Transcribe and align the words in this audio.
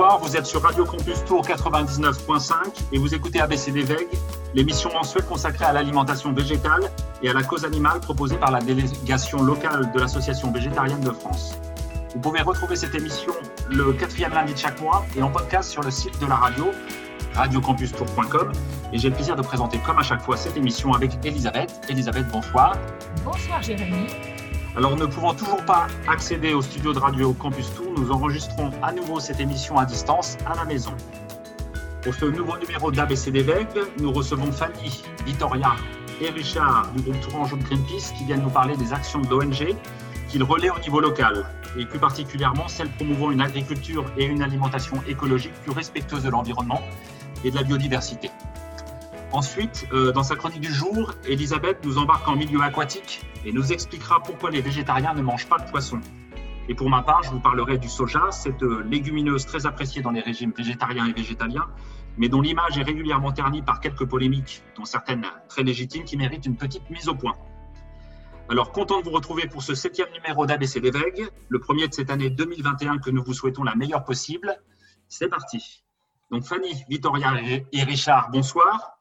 Bonsoir, 0.00 0.18
vous 0.20 0.34
êtes 0.34 0.46
sur 0.46 0.62
Radio 0.62 0.86
Campus 0.86 1.22
Tour 1.26 1.42
99.5 1.42 2.54
et 2.90 2.96
vous 2.96 3.14
écoutez 3.14 3.38
ABCD 3.38 3.82
VEG, 3.82 4.08
l'émission 4.54 4.90
mensuelle 4.94 5.26
consacrée 5.26 5.66
à 5.66 5.74
l'alimentation 5.74 6.32
végétale 6.32 6.90
et 7.22 7.28
à 7.28 7.34
la 7.34 7.42
cause 7.42 7.66
animale 7.66 8.00
proposée 8.00 8.38
par 8.38 8.50
la 8.50 8.60
délégation 8.60 9.42
locale 9.42 9.92
de 9.92 10.00
l'Association 10.00 10.50
végétarienne 10.52 11.02
de 11.02 11.10
France. 11.10 11.54
Vous 12.14 12.20
pouvez 12.22 12.40
retrouver 12.40 12.76
cette 12.76 12.94
émission 12.94 13.34
le 13.68 13.92
quatrième 13.92 14.32
lundi 14.32 14.54
de 14.54 14.58
chaque 14.58 14.80
mois 14.80 15.04
et 15.14 15.22
en 15.22 15.28
podcast 15.28 15.70
sur 15.70 15.82
le 15.82 15.90
site 15.90 16.18
de 16.18 16.24
la 16.24 16.36
radio, 16.36 16.70
radiocampustour.com. 17.34 18.52
Et 18.94 18.98
j'ai 18.98 19.10
le 19.10 19.14
plaisir 19.14 19.36
de 19.36 19.42
présenter 19.42 19.78
comme 19.84 19.98
à 19.98 20.02
chaque 20.02 20.22
fois 20.22 20.38
cette 20.38 20.56
émission 20.56 20.94
avec 20.94 21.12
Elisabeth. 21.26 21.78
Elisabeth, 21.90 22.26
bonsoir. 22.32 22.72
Bonsoir 23.22 23.60
Jérémy. 23.60 24.06
Alors, 24.76 24.96
ne 24.96 25.04
pouvant 25.04 25.34
toujours 25.34 25.64
pas 25.64 25.88
accéder 26.08 26.54
au 26.54 26.62
studio 26.62 26.92
de 26.92 26.98
Radio 27.00 27.32
Campus 27.32 27.74
Tour, 27.74 27.89
nous 28.00 28.10
enregistrons 28.10 28.70
à 28.82 28.92
nouveau 28.92 29.20
cette 29.20 29.40
émission 29.40 29.76
à 29.76 29.84
distance 29.84 30.38
à 30.46 30.56
la 30.56 30.64
maison. 30.64 30.92
Pour 32.02 32.14
ce 32.14 32.24
nouveau 32.24 32.56
numéro 32.56 32.90
d'ABCD 32.90 33.42
VEG, 33.42 33.68
nous 34.00 34.10
recevons 34.10 34.50
Fanny, 34.50 35.02
Victoria 35.26 35.76
et 36.20 36.30
Richard 36.30 36.90
du 36.96 37.02
groupe 37.02 37.20
Tourangeau 37.20 37.56
Greenpeace 37.58 38.12
qui 38.16 38.24
viennent 38.24 38.42
nous 38.42 38.50
parler 38.50 38.74
des 38.76 38.94
actions 38.94 39.20
de 39.20 39.28
l'ONG 39.28 39.76
qu'ils 40.28 40.42
relaient 40.42 40.70
au 40.70 40.78
niveau 40.78 41.00
local 41.00 41.44
et 41.78 41.84
plus 41.84 41.98
particulièrement 41.98 42.68
celles 42.68 42.88
promouvant 42.88 43.30
une 43.32 43.42
agriculture 43.42 44.06
et 44.16 44.24
une 44.24 44.42
alimentation 44.42 45.02
écologique 45.06 45.52
plus 45.62 45.72
respectueuses 45.72 46.22
de 46.22 46.30
l'environnement 46.30 46.80
et 47.44 47.50
de 47.50 47.56
la 47.56 47.64
biodiversité. 47.64 48.30
Ensuite, 49.32 49.86
euh, 49.92 50.10
dans 50.12 50.22
sa 50.22 50.36
chronique 50.36 50.62
du 50.62 50.72
jour, 50.72 51.14
Elisabeth 51.28 51.84
nous 51.84 51.98
embarque 51.98 52.26
en 52.26 52.34
milieu 52.34 52.62
aquatique 52.62 53.20
et 53.44 53.52
nous 53.52 53.72
expliquera 53.72 54.20
pourquoi 54.22 54.50
les 54.50 54.62
végétariens 54.62 55.12
ne 55.12 55.22
mangent 55.22 55.48
pas 55.48 55.58
de 55.58 55.70
poisson. 55.70 56.00
Et 56.70 56.74
pour 56.74 56.88
ma 56.88 57.02
part, 57.02 57.24
je 57.24 57.30
vous 57.30 57.40
parlerai 57.40 57.78
du 57.78 57.88
soja, 57.88 58.30
cette 58.30 58.62
légumineuse 58.62 59.44
très 59.44 59.66
appréciée 59.66 60.02
dans 60.02 60.12
les 60.12 60.20
régimes 60.20 60.52
végétariens 60.56 61.04
et 61.06 61.12
végétaliens, 61.12 61.66
mais 62.16 62.28
dont 62.28 62.40
l'image 62.40 62.78
est 62.78 62.84
régulièrement 62.84 63.32
ternie 63.32 63.60
par 63.60 63.80
quelques 63.80 64.08
polémiques, 64.08 64.62
dont 64.76 64.84
certaines 64.84 65.26
très 65.48 65.64
légitimes, 65.64 66.04
qui 66.04 66.16
méritent 66.16 66.46
une 66.46 66.56
petite 66.56 66.88
mise 66.88 67.08
au 67.08 67.16
point. 67.16 67.34
Alors, 68.48 68.70
content 68.70 69.00
de 69.00 69.04
vous 69.04 69.10
retrouver 69.10 69.48
pour 69.48 69.64
ce 69.64 69.74
septième 69.74 70.12
numéro 70.12 70.46
d'ABC 70.46 70.78
des 70.78 70.92
le 71.48 71.58
premier 71.58 71.88
de 71.88 71.92
cette 71.92 72.08
année 72.08 72.30
2021 72.30 72.98
que 72.98 73.10
nous 73.10 73.24
vous 73.24 73.34
souhaitons 73.34 73.64
la 73.64 73.74
meilleure 73.74 74.04
possible. 74.04 74.56
C'est 75.08 75.28
parti. 75.28 75.82
Donc, 76.30 76.44
Fanny, 76.44 76.84
Victoria 76.88 77.32
et 77.72 77.82
Richard, 77.82 78.30
bonsoir. 78.30 79.00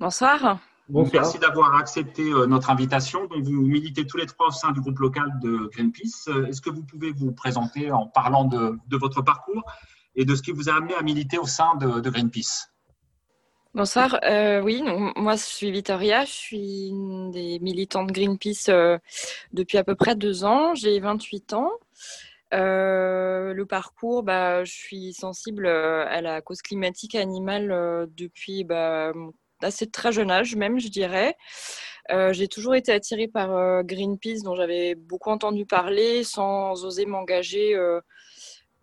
Bonsoir. 0.00 0.60
Merci 0.88 1.38
d'avoir 1.38 1.74
accepté 1.74 2.22
euh, 2.22 2.46
notre 2.46 2.70
invitation. 2.70 3.26
Donc, 3.26 3.42
vous 3.42 3.62
militez 3.62 4.06
tous 4.06 4.16
les 4.16 4.26
trois 4.26 4.48
au 4.48 4.50
sein 4.50 4.72
du 4.72 4.80
groupe 4.80 4.98
local 4.98 5.30
de 5.42 5.68
Greenpeace. 5.72 6.28
Euh, 6.28 6.46
est-ce 6.46 6.62
que 6.62 6.70
vous 6.70 6.82
pouvez 6.82 7.12
vous 7.12 7.32
présenter 7.32 7.92
en 7.92 8.06
parlant 8.06 8.44
de, 8.44 8.78
votre 8.96 9.20
parcours 9.20 9.62
et 10.16 10.24
de 10.24 10.34
ce 10.34 10.42
qui 10.42 10.52
vous 10.52 10.68
a 10.70 10.74
amené 10.74 10.94
à 10.94 11.02
militer 11.02 11.38
au 11.38 11.46
sein 11.46 11.76
de, 11.76 12.08
Greenpeace? 12.08 12.72
Bonsoir, 13.74 14.18
euh, 14.24 14.62
oui, 14.62 14.82
moi 15.14 15.36
je 15.36 15.42
suis 15.42 15.70
Victoria, 15.70 16.24
je 16.24 16.32
suis 16.32 16.88
une 16.88 17.30
des 17.30 17.58
militantes 17.60 18.10
Greenpeace 18.10 18.70
depuis 19.52 19.76
à 19.76 19.84
peu 19.84 19.94
près 19.94 20.16
deux 20.16 20.44
ans, 20.44 20.74
j'ai 20.74 20.98
28 20.98 21.52
ans. 21.52 21.70
le 22.50 23.64
parcours, 23.64 24.22
bah, 24.22 24.64
je 24.64 24.72
suis 24.72 25.12
sensible 25.12 25.66
à 25.66 26.20
la 26.22 26.40
cause 26.40 26.62
climatique 26.62 27.14
animale 27.14 28.08
depuis 28.16 28.64
bah, 28.64 29.12
assez 29.62 29.90
très 29.90 30.12
jeune 30.12 30.30
âge 30.30 30.56
même, 30.56 30.78
je 30.78 30.88
dirais. 30.88 31.36
Euh, 32.10 32.32
j'ai 32.32 32.48
toujours 32.48 32.74
été 32.74 32.92
attirée 32.92 33.28
par 33.28 33.54
euh, 33.54 33.82
Greenpeace, 33.82 34.42
dont 34.42 34.54
j'avais 34.54 34.94
beaucoup 34.94 35.30
entendu 35.30 35.66
parler, 35.66 36.24
sans 36.24 36.84
oser 36.84 37.06
m'engager 37.06 37.76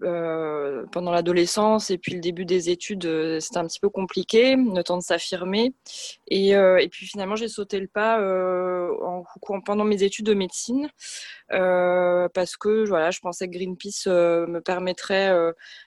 euh, 0.03 0.85
pendant 0.91 1.11
l'adolescence 1.11 1.89
et 1.89 1.97
puis 1.97 2.13
le 2.13 2.19
début 2.19 2.44
des 2.44 2.69
études, 2.69 3.06
euh, 3.06 3.39
c'était 3.39 3.59
un 3.59 3.66
petit 3.66 3.79
peu 3.79 3.89
compliqué, 3.89 4.56
le 4.57 4.83
temps 4.83 4.97
de 4.97 5.03
s'affirmer. 5.03 5.73
Et, 6.28 6.56
euh, 6.56 6.85
puis 6.91 7.06
finalement, 7.07 7.38
j'ai 7.38 7.47
sauté 7.47 7.79
le 7.79 7.88
pas 7.88 8.19
en, 9.01 9.23
pendant 9.61 9.85
mes 9.85 10.03
études 10.03 10.25
de 10.25 10.34
médecine 10.34 10.89
parce 11.50 12.57
que 12.57 12.85
voilà, 12.88 13.11
je 13.11 13.19
pensais 13.19 13.47
que 13.47 13.53
Greenpeace 13.53 14.07
me 14.07 14.59
permettrait 14.59 15.34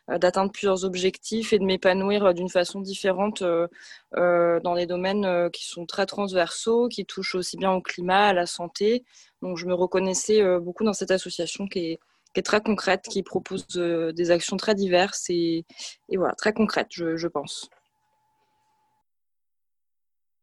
d'atteindre 0.09 0.53
plusieurs 0.53 0.85
objectifs 0.85 1.53
et 1.53 1.59
de 1.59 1.65
m'épanouir 1.65 2.33
d'une 2.35 2.49
façon 2.49 2.81
différente 2.81 3.43
dans 3.43 4.75
des 4.75 4.87
domaines 4.87 5.51
qui 5.51 5.67
sont 5.67 5.87
très 5.87 6.07
transversaux, 6.07 6.89
qui 6.89 7.05
touchent 7.05 7.35
aussi 7.35 7.57
bien 7.57 7.73
au 7.73 7.81
climat, 7.83 8.29
à 8.29 8.33
la 8.33 8.47
santé. 8.47 9.05
Donc 9.43 9.57
je 9.57 9.67
me 9.67 9.75
reconnaissais 9.75 10.43
beaucoup 10.61 10.85
dans 10.85 10.93
cette 10.93 11.11
association 11.11 11.67
qui 11.67 11.79
est 11.93 12.01
très 12.43 12.61
concrète, 12.61 13.05
qui 13.09 13.23
propose 13.23 13.67
euh, 13.77 14.13
des 14.13 14.31
actions 14.31 14.57
très 14.57 14.75
diverses 14.75 15.27
et, 15.29 15.65
voilà, 16.15 16.35
très 16.35 16.53
concrètes, 16.53 16.89
je, 16.91 17.27
pense. 17.27 17.69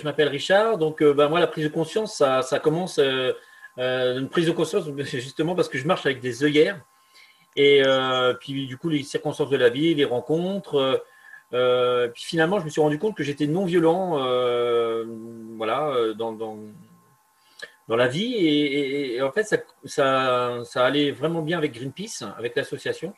Je 0.01 0.06
m'appelle 0.06 0.28
Richard, 0.28 0.78
donc 0.78 1.03
bah, 1.03 1.29
moi 1.29 1.39
la 1.39 1.47
prise 1.47 1.66
de 1.66 1.69
conscience, 1.69 2.16
ça, 2.16 2.59
commence 2.61 3.00
euh, 3.00 3.33
une 3.78 4.29
prise 4.29 4.45
de 4.47 4.51
conscience 4.51 4.85
justement 4.97 5.56
parce 5.56 5.69
que 5.69 5.78
je 5.78 5.88
marche 5.88 6.06
avec 6.06 6.19
des 6.22 6.44
œillères 6.44 6.81
et 7.56 7.81
puis 8.41 8.67
du 8.67 8.77
coup 8.77 8.89
les 8.89 9.03
circonstances 9.03 9.50
de 9.50 9.57
la 9.57 9.69
vie, 9.69 9.95
les 9.95 10.06
rencontres, 10.06 11.03
puis 11.51 12.23
finalement 12.23 12.59
je 12.59 12.66
me 12.66 12.69
suis 12.69 12.81
rendu 12.81 13.00
compte 13.00 13.16
que 13.16 13.23
j'étais 13.23 13.47
non 13.47 13.66
violent, 13.66 14.17
voilà, 15.56 16.13
dans, 16.17 16.57
dans 17.88 17.96
la 17.96 18.07
vie. 18.07 18.35
Et, 18.35 19.22
en 19.22 19.31
fait, 19.31 19.44
ça, 19.44 19.57
ça, 19.85 20.62
ça, 20.63 20.85
allait 20.85 21.12
vraiment 21.12 21.41
bien 21.41 21.57
avec 21.57 21.73
Greenpeace, 21.73 22.23
avec 22.38 22.56
l'association. 22.56 23.13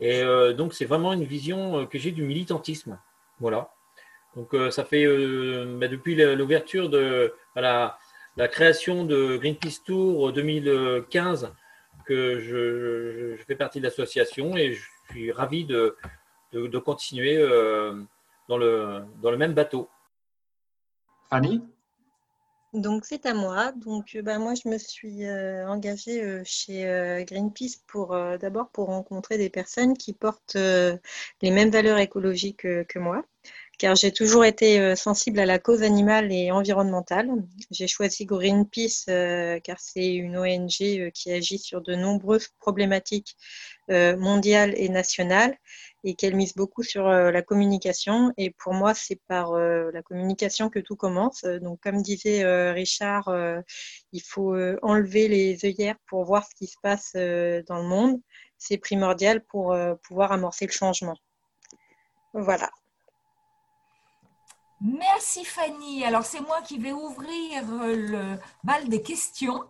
Et 0.00 0.22
euh, 0.22 0.52
donc, 0.52 0.74
c'est 0.74 0.84
vraiment 0.84 1.12
une 1.12 1.24
vision 1.24 1.78
euh, 1.78 1.86
que 1.86 1.98
j'ai 1.98 2.12
du 2.12 2.22
militantisme. 2.22 2.98
Voilà. 3.40 3.70
Donc, 4.34 4.54
euh, 4.54 4.70
ça 4.70 4.84
fait 4.84 5.06
bah, 5.06 5.88
depuis 5.88 6.14
l'ouverture 6.14 6.90
de 6.90 7.32
la, 7.54 7.98
la, 8.36 8.48
création 8.48 9.04
de 9.04 9.36
Greenpeace 9.38 9.82
Tour 9.84 10.32
2015 10.32 11.52
que 12.04 12.38
je, 12.38 13.42
fais 13.46 13.56
partie 13.56 13.78
de 13.78 13.84
l'association 13.84 14.56
et 14.56 14.74
je 14.74 14.84
suis 15.10 15.32
ravi 15.32 15.64
de, 15.64 15.96
de, 16.52 16.66
de 16.66 16.78
continuer 16.78 17.38
dans, 18.48 18.58
le, 18.58 19.02
dans 19.22 19.30
le 19.30 19.36
même 19.38 19.54
bateau. 19.54 19.88
Fanny 21.30 21.62
donc 22.76 23.04
c'est 23.06 23.26
à 23.26 23.34
moi. 23.34 23.72
Donc 23.72 24.16
bah, 24.22 24.38
moi 24.38 24.54
je 24.54 24.68
me 24.68 24.78
suis 24.78 25.24
euh, 25.24 25.66
engagée 25.68 26.22
euh, 26.22 26.42
chez 26.44 26.86
euh, 26.86 27.24
Greenpeace 27.24 27.78
pour 27.86 28.16
d'abord 28.38 28.70
pour 28.70 28.86
rencontrer 28.86 29.38
des 29.38 29.50
personnes 29.50 29.96
qui 29.96 30.12
portent 30.12 30.56
les 30.56 31.50
mêmes 31.50 31.70
valeurs 31.70 31.98
écologiques 31.98 32.62
que 32.62 32.98
moi, 32.98 33.24
car 33.78 33.94
j'ai 33.96 34.12
toujours 34.12 34.44
été 34.44 34.94
sensible 34.96 35.40
à 35.40 35.46
la 35.46 35.58
cause 35.58 35.82
animale 35.82 36.32
et 36.32 36.50
environnementale. 36.50 37.28
J'ai 37.70 37.88
choisi 37.88 38.26
Greenpeace 38.26 39.06
car 39.62 39.80
c'est 39.80 40.14
une 40.14 40.36
ONG 40.36 41.10
qui 41.12 41.32
agit 41.32 41.58
sur 41.58 41.80
de 41.80 41.94
nombreuses 41.94 42.48
problématiques 42.60 43.36
mondiales 43.88 44.74
et 44.76 44.88
nationales 44.88 45.56
et 46.06 46.14
qu'elle 46.14 46.36
mise 46.36 46.54
beaucoup 46.54 46.84
sur 46.84 47.08
euh, 47.08 47.32
la 47.32 47.42
communication. 47.42 48.32
Et 48.36 48.50
pour 48.50 48.72
moi, 48.74 48.94
c'est 48.94 49.20
par 49.26 49.54
euh, 49.54 49.90
la 49.92 50.02
communication 50.02 50.70
que 50.70 50.78
tout 50.78 50.94
commence. 50.94 51.42
Donc, 51.42 51.80
comme 51.80 52.00
disait 52.00 52.44
euh, 52.44 52.72
Richard, 52.72 53.28
il 54.12 54.22
faut 54.22 54.56
enlever 54.82 55.26
les 55.26 55.64
œillères 55.64 55.96
pour 56.06 56.24
voir 56.24 56.44
ce 56.44 56.54
qui 56.54 56.68
se 56.68 56.76
passe 56.80 57.12
dans 57.14 57.82
le 57.82 57.88
monde. 57.88 58.20
C'est 58.56 58.78
primordial 58.78 59.44
pour 59.44 59.76
pouvoir 60.04 60.30
amorcer 60.30 60.66
le 60.66 60.72
changement. 60.72 61.16
Voilà. 62.32 62.70
Merci 64.80 65.44
Fanny. 65.44 66.04
Alors 66.04 66.24
c'est 66.24 66.40
moi 66.40 66.60
qui 66.62 66.78
vais 66.78 66.92
ouvrir 66.92 67.64
le 67.66 68.38
bal 68.62 68.88
des 68.88 69.02
questions. 69.02 69.64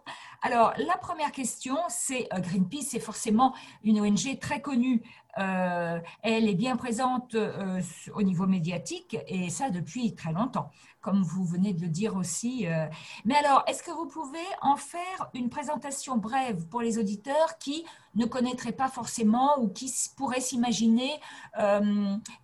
Alors 0.46 0.74
la 0.78 0.96
première 0.96 1.32
question, 1.32 1.76
c'est 1.88 2.28
Greenpeace, 2.30 2.90
c'est 2.90 3.00
forcément 3.00 3.52
une 3.82 4.00
ONG 4.00 4.38
très 4.38 4.62
connue 4.62 5.02
euh, 5.38 5.98
elle 6.22 6.48
est 6.48 6.54
bien 6.54 6.76
présente 6.76 7.34
euh, 7.34 7.80
au 8.14 8.22
niveau 8.22 8.46
médiatique 8.46 9.16
et 9.28 9.50
ça 9.50 9.68
depuis 9.68 10.14
très 10.14 10.32
longtemps, 10.32 10.70
comme 11.02 11.22
vous 11.22 11.44
venez 11.44 11.74
de 11.74 11.82
le 11.82 11.88
dire 11.88 12.16
aussi. 12.16 12.66
Euh. 12.66 12.86
Mais 13.26 13.34
alors, 13.36 13.62
est-ce 13.66 13.82
que 13.82 13.90
vous 13.90 14.06
pouvez 14.06 14.46
en 14.62 14.76
faire 14.76 15.30
une 15.34 15.50
présentation 15.50 16.16
brève 16.16 16.66
pour 16.68 16.80
les 16.80 16.98
auditeurs 16.98 17.58
qui 17.58 17.84
ne 18.14 18.24
connaîtraient 18.24 18.72
pas 18.72 18.88
forcément 18.88 19.60
ou 19.60 19.68
qui 19.68 19.92
pourraient 20.16 20.40
s'imaginer 20.40 21.12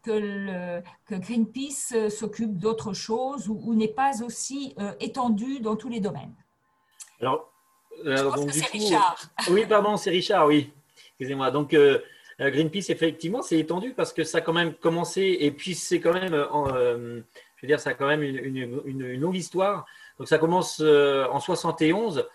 que, 0.03 0.83
Greenpeace 1.11 2.11
s'occupe 2.11 2.59
d'autre 2.59 2.93
chose 2.93 3.49
ou, 3.49 3.75
n'est 3.75 3.89
pas 3.89 4.23
aussi 4.23 4.75
étendu 5.01 5.61
dans 5.61 5.77
tous 5.77 5.89
les 5.89 6.01
domaines? 6.01 6.35
Je 8.05 8.23
pense 8.23 8.47
que 8.47 8.53
c'est 8.53 8.67
Richard. 8.67 9.17
Oui, 9.51 9.65
pardon, 9.67 9.97
c'est 9.97 10.11
Richard, 10.11 10.47
oui. 10.47 10.71
Excusez-moi. 11.11 11.51
Donc, 11.51 11.75
euh, 12.43 12.51
Greenpeace, 12.51 12.91
effectivement, 12.91 13.43
c'est 13.43 13.59
étendu 13.59 13.93
parce 13.95 14.13
que 14.13 14.25
ça 14.25 14.39
a 14.39 14.41
quand 14.41 14.53
même 14.53 14.75
commencé, 14.75 15.37
et 15.41 15.51
puis 15.51 15.75
c'est 15.75 16.01
quand 16.01 16.13
même, 16.13 16.35
euh, 16.35 16.47
euh, 16.53 17.21
je 17.57 17.63
veux 17.63 17.69
dire, 17.69 17.79
ça 17.79 17.91
a 17.91 17.95
quand 17.95 18.07
même 18.07 18.23
une, 18.23 19.21
longue 19.21 19.37
histoire. 19.37 19.87
Donc 20.19 20.29
ça 20.29 20.39
commence 20.39 20.81
en 20.81 21.41
71. 21.41 22.27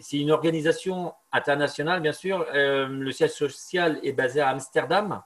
c'est 0.00 0.18
une 0.18 0.30
organisation 0.30 1.14
internationale, 1.32 2.00
bien 2.00 2.12
sûr. 2.12 2.46
le 2.52 3.10
siège 3.12 3.30
social 3.30 3.98
est 4.02 4.12
basé 4.12 4.40
à 4.40 4.48
Amsterdam. 4.48 5.22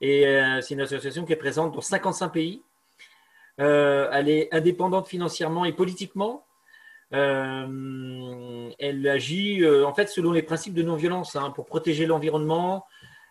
Et 0.00 0.24
c'est 0.62 0.74
une 0.74 0.80
association 0.80 1.24
qui 1.24 1.32
est 1.32 1.36
présente 1.36 1.74
dans 1.74 1.80
55 1.80 2.28
pays. 2.28 2.62
elle 3.58 4.28
est 4.28 4.52
indépendante 4.52 5.06
financièrement 5.06 5.64
et 5.64 5.72
politiquement. 5.72 6.43
Elle 8.78 9.08
agit 9.08 9.66
en 9.66 9.94
fait 9.94 10.08
selon 10.08 10.32
les 10.32 10.42
principes 10.42 10.74
de 10.74 10.82
non-violence 10.82 11.36
hein, 11.36 11.50
pour 11.50 11.66
protéger 11.66 12.06
l'environnement, 12.06 12.86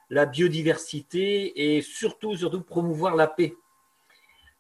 la 0.10 0.26
biodiversité 0.26 1.76
et 1.76 1.82
surtout, 1.82 2.36
surtout 2.36 2.62
promouvoir 2.62 3.16
la 3.16 3.28
paix. 3.28 3.56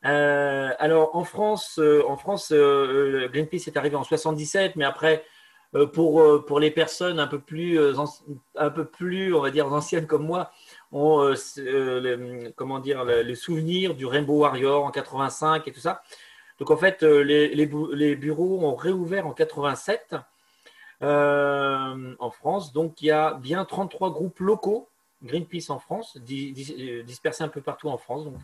Euh, 0.05 0.71
alors 0.79 1.15
en 1.15 1.23
France, 1.23 1.79
euh, 1.79 2.03
en 2.07 2.17
France 2.17 2.51
euh, 2.51 3.29
Greenpeace 3.29 3.67
est 3.67 3.77
arrivé 3.77 3.95
en 3.95 4.03
77, 4.03 4.75
mais 4.75 4.85
après, 4.85 5.23
pour, 5.91 6.45
pour 6.45 6.59
les 6.59 6.69
personnes 6.69 7.19
un 7.19 7.25
peu 7.25 7.39
plus, 7.39 7.79
un 8.55 8.69
peu 8.69 8.85
plus, 8.85 9.33
on 9.33 9.41
va 9.41 9.49
dire, 9.49 9.73
anciennes 9.73 10.05
comme 10.05 10.23
moi, 10.23 10.51
ont 10.91 11.33
comment 12.55 12.77
dire, 12.77 13.03
les 13.03 13.33
souvenirs 13.33 13.95
du 13.95 14.05
Rainbow 14.05 14.37
Warrior 14.37 14.85
en 14.85 14.91
85 14.91 15.67
et 15.67 15.71
tout 15.71 15.79
ça. 15.79 16.03
Donc 16.59 16.71
en 16.71 16.77
fait, 16.77 17.03
les, 17.03 17.50
les, 17.55 18.15
bureaux 18.15 18.59
ont 18.63 18.75
réouvert 18.75 19.27
en 19.27 19.31
87 19.31 20.15
en 21.01 22.31
France. 22.31 22.73
Donc 22.73 23.01
il 23.01 23.07
y 23.07 23.11
a 23.11 23.33
bien 23.33 23.65
33 23.65 24.11
groupes 24.11 24.39
locaux 24.39 24.89
Greenpeace 25.23 25.69
en 25.69 25.79
France, 25.79 26.17
dispersés 26.17 27.44
un 27.44 27.47
peu 27.47 27.61
partout 27.61 27.89
en 27.89 27.97
France. 27.97 28.25
Donc. 28.25 28.35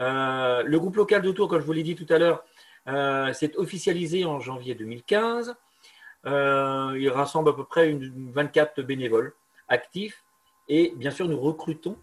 Euh, 0.00 0.62
le 0.62 0.78
groupe 0.78 0.96
local 0.96 1.22
de 1.22 1.32
Tours, 1.32 1.48
comme 1.48 1.60
je 1.60 1.66
vous 1.66 1.72
l'ai 1.72 1.82
dit 1.82 1.94
tout 1.94 2.12
à 2.12 2.18
l'heure, 2.18 2.44
euh, 2.88 3.32
s'est 3.32 3.56
officialisé 3.56 4.24
en 4.24 4.40
janvier 4.40 4.74
2015. 4.74 5.54
Euh, 6.26 6.96
il 6.98 7.08
rassemble 7.08 7.50
à 7.50 7.52
peu 7.52 7.64
près 7.64 7.90
une, 7.90 8.30
24 8.32 8.82
bénévoles 8.82 9.32
actifs 9.68 10.24
et 10.68 10.92
bien 10.96 11.10
sûr 11.10 11.28
nous 11.28 11.40
recrutons. 11.40 11.96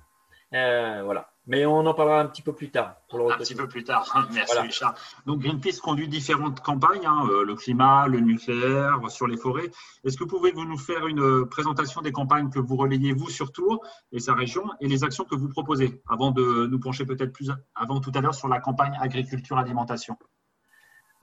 voilà. 0.51 1.32
Mais 1.45 1.65
on 1.65 1.85
en 1.85 1.93
parlera 1.93 2.21
un 2.21 2.27
petit 2.27 2.41
peu 2.41 2.53
plus 2.53 2.71
tard. 2.71 2.95
un 3.11 3.37
petit 3.37 3.55
peu 3.55 3.67
plus 3.67 3.83
tard. 3.83 4.27
Merci 4.33 4.59
Richard. 4.59 4.95
Donc 5.25 5.41
Greenpeace 5.41 5.79
conduit 5.81 6.07
différentes 6.07 6.61
campagnes, 6.61 7.05
hein, 7.05 7.27
le 7.45 7.53
climat, 7.55 8.07
le 8.07 8.21
nucléaire, 8.21 8.99
sur 9.09 9.27
les 9.27 9.35
forêts. 9.35 9.69
Est-ce 10.05 10.17
que 10.17 10.23
vous 10.23 10.29
pouvez 10.29 10.53
nous 10.53 10.77
faire 10.77 11.05
une 11.05 11.45
présentation 11.45 12.01
des 12.01 12.13
campagnes 12.13 12.49
que 12.49 12.59
vous 12.59 12.77
relayez 12.77 13.11
vous 13.11 13.29
sur 13.29 13.51
Tours 13.51 13.85
et 14.13 14.19
sa 14.19 14.33
région 14.33 14.63
et 14.79 14.87
les 14.87 15.03
actions 15.03 15.25
que 15.25 15.35
vous 15.35 15.49
proposez 15.49 16.01
avant 16.07 16.31
de 16.31 16.67
nous 16.67 16.79
pencher 16.79 17.05
peut-être 17.05 17.33
plus 17.33 17.51
avant 17.75 17.99
tout 17.99 18.11
à 18.15 18.21
l'heure 18.21 18.35
sur 18.35 18.47
la 18.47 18.61
campagne 18.61 18.97
agriculture 19.01 19.57
alimentation? 19.57 20.17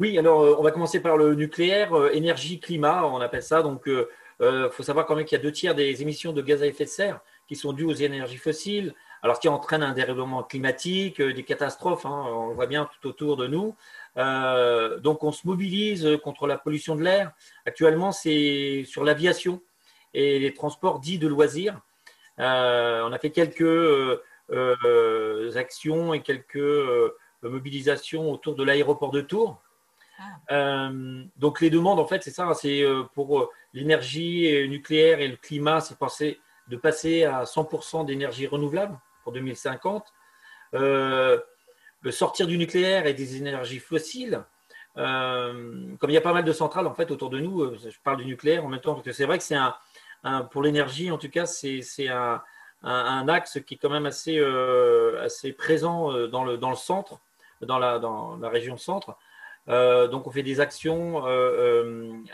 Oui, 0.01 0.19
alors 0.19 0.59
on 0.59 0.63
va 0.63 0.71
commencer 0.71 1.01
par 1.01 1.17
le 1.17 1.35
nucléaire, 1.35 1.93
énergie, 2.13 2.61
climat, 2.61 3.07
on 3.07 3.21
appelle 3.21 3.43
ça. 3.43 3.63
Donc 3.63 3.83
il 3.87 4.69
faut 4.71 4.83
savoir 4.83 5.07
quand 5.07 5.17
même 5.17 5.25
qu'il 5.25 5.39
y 5.39 5.41
a 5.41 5.43
deux 5.43 5.53
tiers 5.53 5.75
des 5.75 6.03
émissions 6.03 6.35
de 6.35 6.43
gaz 6.43 6.63
à 6.63 6.67
effet 6.67 6.85
de 6.85 6.91
serre 6.91 7.21
qui 7.49 7.57
sont 7.57 7.73
dues 7.73 7.85
aux 7.85 7.95
énergies 7.95 8.37
fossiles 8.37 8.95
alors 9.23 9.37
ce 9.37 9.41
qui 9.41 9.49
entraîne 9.49 9.83
un 9.83 9.93
dérèglement 9.93 10.43
climatique, 10.43 11.21
euh, 11.21 11.33
des 11.33 11.43
catastrophes, 11.43 12.07
hein, 12.07 12.25
on 12.29 12.49
le 12.49 12.55
voit 12.55 12.67
bien 12.67 12.89
tout 13.01 13.09
autour 13.09 13.37
de 13.37 13.47
nous. 13.47 13.75
Euh, 14.17 14.99
donc 14.99 15.23
on 15.23 15.33
se 15.33 15.47
mobilise 15.47 16.09
contre 16.25 16.47
la 16.47 16.57
pollution 16.57 16.97
de 16.97 17.03
l'air. 17.03 17.33
Actuellement, 17.67 18.13
c'est 18.13 18.85
sur 18.87 19.05
l'aviation 19.05 19.61
et 20.15 20.39
les 20.39 20.55
transports 20.55 21.01
dits 21.01 21.19
de 21.19 21.29
loisirs. 21.29 21.79
Euh, 22.39 23.03
on 23.07 23.13
a 23.13 23.19
fait 23.19 23.31
quelques 23.31 24.21
actions 25.57 26.15
et 26.15 26.23
quelques 26.23 27.13
mobilisations 27.43 28.33
autour 28.33 28.55
de 28.55 28.65
l'aéroport 28.65 29.11
de 29.11 29.21
Tours. 29.21 29.61
Ah. 30.51 30.91
donc 31.37 31.63
les 31.63 31.71
demandes, 31.71 31.99
en 31.99 32.07
fait, 32.07 32.23
c'est 32.23 32.31
ça, 32.31 32.53
c'est 32.53 32.85
pour 33.15 33.51
l'énergie 33.73 34.69
nucléaire 34.69 35.21
et 35.21 35.29
le 35.29 35.37
climat, 35.37 35.81
c'est 35.81 35.97
de 36.69 36.77
passer 36.77 37.25
à 37.25 37.45
100% 37.45 38.05
d'énergie 38.05 38.47
renouvelable 38.47 38.99
pour 39.23 39.33
2050. 39.33 40.13
Euh, 40.75 41.39
sortir 42.11 42.47
du 42.47 42.57
nucléaire 42.57 43.07
et 43.07 43.15
des 43.15 43.37
énergies 43.37 43.79
fossiles. 43.79 44.43
Euh, 44.97 45.95
comme 45.99 46.11
il 46.11 46.15
y 46.15 46.17
a 46.17 46.23
pas 46.23 46.33
mal 46.33 46.45
de 46.45 46.53
centrales 46.53 46.87
en 46.87 46.95
fait 46.95 47.11
autour 47.11 47.31
de 47.31 47.39
nous, 47.39 47.63
euh, 47.63 47.79
je 47.79 47.99
parle 48.03 48.17
du 48.19 48.25
nucléaire 48.25 48.65
en 48.65 48.69
même 48.69 48.81
temps 48.81 48.95
parce 48.95 49.05
que 49.05 49.13
c'est 49.13 49.25
vrai 49.25 49.39
que 49.39 49.45
c'est 49.45 49.55
un, 49.55 50.43
pour 50.51 50.63
l'énergie 50.63 51.11
en 51.11 51.19
tout 51.19 51.31
cas 51.31 51.47
c'est 51.47 52.09
un, 52.09 52.43
un, 52.83 53.29
axe 53.29 53.61
qui 53.65 53.75
est 53.75 53.77
quand 53.77 53.89
même 53.89 54.07
assez, 54.07 54.39
assez 55.23 55.53
présent 55.53 56.27
dans 56.27 56.45
le, 56.45 56.59
dans 56.59 56.71
le 56.71 56.77
centre, 56.77 57.21
dans 57.63 57.79
la, 57.79 58.01
dans 58.01 58.37
la 58.37 58.49
région 58.49 58.77
centre. 58.77 59.17
donc 59.69 60.27
on 60.27 60.31
fait 60.31 60.43
des 60.43 60.59
actions 60.61 61.25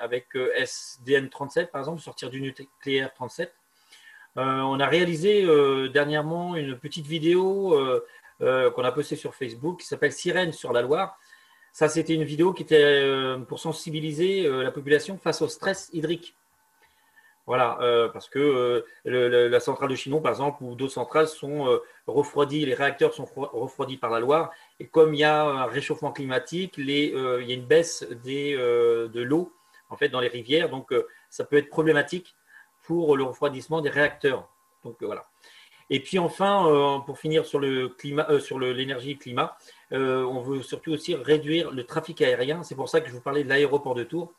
avec 0.00 0.28
SDN 0.34 1.28
37 1.28 1.70
par 1.70 1.82
exemple, 1.82 2.00
sortir 2.00 2.30
du 2.30 2.40
nucléaire 2.40 3.12
37. 3.12 3.54
Euh, 4.38 4.60
on 4.60 4.78
a 4.80 4.86
réalisé 4.86 5.44
euh, 5.44 5.88
dernièrement 5.88 6.56
une 6.56 6.78
petite 6.78 7.06
vidéo 7.06 7.74
euh, 8.42 8.70
qu'on 8.70 8.84
a 8.84 8.92
postée 8.92 9.16
sur 9.16 9.34
Facebook 9.34 9.80
qui 9.80 9.86
s'appelle 9.86 10.12
Sirène 10.12 10.52
sur 10.52 10.72
la 10.72 10.82
Loire. 10.82 11.18
Ça, 11.72 11.88
c'était 11.88 12.14
une 12.14 12.24
vidéo 12.24 12.52
qui 12.52 12.62
était 12.62 13.36
pour 13.48 13.58
sensibiliser 13.58 14.48
la 14.48 14.70
population 14.70 15.18
face 15.18 15.42
au 15.42 15.48
stress 15.48 15.90
hydrique. 15.92 16.34
Voilà, 17.44 17.78
parce 18.14 18.30
que 18.30 18.82
la 19.04 19.60
centrale 19.60 19.90
de 19.90 19.94
Chinon, 19.94 20.22
par 20.22 20.32
exemple, 20.32 20.64
ou 20.64 20.74
d'autres 20.74 20.94
centrales 20.94 21.28
sont 21.28 21.78
refroidies, 22.06 22.64
les 22.64 22.72
réacteurs 22.72 23.12
sont 23.12 23.26
refroidis 23.26 23.98
par 23.98 24.08
la 24.08 24.20
Loire, 24.20 24.52
et 24.80 24.86
comme 24.86 25.12
il 25.12 25.20
y 25.20 25.24
a 25.24 25.42
un 25.44 25.66
réchauffement 25.66 26.12
climatique, 26.12 26.76
il 26.78 26.88
y 26.88 27.14
a 27.14 27.54
une 27.54 27.66
baisse 27.66 28.06
de 28.08 29.20
l'eau 29.20 29.52
en 29.90 29.98
fait 29.98 30.08
dans 30.08 30.20
les 30.20 30.28
rivières, 30.28 30.70
donc 30.70 30.94
ça 31.28 31.44
peut 31.44 31.58
être 31.58 31.68
problématique 31.68 32.34
pour 32.86 33.16
le 33.16 33.24
refroidissement 33.24 33.80
des 33.80 33.90
réacteurs. 33.90 34.48
Donc 34.84 35.02
euh, 35.02 35.06
voilà. 35.06 35.26
Et 35.90 36.00
puis 36.00 36.18
enfin, 36.18 36.66
euh, 36.68 36.98
pour 37.00 37.18
finir 37.18 37.44
sur 37.44 37.60
le 37.60 37.88
climat, 37.88 38.26
euh, 38.30 38.40
sur 38.40 38.58
l'énergie 38.58 39.12
et 39.12 39.16
climat, 39.16 39.56
on 39.90 40.40
veut 40.40 40.62
surtout 40.62 40.92
aussi 40.92 41.14
réduire 41.14 41.70
le 41.70 41.84
trafic 41.84 42.22
aérien. 42.22 42.62
C'est 42.62 42.74
pour 42.74 42.88
ça 42.88 43.00
que 43.00 43.08
je 43.08 43.12
vous 43.12 43.20
parlais 43.20 43.44
de 43.44 43.48
l'aéroport 43.48 43.94
de 43.94 44.04
Tours, 44.04 44.32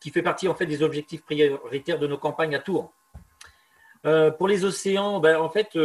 qui 0.00 0.10
fait 0.10 0.22
partie 0.22 0.48
en 0.48 0.54
fait 0.54 0.66
des 0.66 0.82
objectifs 0.82 1.22
prioritaires 1.22 1.98
de 1.98 2.06
nos 2.06 2.18
campagnes 2.18 2.54
à 2.54 2.58
Tours. 2.58 2.92
pour 4.02 4.48
les 4.48 4.64
océans, 4.64 5.20
ben, 5.20 5.38
en 5.38 5.48
fait, 5.48 5.78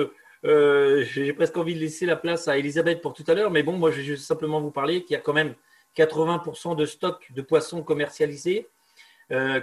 j'ai 0.43 1.33
presque 1.33 1.57
envie 1.57 1.75
de 1.75 1.79
laisser 1.79 2.07
la 2.07 2.15
place 2.15 2.47
à 2.47 2.57
Elisabeth 2.57 3.01
pour 3.01 3.13
tout 3.13 3.23
à 3.27 3.35
l'heure, 3.35 3.51
mais 3.51 3.61
bon, 3.61 3.73
moi 3.73 3.91
je 3.91 4.01
vais 4.01 4.17
simplement 4.17 4.59
vous 4.61 4.71
parler 4.71 5.03
qu'il 5.03 5.13
y 5.13 5.17
a 5.17 5.21
quand 5.21 5.33
même 5.33 5.53
80% 5.95 6.75
de 6.75 6.85
stocks 6.87 7.31
de 7.31 7.41
poissons 7.43 7.83
commercialisés 7.83 8.67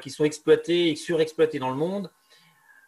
qui 0.00 0.10
sont 0.10 0.24
exploités 0.24 0.90
et 0.90 0.96
surexploités 0.96 1.58
dans 1.58 1.70
le 1.70 1.76
monde. 1.76 2.08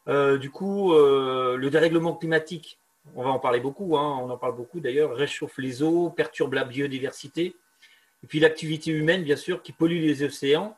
Euh, 0.08 0.38
du 0.38 0.50
coup, 0.50 0.92
euh, 0.92 1.56
le 1.56 1.70
dérèglement 1.70 2.14
climatique, 2.14 2.78
on 3.14 3.22
va 3.22 3.30
en 3.30 3.38
parler 3.38 3.60
beaucoup, 3.60 3.96
hein, 3.96 4.18
on 4.22 4.30
en 4.30 4.36
parle 4.36 4.56
beaucoup 4.56 4.80
d'ailleurs, 4.80 5.14
réchauffe 5.14 5.58
les 5.58 5.82
eaux, 5.82 6.10
perturbe 6.10 6.54
la 6.54 6.64
biodiversité. 6.64 7.56
Et 8.22 8.26
puis 8.26 8.40
l'activité 8.40 8.90
humaine, 8.90 9.22
bien 9.22 9.36
sûr, 9.36 9.62
qui 9.62 9.72
pollue 9.72 10.00
les 10.00 10.22
océans, 10.22 10.76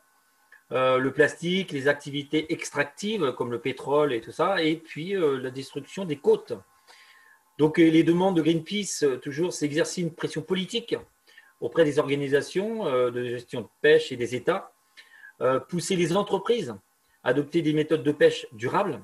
euh, 0.72 0.98
le 0.98 1.12
plastique, 1.12 1.72
les 1.72 1.88
activités 1.88 2.52
extractives 2.52 3.32
comme 3.32 3.50
le 3.50 3.58
pétrole 3.58 4.12
et 4.12 4.20
tout 4.20 4.32
ça, 4.32 4.62
et 4.62 4.76
puis 4.76 5.14
la 5.14 5.50
destruction 5.50 6.04
des 6.04 6.16
côtes. 6.16 6.52
Donc 7.58 7.78
les 7.78 8.02
demandes 8.02 8.36
de 8.36 8.42
Greenpeace, 8.42 9.04
toujours, 9.22 9.52
c'est 9.52 9.66
exercer 9.66 10.02
une 10.02 10.14
pression 10.14 10.42
politique 10.42 10.96
auprès 11.60 11.84
des 11.84 11.98
organisations 11.98 12.84
de 13.10 13.24
gestion 13.24 13.62
de 13.62 13.66
pêche 13.80 14.12
et 14.12 14.16
des 14.16 14.36
États, 14.36 14.72
pousser 15.68 15.96
les 15.96 16.16
entreprises 16.16 16.74
adopter 17.24 17.62
des 17.62 17.72
méthodes 17.72 18.02
de 18.02 18.12
pêche 18.12 18.46
durables, 18.52 19.00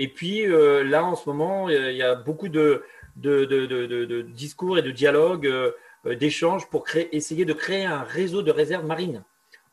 et 0.00 0.08
puis 0.08 0.46
euh, 0.46 0.82
là, 0.82 1.04
en 1.04 1.14
ce 1.14 1.28
moment, 1.28 1.68
il 1.68 1.94
y 1.94 2.02
a 2.02 2.14
beaucoup 2.14 2.48
de, 2.48 2.82
discours 3.14 4.78
et 4.78 4.82
de 4.82 4.90
dialogues, 4.90 5.46
euh, 5.46 5.72
d'échanges 6.16 6.70
pour 6.70 6.86
essayer 7.12 7.44
de 7.44 7.52
créer 7.52 7.84
un 7.84 8.02
réseau 8.02 8.40
de 8.40 8.50
réserves 8.50 8.86
marines, 8.86 9.22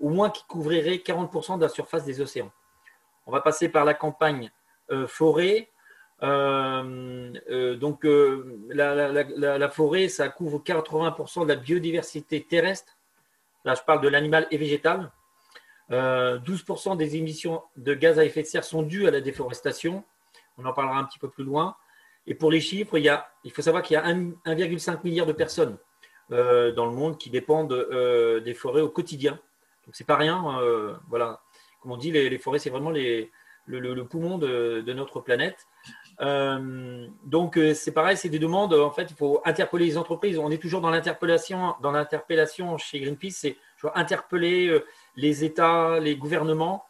au 0.02 0.10
moins 0.10 0.30
qui 0.30 0.44
couvrirait 0.46 0.98
40% 0.98 1.56
de 1.56 1.62
la 1.62 1.70
surface 1.70 2.04
des 2.04 2.20
océans. 2.20 2.52
On 3.26 3.32
va 3.32 3.40
passer 3.40 3.70
par 3.70 3.86
la 3.86 3.94
campagne 3.94 4.52
euh, 4.92 5.08
forêt. 5.08 5.70
donc 6.22 8.04
la, 8.04 9.70
forêt, 9.70 10.10
ça 10.10 10.28
couvre 10.28 10.60
80% 10.60 11.44
de 11.44 11.48
la 11.48 11.56
biodiversité 11.56 12.44
terrestre. 12.44 12.98
Là, 13.64 13.76
je 13.76 13.82
parle 13.82 14.02
de 14.02 14.10
l'animal 14.10 14.46
et 14.52 14.58
végétal. 14.58 15.10
12% 15.90 16.98
des 16.98 17.16
émissions 17.16 17.64
de 17.78 17.94
gaz 17.94 18.20
à 18.20 18.26
effet 18.26 18.42
de 18.42 18.48
serre 18.48 18.66
sont 18.66 18.84
dues 18.84 19.08
à 19.08 19.12
la 19.12 19.22
déforestation. 19.22 20.04
On 20.58 20.66
en 20.66 20.74
parlera 20.74 20.98
un 20.98 21.04
petit 21.04 21.20
peu 21.20 21.30
plus 21.30 21.44
loin. 21.44 21.76
Et 22.28 22.36
pour 22.36 22.52
les 22.52 22.60
chiffres, 22.60 22.98
il, 22.98 23.52
faut 23.52 23.62
savoir 23.62 23.82
qu'il 23.82 23.94
y 23.94 23.98
a 23.98 24.04
1,5 24.04 25.00
milliard 25.04 25.26
de 25.26 25.32
personnes 25.32 25.78
euh, 26.32 26.74
dans 26.74 26.86
le 26.86 26.92
monde 26.92 27.18
qui 27.18 27.30
dépendent 27.30 27.72
euh, 27.72 28.42
des 28.42 28.54
forêts 28.54 28.82
au 28.82 28.90
quotidien. 28.90 29.40
Donc 29.86 29.96
c'est 29.96 30.06
pas 30.06 30.18
rien. 30.18 30.60
Euh, 30.60 30.94
voilà, 31.08 31.40
comme 31.82 31.94
on 31.94 31.98
dit, 31.98 32.12
les, 32.12 32.38
forêts 32.38 32.60
c'est 32.60 32.70
vraiment 32.70 32.92
le, 32.92 34.04
poumon 34.04 34.38
de, 34.38 34.84
notre 34.94 35.22
planète. 35.22 35.68
donc 36.20 37.58
c'est 37.74 37.94
pareil, 37.94 38.18
c'est 38.18 38.28
des 38.28 38.40
demandes. 38.40 38.74
En 38.74 38.92
fait, 38.92 39.10
il 39.10 39.16
faut 39.16 39.42
interpeller 39.46 39.86
les 39.86 39.98
entreprises. 39.98 40.38
On 40.38 40.52
est 40.52 40.62
toujours 40.62 40.82
dans 40.82 40.90
l'interpellation, 40.90 41.76
dans 41.82 41.92
l'interpellation 41.92 42.78
chez 42.78 43.00
Greenpeace. 43.00 43.32
C'est 43.32 43.58
interpeller 43.96 44.84
les 45.16 45.46
États, 45.46 46.00
les 46.02 46.18
gouvernements 46.18 46.84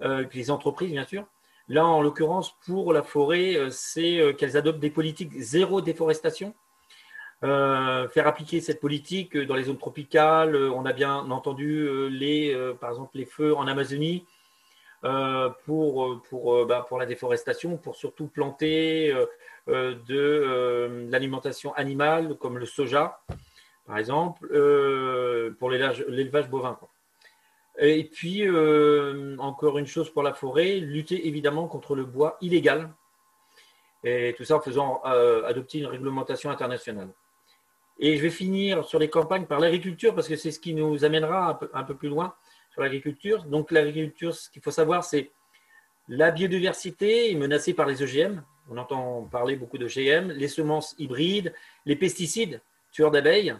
les 0.00 0.50
entreprises, 0.50 0.92
bien 0.92 1.04
sûr. 1.04 1.26
Là, 1.68 1.86
en 1.86 2.02
l'occurrence, 2.02 2.54
pour 2.64 2.92
la 2.92 3.02
forêt, 3.02 3.58
c'est 3.70 4.34
qu'elles 4.38 4.56
adoptent 4.56 4.80
des 4.80 4.90
politiques 4.90 5.32
zéro 5.38 5.80
déforestation. 5.80 6.54
faire 7.42 8.26
appliquer 8.26 8.60
cette 8.60 8.80
politique 8.80 9.36
dans 9.36 9.54
les 9.54 9.64
zones 9.64 9.78
tropicales. 9.78 10.56
On 10.56 10.86
a 10.86 10.92
bien 10.92 11.30
entendu 11.30 12.08
les, 12.08 12.56
par 12.80 12.90
exemple, 12.90 13.18
les 13.18 13.26
feux 13.26 13.54
en 13.54 13.66
Amazonie 13.66 14.24
bah, 15.02 15.54
pour 15.66 16.98
la 16.98 17.06
déforestation, 17.06 17.76
pour 17.76 17.96
surtout 17.96 18.28
planter 18.28 19.14
de 19.66 21.06
l'alimentation 21.10 21.74
animale 21.74 22.34
comme 22.36 22.56
le 22.56 22.66
soja 22.66 23.20
par 23.88 23.96
exemple, 23.96 24.46
euh, 24.52 25.56
pour 25.58 25.70
l'élevage 25.70 26.50
bovin. 26.50 26.78
Et 27.80 28.04
puis, 28.04 28.42
euh, 28.42 29.36
encore 29.38 29.78
une 29.78 29.86
chose 29.86 30.10
pour 30.10 30.24
la 30.24 30.34
forêt, 30.34 30.80
lutter 30.80 31.28
évidemment 31.28 31.68
contre 31.68 31.94
le 31.94 32.04
bois 32.04 32.36
illégal. 32.40 32.92
Et 34.02 34.34
tout 34.36 34.44
ça 34.44 34.56
en 34.56 34.60
faisant 34.60 35.00
euh, 35.06 35.44
adopter 35.44 35.78
une 35.78 35.86
réglementation 35.86 36.50
internationale. 36.50 37.10
Et 38.00 38.16
je 38.16 38.22
vais 38.22 38.30
finir 38.30 38.84
sur 38.84 38.98
les 38.98 39.08
campagnes 39.08 39.46
par 39.46 39.60
l'agriculture, 39.60 40.14
parce 40.14 40.28
que 40.28 40.36
c'est 40.36 40.50
ce 40.50 40.60
qui 40.60 40.74
nous 40.74 41.04
amènera 41.04 41.58
un 41.72 41.84
peu, 41.84 41.96
plus 41.96 42.08
loin 42.08 42.34
sur 42.72 42.82
l'agriculture. 42.82 43.44
Donc 43.44 43.70
l'agriculture, 43.70 44.34
ce 44.34 44.50
qu'il 44.50 44.62
faut 44.62 44.70
savoir, 44.70 45.04
c'est 45.04 45.30
la 46.08 46.30
biodiversité 46.30 47.34
menacée 47.34 47.74
par 47.74 47.86
les 47.86 48.02
OGM. 48.02 48.42
On 48.70 48.76
entend 48.76 49.22
parler 49.22 49.56
beaucoup 49.56 49.78
d'OGM, 49.78 50.30
les 50.30 50.48
semences 50.48 50.94
hybrides, 50.98 51.54
les 51.86 51.96
pesticides, 51.96 52.60
tueurs 52.92 53.10
d'abeilles, 53.10 53.56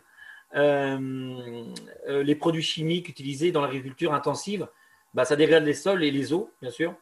les 0.55 2.35
produits 2.35 2.63
chimiques 2.63 3.09
utilisés 3.09 3.53
dans 3.53 3.61
l'agriculture 3.61 4.15
intensive, 4.15 4.69
bah, 5.15 5.25
ça 5.25 5.37
dégrade 5.37 5.65
les 5.65 5.75
sols 5.75 6.05
et 6.05 6.11
les 6.11 6.33
eaux, 6.33 6.51
bien 6.61 6.71
sûr. 6.71 6.95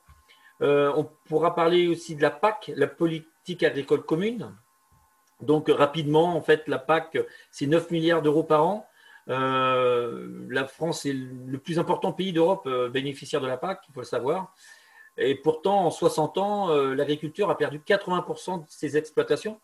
Euh, 0.63 0.93
on 0.97 1.05
pourra 1.27 1.55
parler 1.55 1.89
aussi 1.89 2.17
de 2.17 2.23
la 2.23 2.31
PAC, 2.31 2.73
la 2.75 2.87
politique 2.87 3.63
agricole 3.63 4.03
commune. 4.03 4.55
Donc 5.41 5.69
rapidement, 5.69 6.35
en 6.35 6.41
fait, 6.41 6.67
la 6.67 6.79
PAC, 6.79 7.19
c'est 7.51 7.67
9 7.67 7.91
milliards 7.91 8.23
d'euros 8.23 8.45
par 8.45 8.65
an. 8.65 8.89
la 9.27 10.67
France 10.67 11.05
est 11.05 11.13
le 11.13 11.59
plus 11.59 11.79
important 11.79 12.13
pays 12.13 12.33
d'Europe 12.33 12.69
bénéficiaire 12.91 13.41
de 13.41 13.47
la 13.47 13.57
PAC, 13.57 13.81
il 13.89 13.93
faut 13.93 14.01
le 14.01 14.07
savoir. 14.07 14.55
Et 15.19 15.35
pourtant, 15.35 15.87
en 15.87 15.91
60 15.91 16.39
ans, 16.39 16.75
l'agriculture 16.75 17.51
a 17.51 17.59
perdu 17.59 17.81
80% 17.81 18.61
de 18.61 18.65
ses 18.69 18.97
exploitations, 18.97 19.61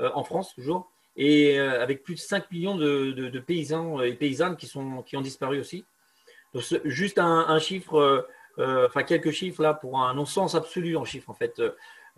en 0.00 0.24
France 0.24 0.54
toujours 0.54 0.91
et 1.16 1.58
euh, 1.58 1.82
avec 1.82 2.02
plus 2.02 2.14
de 2.14 2.20
5 2.20 2.50
millions 2.50 2.76
de, 2.76 3.38
paysans 3.38 4.00
et 4.00 4.14
paysannes 4.14 4.56
qui, 4.56 4.66
sont, 4.66 5.02
qui 5.02 5.16
ont 5.16 5.20
disparu 5.20 5.60
aussi. 5.60 5.84
Donc, 6.54 6.64
juste 6.84 7.18
un, 7.18 7.58
chiffre, 7.58 8.26
euh, 8.58 8.86
enfin 8.86 9.02
quelques 9.02 9.30
chiffres 9.30 9.62
là 9.62 9.72
pour 9.72 10.00
un 10.00 10.14
non-sens 10.14 10.54
absolu 10.54 10.96
en 10.96 11.04
chiffres 11.04 11.30
en 11.30 11.34
fait. 11.34 11.60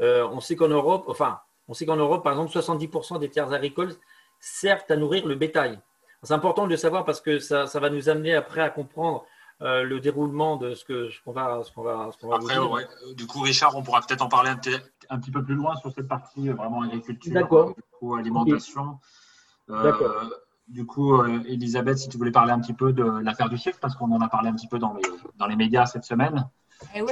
Euh, 0.01 0.29
on 0.33 0.41
sait 0.41 0.57
qu'en 0.57 0.69
Europe, 0.69 1.05
enfin, 1.07 1.41
on 1.69 1.75
sait 1.75 1.87
qu'en 1.87 1.97
Europe, 1.97 2.25
par 2.25 2.33
exemple, 2.33 2.53
70% 2.53 3.21
des 3.21 3.31
terres 3.31 3.53
agricoles 3.53 3.95
servent 4.41 4.85
à 4.89 4.97
nourrir 4.97 5.27
le 5.27 5.37
bétail. 5.37 5.79
C'est 6.25 6.35
important 6.35 6.65
de 6.65 6.71
le 6.71 6.77
savoir 6.77 7.05
parce 7.05 7.21
que 7.21 7.39
ça, 7.39 7.67
ça, 7.67 7.81
va 7.81 7.91
nous 7.91 8.09
amener 8.09 8.35
après 8.35 8.63
à 8.63 8.71
comprendre 8.71 9.25
le 9.61 9.99
déroulement 9.99 10.57
de 10.57 10.75
ce 10.75 10.85
qu'on 10.85 11.33
va, 11.33 11.63
ce 11.63 11.73
qu'on 11.73 11.83
va, 11.83 12.11
ce 12.19 12.27
va 12.27 12.37
Après, 12.37 12.59
ouais. 12.59 12.87
du 13.15 13.27
coup, 13.27 13.41
Richard, 13.41 13.77
on 13.77 13.83
pourra 13.83 14.01
peut-être 14.01 14.23
en 14.23 14.29
parler 14.29 14.51
un, 14.51 14.61
un, 15.11 15.19
petit 15.19 15.31
peu 15.31 15.43
plus 15.43 15.55
loin 15.55 15.77
sur 15.77 15.93
cette 15.93 16.09
partie 16.09 16.49
vraiment 16.49 16.83
agriculture. 16.83 17.33
D'accord 17.33 17.75
alimentation. 18.13 18.99
Euh, 19.71 19.93
du 20.69 20.87
coup, 20.87 21.15
euh, 21.15 21.43
Elisabeth, 21.47 21.99
si 21.99 22.09
tu 22.09 22.17
voulais 22.17 22.31
parler 22.31 22.53
un 22.53 22.61
petit 22.61 22.73
peu 22.73 22.93
de 22.93 23.05
l'affaire 23.05 23.49
du 23.49 23.59
siècle, 23.59 23.79
parce 23.81 23.97
qu'on 23.97 24.11
en 24.13 24.21
a 24.21 24.29
parlé 24.29 24.49
un 24.49 24.55
petit 24.55 24.69
peu 24.69 24.79
dans 24.79 24.95
les, 24.95 25.03
dans 25.37 25.47
les 25.47 25.57
médias 25.57 25.87
cette 25.87 26.05
semaine. 26.05 26.49
Eh 26.95 27.03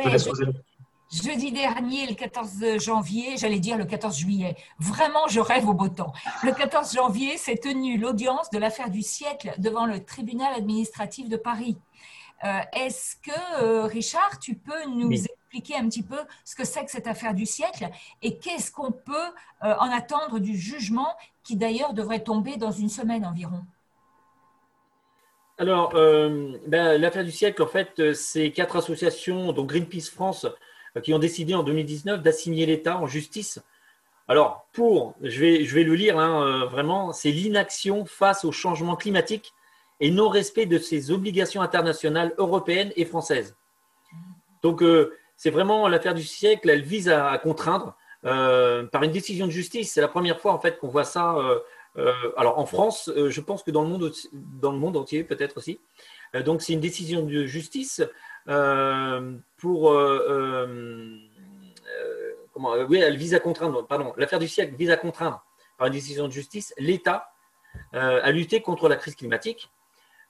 jeudi 1.11 1.53
dernier, 1.53 2.07
le 2.07 2.15
14 2.15 2.79
janvier, 2.79 3.37
j'allais 3.37 3.59
dire 3.59 3.77
le 3.77 3.85
14 3.85 4.17
juillet, 4.17 4.57
vraiment 4.79 5.29
je 5.29 5.41
rêve 5.41 5.69
au 5.69 5.75
beau 5.75 5.89
temps. 5.89 6.15
Le 6.43 6.53
14 6.53 6.95
janvier 6.95 7.37
s'est 7.37 7.59
tenue 7.59 7.99
l'audience 7.99 8.49
de 8.49 8.59
l'affaire 8.59 8.89
du 8.89 9.03
siècle 9.03 9.53
devant 9.59 9.85
le 9.85 10.03
tribunal 10.03 10.55
administratif 10.55 11.29
de 11.29 11.37
Paris. 11.37 11.77
Euh, 12.45 12.61
est-ce 12.73 13.17
que, 13.17 13.87
Richard, 13.89 14.39
tu 14.41 14.55
peux 14.55 14.87
nous 14.89 15.11
expliquer 15.53 15.79
un 15.79 15.89
petit 15.89 16.03
peu 16.03 16.17
ce 16.45 16.55
que 16.55 16.65
c'est 16.65 16.85
que 16.85 16.91
cette 16.91 17.07
affaire 17.07 17.35
du 17.35 17.45
siècle 17.45 17.89
et 18.23 18.39
qu'est-ce 18.39 18.73
qu'on 18.73 18.91
peut 18.91 19.13
euh, 19.65 19.75
en 19.79 19.91
attendre 19.91 20.39
du 20.39 20.57
jugement 20.57 21.15
qui 21.45 21.57
d'ailleurs 21.57 21.93
devrait 21.93 22.21
tomber 22.21 22.57
dans 22.57 22.71
une 22.71 22.89
semaine 22.89 23.27
environ 23.27 23.61
alors, 25.59 25.95
euh, 25.95 26.57
ben, 26.67 27.01
l'affaire 27.01 27.25
du 27.25 27.31
siècle, 27.31 27.63
en 27.63 27.67
fait, 27.67 28.15
c'est 28.15 28.51
quatre 28.51 28.77
associations, 28.77 29.53
dont 29.53 29.65
Greenpeace 29.65 30.11
France, 30.11 30.47
euh, 30.97 31.01
qui 31.01 31.13
ont 31.13 31.21
décidé 31.21 31.55
en 31.55 31.63
2019 31.63 32.23
d'assigner 32.23 32.65
l'État 32.67 32.97
en 32.97 33.07
justice. 33.07 33.61
Alors, 34.27 34.67
pour, 34.73 35.15
je 35.21 35.39
vais, 35.39 35.65
je 35.65 35.75
vais 35.75 35.85
le 35.85 35.95
lire 35.95 36.19
hein, 36.19 36.65
vraiment, 36.65 37.13
c'est 37.13 37.31
l'inaction 37.31 38.07
face 38.07 38.45
au 38.45 38.51
changement 38.51 38.97
climatique 38.97 39.53
et 40.01 40.11
non-respect 40.11 40.67
de 40.67 40.79
ses 40.79 41.11
obligations 41.11 41.61
internationales 41.61 42.35
européennes 42.39 42.93
et 42.97 43.05
françaises. 43.05 43.55
Donc, 44.63 44.83
c'est 45.43 45.51
vraiment 45.51 45.89
l'affaire 45.89 46.15
du 46.15 46.23
siècle. 46.23 46.71
Elle 46.71 46.83
vise 46.83 47.09
à, 47.09 47.37
contraindre 47.39 47.97
euh, 48.25 48.87
par 48.87 49.03
une 49.03 49.11
décision 49.11 49.47
de 49.47 49.51
justice. 49.51 49.93
C'est 49.93 50.01
la 50.01 50.07
première 50.07 50.39
fois 50.39 50.53
en 50.53 50.61
fait 50.61 50.79
qu'on 50.79 50.87
voit 50.87 51.03
ça. 51.03 51.35
Euh, 51.35 51.59
euh, 51.97 52.13
alors 52.37 52.61
en 52.61 52.67
France, 52.67 53.11
je 53.17 53.41
pense 53.41 53.65
que 53.65 53.73
dans 53.73 53.83
le 53.83 53.89
monde, 53.89 54.13
dans 54.33 54.71
le 54.71 54.79
monde 54.79 54.97
entier 54.97 55.25
peut-être 55.25 55.57
aussi. 55.57 55.81
donc 56.47 56.63
c'est 56.63 56.75
une 56.75 56.81
décision 56.81 57.27
de 57.27 57.45
justice 57.45 58.05
pour 59.57 59.93
comment 62.53 62.75
Oui, 62.89 62.99
elle 62.99 63.17
vise 63.17 63.35
à 63.35 63.41
contraindre. 63.41 63.85
Pardon, 63.85 64.15
l'affaire 64.17 64.39
du 64.39 64.47
siècle 64.47 64.77
vise 64.79 64.91
à 64.91 64.97
contraindre 64.97 65.45
par 65.77 65.89
une 65.89 65.93
décision 65.93 66.29
de 66.29 66.33
justice 66.33 66.73
l'État 66.79 67.33
à 67.93 68.31
lutter 68.31 68.63
contre 68.63 68.89
la 68.89 68.95
crise 68.95 69.17
climatique 69.17 69.73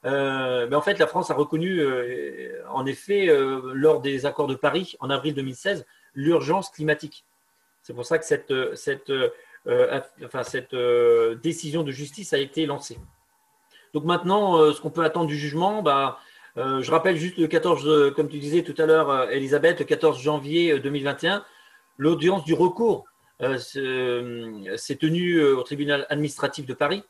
euh, 0.04 0.66
mais 0.68 0.76
en 0.76 0.80
fait, 0.80 0.98
la 0.98 1.06
France 1.06 1.30
a 1.30 1.34
reconnu, 1.34 1.78
euh, 1.78 2.60
en 2.70 2.86
effet, 2.86 3.28
euh, 3.28 3.72
lors 3.72 4.00
des 4.00 4.26
accords 4.26 4.48
de 4.48 4.54
Paris 4.54 4.96
en 5.00 5.10
avril 5.10 5.34
2016, 5.34 5.86
l'urgence 6.14 6.70
climatique. 6.70 7.24
C'est 7.82 7.94
pour 7.94 8.04
ça 8.04 8.18
que 8.18 8.24
cette, 8.24 8.52
décision 11.42 11.82
de 11.82 11.92
justice 11.92 12.32
a 12.32 12.38
été 12.38 12.66
lancée. 12.66 12.98
Donc 13.94 14.04
maintenant, 14.04 14.72
ce 14.72 14.80
qu'on 14.80 14.90
peut 14.90 15.04
attendre 15.04 15.26
du 15.26 15.36
jugement, 15.36 15.82
bah, 15.82 16.18
je 16.56 16.90
rappelle 16.90 17.16
juste 17.16 17.38
le 17.38 17.48
14, 17.48 18.14
comme 18.14 18.28
tu 18.28 18.38
disais 18.38 18.62
tout 18.62 18.80
à 18.80 18.86
l'heure, 18.86 19.30
Elisabeth, 19.30 19.80
le 19.80 19.84
14 19.84 20.20
janvier 20.20 20.78
2021, 20.78 21.44
l'audience 21.98 22.44
du 22.44 22.54
recours 22.54 23.04
s'est 23.40 24.96
tenue 25.00 25.42
au 25.42 25.62
tribunal 25.62 26.06
administratif 26.08 26.64
de 26.64 26.74
Paris. 26.74 27.02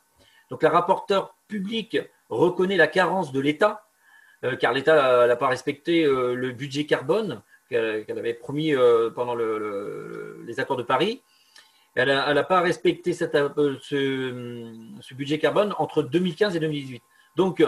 Donc 0.49 0.63
la 0.63 0.69
rapporteure 0.69 1.35
publique 1.47 1.97
reconnaît 2.33 2.77
la 2.77 2.87
carence 2.87 3.31
de 3.31 3.39
l'État, 3.39 3.85
euh, 4.43 4.55
car 4.55 4.73
l'État 4.73 5.27
n'a 5.27 5.35
pas 5.35 5.47
respecté 5.47 6.03
euh, 6.03 6.35
le 6.35 6.51
budget 6.51 6.85
carbone 6.85 7.41
qu'elle 7.69 8.19
avait 8.19 8.33
promis 8.33 8.75
euh, 8.75 9.09
pendant 9.09 9.35
les 9.35 10.59
accords 10.59 10.77
de 10.77 10.83
Paris. 10.83 11.21
Elle 11.95 12.09
n'a 12.09 12.43
pas 12.43 12.61
respecté 12.61 13.13
ce, 13.13 15.13
budget 15.13 15.39
carbone 15.39 15.73
entre 15.77 16.03
2015 16.03 16.55
et 16.55 16.59
2018. 16.59 17.03
Donc, 17.35 17.63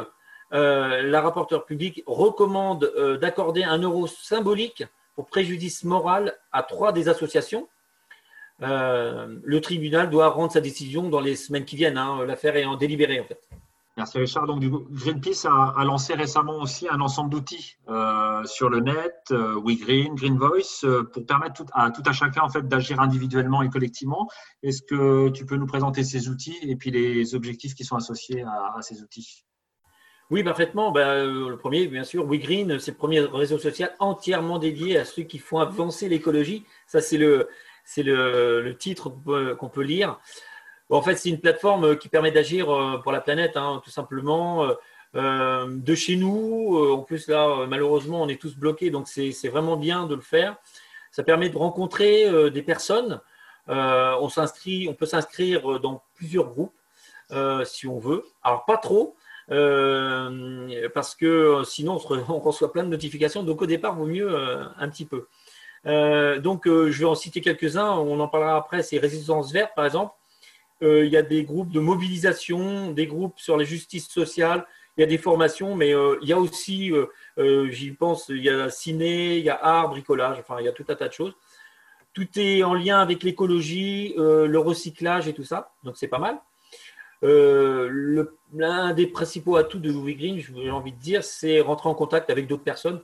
la 0.52 1.22
rapporteure 1.22 1.66
publique 1.66 2.04
recommande 2.08 2.92
d'accorder 3.22 3.64
un 3.64 3.78
euro 3.78 4.08
symbolique 4.08 4.84
pour 5.16 5.28
préjudice 5.28 5.84
moral 5.84 6.36
à 6.52 6.64
trois 6.64 6.92
des 6.92 7.08
associations. 7.08 7.68
le 8.60 9.60
tribunal 9.60 10.10
doit 10.10 10.30
rendre 10.30 10.52
sa 10.52 10.62
décision 10.62 11.10
dans 11.10 11.22
les 11.22 11.36
semaines 11.36 11.66
qui 11.66 11.76
viennent. 11.76 12.00
Hein. 12.00 12.26
L'affaire 12.26 12.56
est 12.56 12.66
en 12.66 12.78
délibéré, 12.78 13.20
en 13.20 13.26
fait. 13.26 13.40
Merci 13.98 14.18
Richard. 14.18 14.46
Donc, 14.46 14.60
du 14.60 14.70
coup, 14.70 14.86
Greenpeace 14.90 15.46
a, 15.46 15.84
lancé 15.86 16.16
récemment 16.16 16.58
aussi 16.60 16.88
un 16.90 17.00
ensemble 17.00 17.30
d'outils 17.30 17.78
euh, 17.88 18.44
sur 18.44 18.70
le 18.70 18.82
net, 18.82 19.16
euh, 19.32 19.58
WeGreen, 19.64 20.16
Green 20.16 20.38
Voice, 20.38 20.84
euh, 20.84 21.04
pour 21.04 21.26
permettre 21.26 21.64
à 21.72 21.92
tout 21.92 22.04
à 22.06 22.12
chacun 22.12 22.42
en 22.42 22.50
fait 22.50 22.68
d'agir 22.68 23.00
individuellement 23.00 23.62
et 23.62 23.70
collectivement. 23.70 24.30
Est-ce 24.64 24.82
que 24.82 25.30
tu 25.30 25.46
peux 25.46 25.56
nous 25.56 25.66
présenter 25.66 26.04
ces 26.04 26.28
outils 26.28 26.58
et 26.64 26.76
puis 26.76 26.92
les 26.92 27.36
objectifs 27.36 27.74
qui 27.74 27.86
sont 27.86 27.96
associés 27.96 28.44
à, 28.44 28.82
ces 28.82 29.02
outils? 29.02 29.46
Oui, 30.30 30.44
parfaitement. 30.44 30.92
Ben, 30.92 31.26
le 31.26 31.56
premier, 31.56 31.88
bien 31.88 32.04
sûr, 32.04 32.26
WeGreen, 32.26 32.80
c'est 32.80 32.92
le 32.92 32.98
premier 32.98 33.22
réseau 33.22 33.60
social 33.60 33.96
entièrement 34.00 34.60
dédié 34.60 34.98
à 34.98 35.06
ceux 35.06 35.24
qui 35.24 35.38
font 35.38 35.60
avancer 35.60 36.10
l'écologie. 36.10 36.66
Ça, 36.86 37.00
c'est 37.00 37.18
le, 37.18 37.48
c'est 37.86 38.04
le, 38.04 38.62
le 38.62 38.78
titre 38.78 39.10
qu'on 39.58 39.70
peut 39.70 39.84
lire 39.84 40.20
en 40.90 41.02
fait, 41.02 41.16
c'est 41.16 41.30
une 41.30 41.40
plateforme 41.40 41.84
euh, 41.86 41.96
qui 41.96 42.10
permet 42.10 42.32
d'agir 42.32 42.70
euh, 42.70 42.98
pour 43.02 43.12
la 43.12 43.22
planète, 43.22 43.58
hein, 43.58 43.82
tout 43.84 43.90
simplement. 43.90 44.68
Euh, 45.16 45.68
de 45.70 45.96
chez 45.96 46.18
nous, 46.18 46.78
en 46.92 47.02
plus 47.02 47.30
là, 47.30 47.66
malheureusement, 47.68 48.22
on 48.22 48.28
est 48.28 48.40
tous 48.40 48.58
bloqués, 48.58 48.90
donc 48.90 49.08
c'est 49.08 49.48
vraiment 49.48 49.78
bien 49.78 50.08
de 50.08 50.16
le 50.16 50.22
faire. 50.22 50.58
Ça 51.12 51.24
permet 51.24 51.48
de 51.50 51.58
rencontrer 51.58 52.52
des 52.52 52.62
personnes. 52.62 53.22
on, 53.68 54.30
on 54.30 54.94
peut 54.94 55.06
s'inscrire 55.06 55.80
dans 55.80 56.04
plusieurs 56.16 56.50
groupes 56.50 56.76
si 57.64 57.88
on 57.88 57.98
veut. 57.98 58.26
Alors, 58.44 58.66
pas 58.66 58.76
trop, 58.76 59.16
parce 59.48 61.16
que 61.16 61.62
sinon 61.64 61.98
on, 62.28 62.40
reçoit 62.40 62.74
plein 62.74 62.84
de 62.84 62.90
notifications. 62.90 63.44
Donc 63.44 63.62
au 63.62 63.68
départ, 63.68 63.96
vaut 63.96 64.08
mieux 64.08 64.36
un 64.36 64.90
petit 64.90 65.06
peu. 65.06 65.28
donc 66.42 66.64
je 66.66 67.00
vais 67.00 67.06
en 67.06 67.16
citer 67.16 67.40
quelques-uns, 67.40 67.92
on 67.92 68.20
en 68.20 68.28
parlera 68.28 68.58
après, 68.58 68.84
c'est 68.84 68.98
Résistance 68.98 69.54
Verte 69.54 69.72
par 69.78 69.86
exemple. 69.86 70.12
Il 70.82 71.08
y 71.08 71.18
a 71.18 71.22
des 71.22 71.44
groupes 71.44 71.72
de 71.72 71.80
mobilisation, 71.80 72.92
des 72.92 73.08
groupes 73.08 73.40
sur 73.40 73.58
la 73.58 73.64
justice 73.64 74.08
sociale, 74.08 74.66
il 74.98 75.02
y 75.02 75.04
a 75.04 75.08
des 75.08 75.18
formations, 75.18 75.76
mais 75.76 75.92
il 76.22 76.28
y 76.28 76.34
a 76.34 76.38
aussi, 76.38 76.92
j'y 77.38 77.92
pense, 77.92 78.30
il 78.30 78.44
y 78.44 78.50
a 78.50 78.70
ciné, 78.70 79.38
il 79.38 79.44
y 79.44 79.50
a 79.50 79.56
art, 79.56 79.90
bricolage, 79.90 80.38
enfin 80.40 80.58
il 80.60 80.66
y 80.66 80.68
a 80.68 80.72
tout 80.72 80.86
un 80.90 80.96
tas 80.96 81.08
de 81.08 81.14
choses. 81.14 81.34
Tout 82.14 82.28
est 82.38 82.64
en 82.64 82.74
lien 82.74 83.00
avec 83.00 83.24
l'écologie, 83.24 84.14
le 84.18 84.58
recyclage 84.58 85.28
et 85.28 85.34
tout 85.34 85.44
ça, 85.44 85.74
donc 85.84 85.96
c'est 85.98 86.08
pas 86.08 86.20
mal. 86.20 86.40
Euh, 87.24 88.26
l'un 88.54 88.94
des 88.94 89.08
principaux 89.08 89.56
atouts 89.56 89.80
de 89.80 89.92
Louis 89.92 90.16
Green, 90.16 90.40
j'ai 90.40 90.72
envie 90.72 90.92
de 90.92 91.00
dire, 91.00 91.24
c'est 91.24 91.60
rentrer 91.62 91.90
en 91.90 91.96
contact 91.96 92.30
avec 92.30 92.48
d'autres 92.48 92.64
personnes 92.64 93.02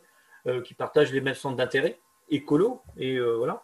euh, 0.47 0.61
qui 0.61 0.73
partagent 0.73 1.11
les 1.11 1.21
mêmes 1.21 1.35
centres 1.35 1.55
d'intérêt, 1.55 1.99
écolo, 2.29 2.81
et 2.97 3.15
euh, 3.15 3.35
voilà. 3.37 3.63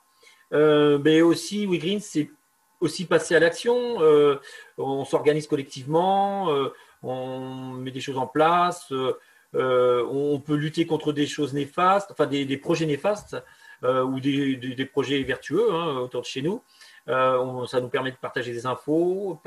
mais 0.99 1.21
aussi, 1.21 1.65
Louis 1.65 1.77
Green, 1.77 1.99
c'est 1.99 2.31
aussi 2.79 3.05
passer 3.05 3.35
à 3.35 3.39
l'action. 3.39 3.97
on 4.77 5.05
s'organise 5.05 5.47
collectivement, 5.47 6.53
on 7.03 7.71
met 7.71 7.91
des 7.91 8.01
choses 8.01 8.17
en 8.17 8.27
place, 8.27 8.91
on 9.53 10.41
peut 10.45 10.55
lutter 10.55 10.85
contre 10.85 11.13
des 11.13 11.27
choses 11.27 11.53
néfastes, 11.53 12.11
enfin 12.11 12.27
des, 12.27 12.57
projets 12.57 12.85
néfastes 12.85 13.37
ou 13.83 14.19
des, 14.19 14.89
projets 14.91 15.21
vertueux 15.23 15.71
hein, 15.71 15.97
autour 15.99 16.21
de 16.21 16.27
chez 16.27 16.41
nous. 16.41 16.61
Euh, 17.09 17.65
ça 17.67 17.79
nous 17.79 17.87
permet 17.87 18.11
de 18.11 18.17
partager 18.17 18.51
des 18.51 18.65
infos. 18.65 19.39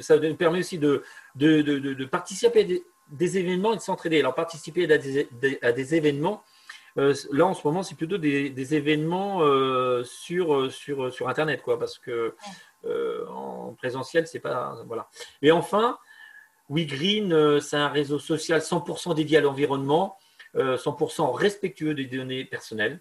Ça 0.00 0.18
nous 0.18 0.34
permet 0.34 0.60
aussi 0.60 0.78
de, 0.78 1.02
de, 1.34 2.04
participer 2.04 2.60
à 2.60 2.64
des, 3.10 3.38
événements 3.38 3.72
et 3.72 3.76
de 3.76 3.82
s'entraider. 3.82 4.20
Alors, 4.20 4.34
participer 4.34 4.84
à 4.92 5.72
des, 5.72 5.94
événements, 5.94 6.42
euh, 6.98 7.14
là 7.32 7.46
en 7.46 7.54
ce 7.54 7.66
moment, 7.66 7.82
c'est 7.82 7.94
plutôt 7.94 8.18
des, 8.18 8.74
événements 8.74 9.42
euh, 9.42 10.04
sur, 10.04 10.70
sur, 10.72 11.12
sur 11.12 11.28
Internet, 11.28 11.62
quoi, 11.62 11.78
parce 11.78 11.98
que 11.98 12.34
en 13.30 13.74
présentiel, 13.74 14.26
c'est 14.26 14.38
pas. 14.38 14.76
Voilà. 14.86 15.08
Et 15.42 15.50
enfin, 15.50 15.98
WeGreen, 16.70 17.60
c'est 17.60 17.76
un 17.76 17.88
réseau 17.88 18.18
social 18.18 18.60
100% 18.60 19.14
dédié 19.14 19.38
à 19.38 19.40
l'environnement, 19.40 20.16
100% 20.54 21.32
respectueux 21.32 21.94
des 21.94 22.04
données 22.04 22.44
personnelles. 22.44 23.00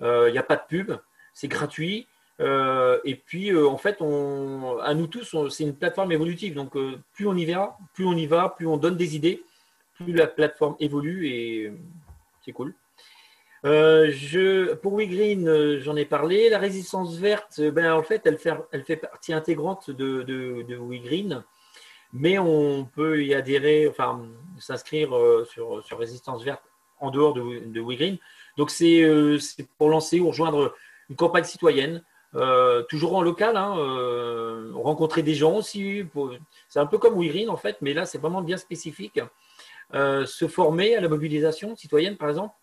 Il 0.00 0.32
n'y 0.32 0.38
a 0.38 0.42
pas 0.42 0.56
de 0.56 0.62
pub, 0.68 0.92
c'est 1.32 1.48
gratuit. 1.48 2.08
Euh, 2.40 2.98
et 3.04 3.14
puis, 3.14 3.50
euh, 3.50 3.68
en 3.68 3.76
fait, 3.76 4.00
on, 4.00 4.78
à 4.82 4.94
nous 4.94 5.06
tous, 5.06 5.36
c'est 5.50 5.64
une 5.64 5.76
plateforme 5.76 6.12
évolutive. 6.12 6.54
Donc, 6.54 6.76
euh, 6.76 6.98
plus 7.12 7.26
on 7.26 7.34
y 7.34 7.44
va, 7.44 7.76
plus 7.94 8.04
on 8.04 8.16
y 8.16 8.26
va, 8.26 8.48
plus 8.48 8.66
on 8.66 8.76
donne 8.76 8.96
des 8.96 9.16
idées, 9.16 9.42
plus 9.94 10.12
la 10.12 10.26
plateforme 10.26 10.76
évolue 10.80 11.28
et 11.28 11.72
c'est 12.44 12.52
cool. 12.52 12.74
Je, 13.64 14.74
pour 14.74 14.96
WeGreen, 14.96 15.78
j'en 15.78 15.96
ai 15.96 16.04
parlé. 16.04 16.48
La 16.48 16.58
résistance 16.58 17.16
verte, 17.16 17.60
ben, 17.60 17.92
en 17.92 18.02
fait, 18.02 18.22
elle 18.24 18.38
fait, 18.38 18.54
elle 18.72 18.84
fait 18.84 18.96
partie 18.96 19.32
intégrante 19.32 19.90
de, 19.90 20.22
de, 20.22 20.76
WeGreen, 20.76 21.44
mais 22.12 22.38
on 22.38 22.84
peut 22.84 23.24
y 23.24 23.34
adhérer, 23.34 23.88
enfin, 23.88 24.22
s'inscrire 24.58 25.10
sur, 25.44 25.82
résistance 25.96 26.42
verte 26.44 26.62
en 27.00 27.10
dehors 27.10 27.34
de, 27.34 27.80
WeGreen. 27.80 28.18
Donc, 28.56 28.70
c'est 28.70 29.06
pour 29.78 29.90
lancer 29.90 30.20
ou 30.20 30.28
rejoindre 30.28 30.74
une 31.08 31.16
campagne 31.16 31.44
citoyenne 31.44 32.02
euh, 32.34 32.82
toujours 32.84 33.14
en 33.14 33.22
local, 33.22 33.56
hein, 33.58 33.76
euh, 33.76 34.72
rencontrer 34.74 35.22
des 35.22 35.34
gens 35.34 35.56
aussi. 35.56 36.04
C'est 36.68 36.78
un 36.78 36.86
peu 36.86 36.96
comme 36.98 37.18
WeGreen 37.18 37.50
en 37.50 37.56
fait, 37.56 37.76
mais 37.82 37.92
là 37.92 38.06
c'est 38.06 38.18
vraiment 38.18 38.42
bien 38.42 38.56
spécifique. 38.56 39.20
Euh, 39.94 40.24
se 40.24 40.48
former 40.48 40.96
à 40.96 41.00
la 41.02 41.08
mobilisation 41.08 41.76
citoyenne 41.76 42.16
par 42.16 42.30
exemple, 42.30 42.54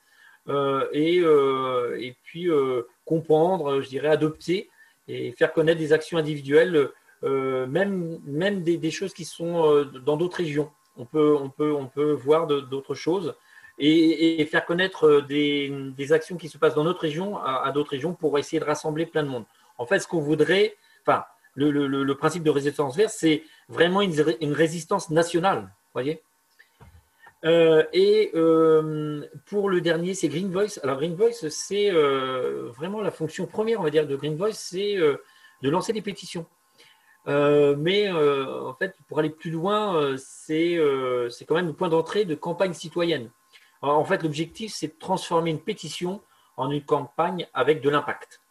et, 0.93 1.17
et, 1.17 2.15
puis 2.23 2.49
comprendre, 3.05 3.81
je 3.81 3.89
dirais, 3.89 4.09
adopter 4.09 4.69
et 5.07 5.31
faire 5.31 5.53
connaître 5.53 5.79
des 5.79 5.93
actions 5.93 6.17
individuelles, 6.17 6.89
même, 7.23 8.19
même 8.25 8.63
des, 8.63 8.91
choses 8.91 9.13
qui 9.13 9.25
sont 9.25 9.85
dans 10.05 10.17
d'autres 10.17 10.38
régions. 10.38 10.71
On 10.97 11.05
peut, 11.05 11.35
on, 11.39 11.49
peut, 11.49 11.73
on 11.73 11.88
peut 11.88 12.12
voir 12.12 12.47
d'autres 12.47 12.95
choses 12.95 13.35
et, 13.79 14.45
faire 14.45 14.65
connaître 14.65 15.21
des, 15.21 15.71
des, 15.95 16.13
actions 16.13 16.38
qui 16.38 16.49
se 16.49 16.57
passent 16.57 16.75
dans 16.75 16.83
notre 16.83 17.01
région 17.01 17.38
à, 17.38 17.71
d'autres 17.71 17.91
régions 17.91 18.13
pour 18.13 18.38
essayer 18.38 18.59
de 18.59 18.65
rassembler 18.65 19.05
plein 19.05 19.23
de 19.23 19.29
monde. 19.29 19.45
En 19.77 19.85
fait, 19.85 19.99
ce 19.99 20.07
qu'on 20.07 20.19
voudrait, 20.19 20.75
enfin, 21.05 21.23
le, 21.55 22.13
principe 22.13 22.43
de 22.43 22.49
résistance 22.49 22.97
verte, 22.97 23.13
c'est 23.15 23.43
vraiment 23.69 24.01
une, 24.01 24.53
résistance 24.53 25.09
nationale, 25.09 25.71
voyez? 25.93 26.21
Euh, 27.45 27.86
et 27.93 28.32
euh, 28.36 29.25
pour 29.45 29.69
le 29.69 29.82
dernier, 29.82 30.13
c'est 30.13 30.28
Green 30.28 30.52
Voice. 30.52 30.80
Alors 30.84 30.97
Green 30.97 31.15
Voice, 31.15 31.47
c'est 31.49 31.89
euh, 31.89 32.69
vraiment 32.75 33.02
la 33.02 33.12
fonction 33.12 33.45
première, 33.45 33.80
on 33.80 33.84
va 33.84 33.89
dire, 33.89 34.08
de 34.08 34.15
Green 34.15 34.36
Voice, 34.36 34.54
c'est 34.54 34.95
de 34.95 35.69
lancer 35.69 35.93
des 35.93 36.02
pétitions. 36.02 36.45
mais 37.25 38.12
en 38.12 38.73
fait, 38.73 38.95
pour 39.08 39.19
aller 39.19 39.30
plus 39.30 39.52
loin, 39.52 40.15
c'est 40.17 40.78
quand 41.47 41.56
même 41.56 41.67
le 41.67 41.73
point 41.73 41.89
d'entrée 41.89 42.25
de 42.25 42.36
campagne 42.36 42.73
citoyenne. 42.73 43.30
en 43.82 44.04
fait, 44.04 44.23
l'objectif, 44.23 44.73
c'est 44.73 44.88
de 44.88 44.99
transformer 44.99 45.52
une 45.52 45.62
pétition 45.62 46.21
en 46.58 46.71
une 46.71 46.84
campagne 46.84 47.47
avec 47.54 47.82
de 47.82 47.89
l'impact 47.89 48.41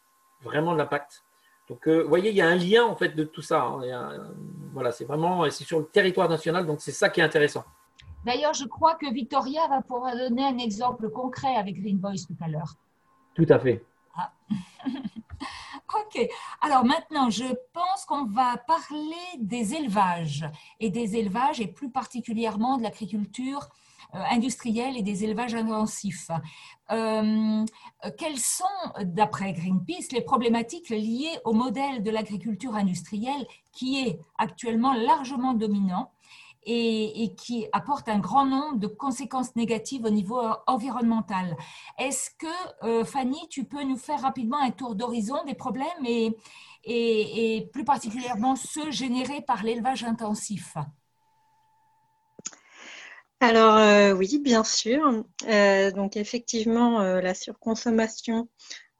vraiment 0.41 0.71
de 0.71 0.77
l'impact. 0.77 1.23
Donc, 1.67 1.85
vous 1.87 2.07
voyez, 2.07 2.29
il 2.29 2.35
y 2.35 2.41
a 2.41 2.47
un 2.47 2.55
lien 2.55 2.85
en 2.85 2.95
fait 2.95 3.09
de 3.09 3.25
tout 3.25 3.41
ça. 3.41 3.61
Hein. 3.61 4.31
voilà, 4.73 4.91
c'est 4.93 5.03
vraiment, 5.03 5.49
c'est 5.49 5.65
sur 5.65 5.79
le 5.79 5.85
territoire 5.85 6.29
national, 6.29 6.65
donc 6.65 6.79
c'est 6.79 6.93
ça 6.93 7.09
qui 7.09 7.19
est 7.19 7.23
intéressant. 7.23 7.65
D'ailleurs, 8.25 8.53
je 8.53 8.65
crois 8.65 8.95
que 8.95 9.11
Victoria 9.11 9.67
va 9.67 9.81
pouvoir 9.81 10.15
donner 10.15 10.43
un 10.43 10.57
exemple 10.57 11.09
concret 11.09 11.55
avec 11.55 11.81
Green 11.81 11.99
Voice 11.99 12.25
tout 12.27 12.37
à 12.41 12.47
l'heure. 12.47 12.75
Tout 13.33 13.45
à 13.49 13.59
fait. 13.59 13.83
Ah. 14.15 14.31
ok. 14.89 16.27
Alors 16.61 16.83
maintenant, 16.83 17.29
je 17.29 17.45
pense 17.73 18.05
qu'on 18.05 18.25
va 18.25 18.57
parler 18.57 19.15
des 19.37 19.75
élevages 19.75 20.45
et 20.79 20.89
des 20.89 21.15
élevages 21.15 21.61
et 21.61 21.67
plus 21.67 21.89
particulièrement 21.89 22.77
de 22.77 22.83
l'agriculture 22.83 23.69
euh, 24.15 24.19
industriels 24.31 24.97
et 24.97 25.03
des 25.03 25.23
élevages 25.23 25.53
intensifs. 25.55 26.31
Euh, 26.91 27.63
quelles 28.17 28.39
sont, 28.39 28.65
d'après 29.01 29.53
Greenpeace, 29.53 30.11
les 30.11 30.21
problématiques 30.21 30.89
liées 30.89 31.37
au 31.45 31.53
modèle 31.53 32.01
de 32.01 32.09
l'agriculture 32.09 32.75
industrielle 32.75 33.45
qui 33.71 33.99
est 33.99 34.19
actuellement 34.37 34.93
largement 34.93 35.53
dominant 35.53 36.11
et, 36.71 37.33
qui 37.35 37.67
apporte 37.71 38.07
un 38.09 38.19
grand 38.19 38.45
nombre 38.45 38.77
de 38.77 38.87
conséquences 38.87 39.55
négatives 39.55 40.05
au 40.05 40.09
niveau 40.09 40.39
environnemental. 40.67 41.57
Est-ce 41.97 42.29
que, 42.37 42.85
euh, 42.85 43.03
Fanny, 43.03 43.47
tu 43.49 43.63
peux 43.63 43.83
nous 43.83 43.97
faire 43.97 44.21
rapidement 44.21 44.61
un 44.61 44.71
tour 44.71 44.95
d'horizon 44.95 45.43
des 45.45 45.55
problèmes 45.55 46.05
et, 46.05 47.69
plus 47.73 47.83
particulièrement 47.83 48.55
ceux 48.55 48.91
générés 48.91 49.41
par 49.41 49.63
l'élevage 49.63 50.03
intensif? 50.03 50.75
Alors 53.41 53.77
euh, 53.77 54.11
oui, 54.13 54.39
bien 54.39 54.63
sûr. 54.63 55.23
Euh, 55.47 55.91
donc 55.91 56.17
effectivement, 56.17 57.01
euh, 57.01 57.21
la 57.21 57.33
surconsommation 57.33 58.49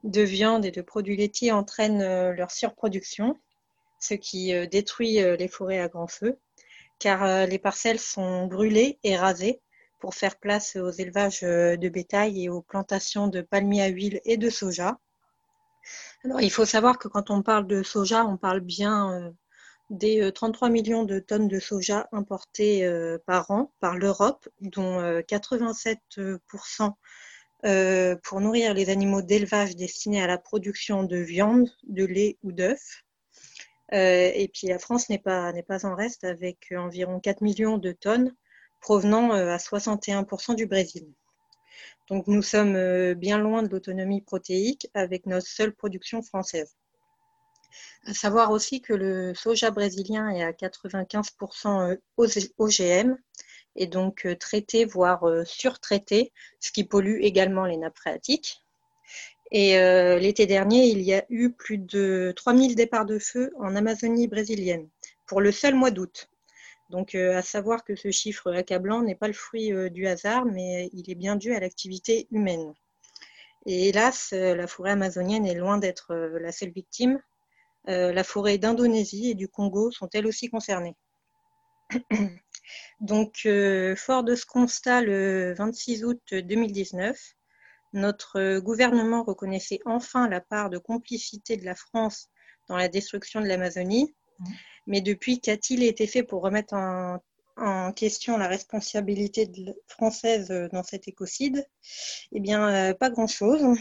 de 0.04 0.22
viande 0.22 0.66
et 0.66 0.72
de 0.72 0.82
produits 0.82 1.18
laitiers 1.18 1.52
entraîne 1.52 2.02
leur 2.32 2.52
surproduction, 2.52 3.38
ce 4.00 4.14
qui 4.14 4.54
détruit 4.70 5.16
les 5.16 5.48
forêts 5.50 5.80
à 5.80 5.90
grand 5.90 6.08
feu, 6.08 6.38
car 7.00 7.48
les 7.48 7.60
parcelles 7.60 8.00
sont 8.00 8.48
brûlées 8.48 9.00
et 9.04 9.18
rasées 9.18 9.62
pour 10.00 10.16
faire 10.16 10.38
place 10.38 10.76
aux 10.76 10.92
élevages 10.92 11.42
de 11.42 11.90
bétail 11.90 12.44
et 12.44 12.50
aux 12.50 12.62
plantations 12.62 13.28
de 13.28 13.42
palmiers 13.42 13.84
à 13.84 13.88
huile 13.88 14.22
et 14.26 14.38
de 14.38 14.50
soja. 14.50 14.98
Il 16.42 16.52
faut 16.52 16.66
savoir 16.66 16.98
que 16.98 17.08
quand 17.08 17.30
on 17.30 17.42
parle 17.42 17.68
de 17.68 17.84
soja, 17.84 18.26
on 18.26 18.38
parle 18.38 18.60
bien 18.60 19.34
des 19.90 20.32
33 20.32 20.68
euh, 20.68 20.72
millions 20.72 21.04
de 21.04 21.20
tonnes 21.20 21.48
de 21.48 21.60
soja 21.60 22.08
importées 22.12 22.86
euh, 22.86 23.18
par 23.26 23.50
an 23.52 23.74
par 23.80 23.98
l'Europe, 23.98 24.48
dont 24.62 25.00
87% 25.22 26.94
euh, 27.66 28.16
pour 28.24 28.40
nourrir 28.42 28.74
les 28.74 28.90
animaux 28.90 29.22
d'élevage 29.22 29.76
destinés 29.76 30.22
à 30.22 30.28
la 30.28 30.38
production 30.38 31.04
de 31.04 31.18
viande, 31.18 31.70
de 31.84 32.06
lait 32.06 32.38
ou 32.44 32.52
d'œufs. 32.52 33.04
Et 33.92 34.50
puis 34.54 34.68
la 34.68 34.80
France 34.80 35.10
n'est 35.10 35.20
pas, 35.20 35.54
pas 35.68 35.86
en 35.86 35.96
reste 35.96 36.24
avec 36.24 36.74
environ 36.76 37.20
4 37.20 37.42
millions 37.42 37.78
de 37.78 37.92
tonnes 37.92 38.36
provenant 38.82 39.32
à 39.32 39.58
61% 39.58 40.56
du 40.56 40.66
Brésil. 40.66 41.08
Donc 42.10 42.28
nous 42.28 42.42
sommes 42.42 43.14
bien 43.16 43.38
loin 43.38 43.64
de 43.64 43.70
l'autonomie 43.70 44.22
protéique 44.22 44.88
avec 44.94 45.26
notre 45.26 45.48
seule 45.48 45.74
production 45.74 46.22
française. 46.22 46.76
À 48.06 48.14
savoir 48.14 48.52
aussi 48.52 48.82
que 48.82 48.94
le 48.94 49.34
soja 49.36 49.72
brésilien 49.72 50.30
est 50.30 50.44
à 50.44 50.52
95% 50.52 51.98
OGM 52.58 53.18
et 53.76 53.88
donc 53.88 54.26
euh, 54.26 54.36
traité, 54.36 54.86
voire 54.86 55.28
euh, 55.28 55.46
surtraité, 55.46 56.34
ce 56.60 56.72
qui 56.72 56.84
pollue 56.84 57.22
également 57.22 57.66
les 57.66 57.78
nappes 57.78 57.98
phréatiques. 57.98 58.62
Et 59.52 59.80
euh, 59.80 60.20
l'été 60.20 60.46
dernier, 60.46 60.88
il 60.88 61.02
y 61.02 61.14
a 61.14 61.26
eu 61.30 61.52
plus 61.52 61.80
de 61.80 62.34
3000 62.36 62.76
départs 62.76 63.06
de 63.06 63.18
feu 63.18 63.52
en 63.58 63.76
Amazonie 63.76 64.28
brésilienne 64.28 64.88
pour 65.26 65.42
le 65.42 65.52
seul 65.52 65.74
mois 65.74 65.92
d'août. 65.92 66.30
Donc, 66.92 67.14
à 67.14 67.42
savoir 67.44 67.84
que 67.84 67.96
ce 67.96 68.10
chiffre 68.10 68.52
accablant 68.52 69.04
n'est 69.04 69.16
pas 69.16 69.28
le 69.28 69.34
fruit 69.34 69.72
du 69.92 70.08
hasard, 70.08 70.46
mais 70.46 70.90
il 70.94 71.10
est 71.12 71.16
bien 71.16 71.36
dû 71.36 71.54
à 71.54 71.60
l'activité 71.60 72.28
humaine. 72.32 72.74
Et 73.68 73.90
hélas, 73.90 74.32
la 74.32 74.66
forêt 74.66 74.92
amazonienne 74.92 75.46
est 75.46 75.54
loin 75.54 75.78
d'être 75.78 76.16
la 76.16 76.52
seule 76.52 76.72
victime. 76.72 77.22
La 77.86 78.24
forêt 78.24 78.58
d'Indonésie 78.58 79.30
et 79.30 79.36
du 79.36 79.48
Congo 79.48 79.92
sont 79.92 80.10
elles 80.14 80.26
aussi 80.26 80.50
concernées. 80.50 80.96
Donc, 83.02 83.48
fort 83.96 84.24
de 84.24 84.34
ce 84.34 84.48
constat, 84.48 85.02
le 85.02 85.54
26 85.54 86.06
août 86.06 86.22
2019, 86.32 87.36
notre 87.94 88.60
gouvernement 88.60 89.24
reconnaissait 89.24 89.80
enfin 89.86 90.30
la 90.30 90.42
part 90.42 90.70
de 90.70 90.78
complicité 90.78 91.58
de 91.58 91.66
la 91.66 91.76
France 91.76 92.30
dans 92.68 92.78
la 92.78 92.88
destruction 92.88 93.42
de 93.42 93.48
l'Amazonie. 93.48 94.14
Mmh. 94.40 94.46
Mais 94.88 95.02
depuis, 95.02 95.40
qu'a-t-il 95.40 95.84
été 95.84 96.08
fait 96.08 96.24
pour 96.24 96.42
remettre 96.42 96.74
en, 96.74 97.20
question 97.94 98.38
la 98.38 98.48
responsabilité 98.48 99.52
française 99.88 100.48
dans 100.72 100.82
cet 100.82 101.10
écocide? 101.10 101.68
Eh 102.32 102.40
bien, 102.40 102.70
euh, 102.70 102.94
pas 102.94 103.10
grand-chose. 103.10 103.78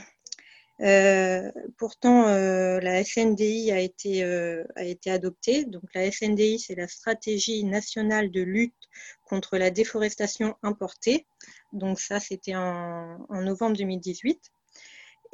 Euh, 0.80 1.50
pourtant, 1.76 2.26
euh, 2.26 2.80
la 2.80 3.04
SNDI 3.04 3.70
a 3.70 3.78
été, 3.78 4.24
a 4.24 4.82
été 4.82 5.10
adoptée. 5.10 5.64
Donc, 5.64 5.84
la 5.94 6.10
SNDI, 6.10 6.58
c'est 6.58 6.74
la 6.74 6.88
stratégie 6.88 7.64
nationale 7.64 8.32
de 8.32 8.42
lutte 8.42 8.87
contre 9.28 9.58
la 9.58 9.70
déforestation 9.70 10.56
importée. 10.62 11.26
Donc, 11.72 12.00
ça, 12.00 12.20
c'était 12.20 12.56
en, 12.56 13.18
novembre 13.30 13.76
2018. 13.76 14.40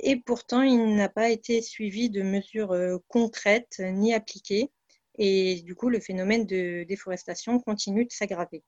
Et 0.01 0.17
pourtant, 0.17 0.63
il 0.63 0.97
n'a 0.97 1.09
pas 1.09 1.31
été 1.31 1.63
suivi 1.63 2.11
de 2.11 2.23
mesures 2.23 3.01
concrètes 3.09 3.81
ni 3.81 4.13
appliquées. 4.13 4.71
Et 5.19 5.63
du 5.63 5.75
coup, 5.75 5.89
le 5.89 6.01
phénomène 6.01 6.47
de 6.47 6.85
déforestation 6.89 7.61
continue 7.61 8.05
de 8.05 8.13
s'aggraver. 8.13 8.65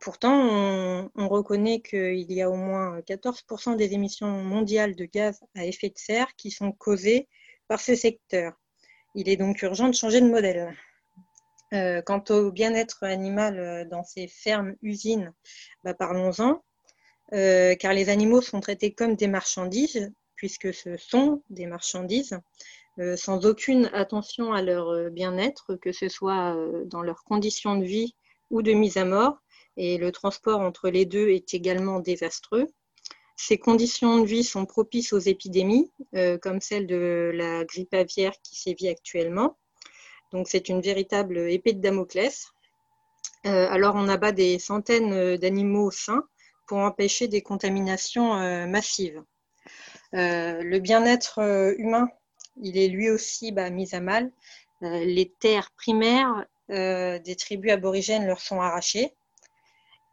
Pourtant, 0.00 1.10
on, 1.14 1.28
reconnaît 1.28 1.80
qu'il 1.80 2.30
y 2.30 2.42
a 2.42 2.50
au 2.50 2.56
moins 2.56 3.00
14% 3.00 3.76
des 3.76 3.94
émissions 3.94 4.28
mondiales 4.28 4.94
de 4.94 5.06
gaz 5.06 5.40
à 5.54 5.64
effet 5.64 5.88
de 5.88 5.98
serre 5.98 6.36
qui 6.36 6.50
sont 6.50 6.72
causées 6.72 7.26
par 7.68 7.80
ce 7.80 7.94
secteur. 7.94 8.52
Il 9.14 9.28
est 9.28 9.36
donc 9.36 9.62
urgent 9.62 9.88
de 9.88 9.94
changer 9.94 10.20
de 10.20 10.28
modèle. 10.28 10.76
Euh, 11.74 12.00
quant 12.00 12.24
au 12.30 12.50
bien-être 12.50 13.02
animal 13.02 13.58
euh, 13.58 13.84
dans 13.84 14.02
ces 14.02 14.26
fermes-usines, 14.26 15.34
bah, 15.84 15.92
parlons-en, 15.92 16.64
euh, 17.34 17.74
car 17.74 17.92
les 17.92 18.08
animaux 18.08 18.40
sont 18.40 18.60
traités 18.60 18.94
comme 18.94 19.16
des 19.16 19.26
marchandises, 19.26 20.10
puisque 20.34 20.72
ce 20.72 20.96
sont 20.96 21.42
des 21.50 21.66
marchandises. 21.66 22.38
Sans 23.14 23.46
aucune 23.46 23.88
attention 23.92 24.52
à 24.52 24.60
leur 24.60 25.08
bien-être, 25.12 25.76
que 25.76 25.92
ce 25.92 26.08
soit 26.08 26.56
dans 26.86 27.00
leurs 27.00 27.22
conditions 27.22 27.76
de 27.76 27.84
vie 27.84 28.16
ou 28.50 28.60
de 28.60 28.72
mise 28.72 28.96
à 28.96 29.04
mort. 29.04 29.40
Et 29.76 29.98
le 29.98 30.10
transport 30.10 30.58
entre 30.58 30.90
les 30.90 31.04
deux 31.04 31.28
est 31.28 31.54
également 31.54 32.00
désastreux. 32.00 32.66
Ces 33.36 33.56
conditions 33.56 34.18
de 34.18 34.26
vie 34.26 34.42
sont 34.42 34.66
propices 34.66 35.12
aux 35.12 35.20
épidémies, 35.20 35.92
comme 36.42 36.60
celle 36.60 36.88
de 36.88 37.30
la 37.32 37.64
grippe 37.64 37.94
aviaire 37.94 38.34
qui 38.42 38.56
sévit 38.56 38.88
actuellement. 38.88 39.56
Donc 40.32 40.48
c'est 40.48 40.68
une 40.68 40.80
véritable 40.80 41.38
épée 41.50 41.72
de 41.72 41.80
Damoclès. 41.80 42.48
alors 43.44 43.94
on 43.96 44.08
abat 44.08 44.32
des 44.32 44.58
centaines 44.58 45.36
d'animaux 45.36 45.90
sains 45.90 46.24
pour 46.66 46.78
empêcher 46.78 47.28
des 47.28 47.42
contaminations 47.42 48.34
massives. 48.66 49.22
le 50.12 50.78
bien-être 50.78 51.40
humain 51.78 52.08
il 52.62 52.78
est 52.78 52.88
lui 52.88 53.10
aussi 53.10 53.52
bah, 53.52 53.70
mis 53.70 53.94
à 53.94 54.00
mal. 54.00 54.30
Euh, 54.82 55.04
les 55.04 55.32
terres 55.40 55.70
primaires 55.76 56.46
euh, 56.70 57.18
des 57.18 57.36
tribus 57.36 57.72
aborigènes 57.72 58.26
leur 58.26 58.40
sont 58.40 58.60
arrachées. 58.60 59.14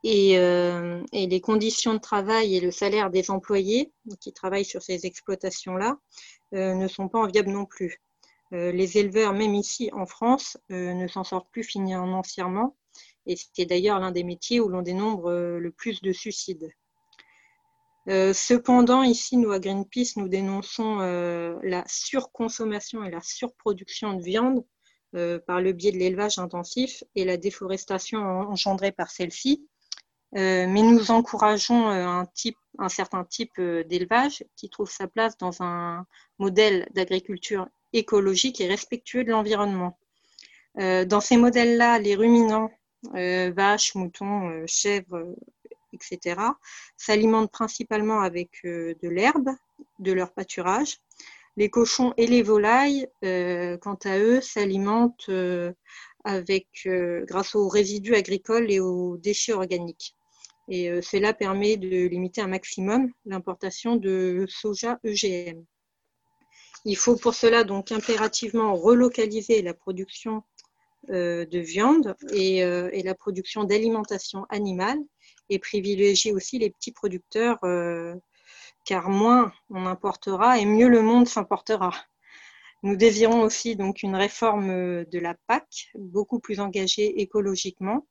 Euh, 0.06 1.04
et, 1.14 1.26
les 1.26 1.42
conditions 1.42 1.96
de 1.96 2.00
travail 2.00 2.56
et 2.56 2.60
le 2.60 2.70
salaire 2.70 3.10
des 3.10 3.32
employés 3.32 3.92
qui 4.22 4.34
travaillent 4.34 4.66
sur 4.66 4.84
ces 4.84 5.08
exploitations-là 5.08 5.98
ne 6.52 6.88
sont 6.88 7.10
pas 7.10 7.20
enviables 7.20 7.50
non 7.50 7.66
plus. 7.66 8.00
Les 8.52 8.98
éleveurs, 8.98 9.34
même 9.34 9.56
ici 9.56 9.90
en 9.94 10.06
France, 10.06 10.58
ne 10.70 11.08
s'en 11.08 11.24
sortent 11.24 11.50
plus 11.52 11.64
financièrement. 11.64 12.78
Et 13.26 13.36
c'est 13.36 13.66
d'ailleurs 13.66 14.00
l'un 14.00 14.12
des 14.12 14.24
métiers 14.24 14.60
où 14.60 14.70
l'on 14.70 14.82
dénombre 14.82 15.32
le 15.32 15.72
plus 15.72 16.02
de 16.02 16.12
suicides. 16.12 16.70
Euh, 18.08 18.34
cependant, 18.34 19.02
ici, 19.02 19.38
nous, 19.38 19.52
à 19.52 19.60
Greenpeace, 19.60 20.18
nous 20.18 20.28
dénonçons 20.28 21.00
euh, 21.00 21.58
la 21.64 21.84
surconsommation 21.88 23.04
et 23.04 23.10
la 23.10 23.22
surproduction 23.22 24.14
de 24.14 24.22
viande 24.22 24.64
euh, 25.16 25.40
par 25.40 25.60
le 25.60 25.74
biais 25.74 25.92
de 25.92 25.98
l'élevage 25.98 26.38
intensif 26.38 27.04
et 27.16 27.26
la 27.26 27.38
déforestation 27.38 28.20
engendrée 28.20 28.92
par 28.92 29.10
celle-ci. 29.10 29.68
mais 30.34 30.68
nous 30.68 31.12
encourageons 31.12 31.88
un, 31.88 32.26
type, 32.26 32.58
un 32.78 32.90
certain 32.90 33.24
type 33.24 33.60
d'élevage 33.60 34.44
qui 34.56 34.70
trouve 34.70 34.92
sa 34.92 35.08
place 35.08 35.38
dans 35.38 35.64
un 35.64 36.06
modèle 36.40 36.88
d'agriculture 36.94 37.68
écologique 37.96 38.62
et 38.62 38.68
respectueux 38.68 39.24
de 39.24 39.32
l'environnement. 39.32 39.98
dans 40.78 41.22
ces 41.22 41.38
modèles-là, 41.38 42.00
les 42.00 42.16
ruminants, 42.16 42.70
vaches, 43.14 43.96
moutons, 43.96 44.66
chèvres, 44.68 45.36
etc., 45.96 46.42
s'alimentent 46.98 47.52
principalement 47.52 48.22
avec 48.22 48.52
euh, 48.66 48.94
de 49.02 49.10
l'herbe, 49.10 49.50
de 50.00 50.12
leur 50.12 50.32
pâturage. 50.34 51.00
Les 51.58 51.70
cochons 51.70 52.14
et 52.18 52.28
les 52.28 52.44
volailles, 52.44 53.08
euh, 53.24 53.78
quant 53.78 53.98
à 54.04 54.20
eux, 54.20 54.42
s'alimentent 54.42 55.30
euh, 55.30 55.72
avec, 56.26 56.68
grâce 57.28 57.56
aux 57.56 57.70
résidus 57.70 58.16
agricoles 58.16 58.72
et 58.72 58.80
aux 58.80 59.16
déchets 59.18 59.54
organiques. 59.54 60.16
Cela 60.68 61.36
permet 61.36 61.78
de 61.78 62.08
limiter 62.08 62.42
un 62.42 62.48
maximum 62.48 63.12
l'importation 63.28 63.96
de 63.96 64.48
soja 64.50 65.00
EGM. 65.04 65.64
Il 66.86 66.96
faut 66.96 67.16
pour 67.16 67.34
cela 67.34 67.64
donc 67.64 67.92
impérativement 67.92 68.76
relocaliser 68.76 69.62
la 69.62 69.74
production 69.74 70.44
de 71.08 71.60
viande 71.60 72.16
et, 72.34 72.58
et 72.58 73.04
la 73.04 73.14
production 73.14 73.64
d'alimentation 73.64 74.46
animale 74.50 74.98
et 75.50 75.60
privilégier 75.60 76.32
aussi 76.32 76.60
les 76.60 76.70
petits 76.70 76.92
producteurs, 76.92 77.60
euh, 77.64 78.16
car 78.84 79.10
moins 79.10 79.52
on 79.70 79.86
importera 79.86 80.60
et 80.60 80.66
mieux 80.66 80.90
le 80.90 81.02
monde 81.02 81.28
s'importera. 81.28 81.92
Nous 82.84 82.96
désirons 82.96 83.42
aussi 83.42 83.76
donc 83.76 84.04
une 84.04 84.16
réforme 84.16 85.06
de 85.06 85.20
la 85.20 85.36
PAC, 85.48 85.92
beaucoup 85.96 86.40
plus 86.40 86.60
engagée 86.60 87.22
écologiquement, 87.22 88.06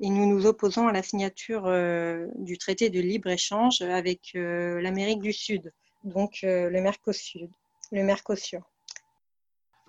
et 0.00 0.08
nous 0.08 0.26
nous 0.26 0.46
opposons 0.46 0.88
à 0.88 0.92
la 0.92 1.02
signature 1.02 1.66
euh, 1.66 2.26
du 2.36 2.58
traité 2.58 2.90
de 2.90 3.00
libre-échange 3.00 3.82
avec 3.82 4.32
euh, 4.34 4.80
l'Amérique 4.80 5.20
du 5.20 5.32
Sud, 5.32 5.72
donc 6.04 6.38
le 6.42 6.80
Mercosur. 6.80 7.48
Le 7.92 8.02
Mercosur. 8.02 8.62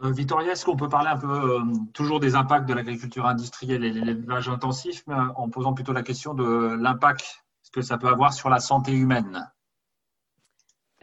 Euh, 0.03 0.11
Victoria, 0.11 0.51
est-ce 0.51 0.65
qu'on 0.65 0.75
peut 0.75 0.89
parler 0.89 1.09
un 1.09 1.17
peu 1.17 1.27
euh, 1.27 1.61
toujours 1.93 2.19
des 2.19 2.35
impacts 2.35 2.67
de 2.67 2.73
l'agriculture 2.73 3.25
industrielle 3.25 3.83
et 3.83 3.89
l'élevage 3.89 4.47
intensif, 4.47 5.03
mais 5.07 5.15
en 5.15 5.49
posant 5.49 5.73
plutôt 5.73 5.93
la 5.93 6.03
question 6.03 6.33
de 6.35 6.77
l'impact 6.79 7.43
que 7.73 7.81
ça 7.81 7.97
peut 7.97 8.07
avoir 8.07 8.33
sur 8.33 8.49
la 8.49 8.59
santé 8.59 8.91
humaine? 8.91 9.51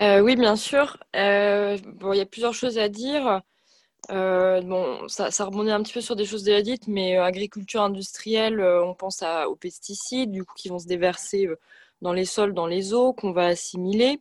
Euh, 0.00 0.20
Oui, 0.20 0.36
bien 0.36 0.56
sûr. 0.56 0.96
bon, 1.12 2.12
il 2.12 2.16
y 2.16 2.20
a 2.20 2.26
plusieurs 2.26 2.54
choses 2.54 2.78
à 2.78 2.88
dire. 2.88 3.42
bon, 4.08 5.08
ça, 5.08 5.30
ça, 5.30 5.44
rebondit 5.44 5.72
un 5.72 5.82
petit 5.82 5.92
peu 5.92 6.00
sur 6.00 6.16
des 6.16 6.24
choses 6.24 6.44
déjà 6.44 6.62
dites, 6.62 6.86
mais 6.86 7.16
agriculture 7.16 7.82
industrielle, 7.82 8.60
on 8.60 8.94
pense 8.94 9.22
à, 9.22 9.48
aux 9.48 9.56
pesticides, 9.56 10.30
du 10.30 10.44
coup, 10.44 10.54
qui 10.54 10.68
vont 10.68 10.78
se 10.78 10.86
déverser 10.86 11.48
dans 12.00 12.12
les 12.12 12.24
sols, 12.24 12.54
dans 12.54 12.66
les 12.66 12.94
eaux, 12.94 13.12
qu'on 13.12 13.32
va 13.32 13.46
assimiler. 13.46 14.20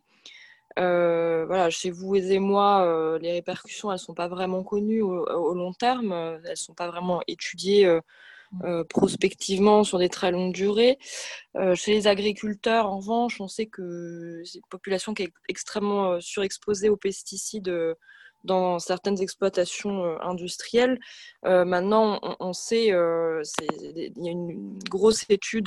Euh, 0.79 1.45
voilà, 1.45 1.69
chez 1.69 1.91
vous 1.91 2.15
et 2.15 2.39
moi, 2.39 2.83
euh, 2.85 3.19
les 3.19 3.31
répercussions, 3.31 3.91
elles 3.91 3.95
ne 3.95 3.99
sont 3.99 4.13
pas 4.13 4.27
vraiment 4.27 4.63
connues 4.63 5.01
au, 5.01 5.53
long 5.53 5.73
terme, 5.73 6.11
euh, 6.11 6.39
elles 6.43 6.51
ne 6.51 6.55
sont 6.55 6.73
pas 6.73 6.87
vraiment 6.87 7.21
étudiées 7.27 7.87
mmh. 8.51 8.83
prospectivement 8.89 9.83
sur 9.83 9.99
des 9.99 10.09
très 10.09 10.31
longues 10.31 10.53
durées. 10.53 10.97
chez 11.75 11.91
les 11.91 12.07
agriculteurs, 12.07 12.87
en 12.87 12.97
revanche, 12.97 13.39
on 13.41 13.47
sait 13.47 13.67
que 13.67 14.41
c'est 14.45 14.59
une 14.59 14.69
population 14.69 15.13
qui 15.13 15.23
est 15.23 15.33
extrêmement 15.47 16.19
surexposée 16.21 16.89
aux 16.89 16.97
pesticides 16.97 17.71
dans 18.43 18.79
certaines 18.79 19.21
exploitations 19.21 20.03
euh, 20.03 20.17
industrielles. 20.21 20.99
Euh, 21.45 21.65
maintenant, 21.65 22.19
on, 22.39 22.53
sait, 22.53 22.91
euh, 22.91 23.41
il 23.61 24.23
y 24.23 24.27
a 24.27 24.31
une 24.31 24.77
grosse 24.89 25.25
étude 25.29 25.65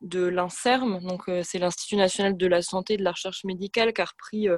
de 0.00 0.26
l'INSERM, 0.26 1.00
donc 1.00 1.30
c'est 1.42 1.58
l'Institut 1.58 1.96
national 1.96 2.36
de 2.36 2.46
la 2.46 2.62
santé 2.62 2.94
et 2.94 2.96
de 2.96 3.04
la 3.04 3.12
recherche 3.12 3.44
médicale, 3.44 3.92
qui 3.92 4.00
a 4.00 4.04
repris 4.04 4.48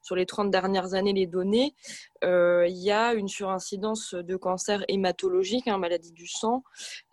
sur 0.00 0.16
les 0.16 0.26
30 0.26 0.50
dernières 0.50 0.94
années 0.94 1.12
les 1.12 1.26
données, 1.26 1.74
il 2.22 2.76
y 2.76 2.90
a 2.90 3.14
une 3.14 3.28
surincidence 3.28 4.14
de 4.14 4.36
cancer 4.36 4.84
hématologique, 4.88 5.68
hein, 5.68 5.78
maladie 5.78 6.12
du 6.12 6.26
sang 6.26 6.64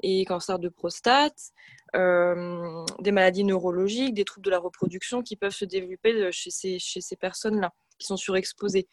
et 0.01 0.25
cancer 0.25 0.57
de 0.59 0.69
prostate, 0.69 1.37
des 1.93 3.11
maladies 3.11 3.43
neurologiques, 3.43 4.13
des 4.13 4.25
troubles 4.25 4.45
de 4.45 4.51
la 4.51 4.59
reproduction 4.59 5.21
qui 5.21 5.35
peuvent 5.35 5.51
se 5.51 5.65
développer 5.65 6.31
chez 6.31 6.49
ces, 6.49 6.79
chez 6.79 7.01
ces 7.01 7.15
personnes-là 7.15 7.71
qui 7.99 8.07
sont 8.07 8.17
surexposées. 8.17 8.87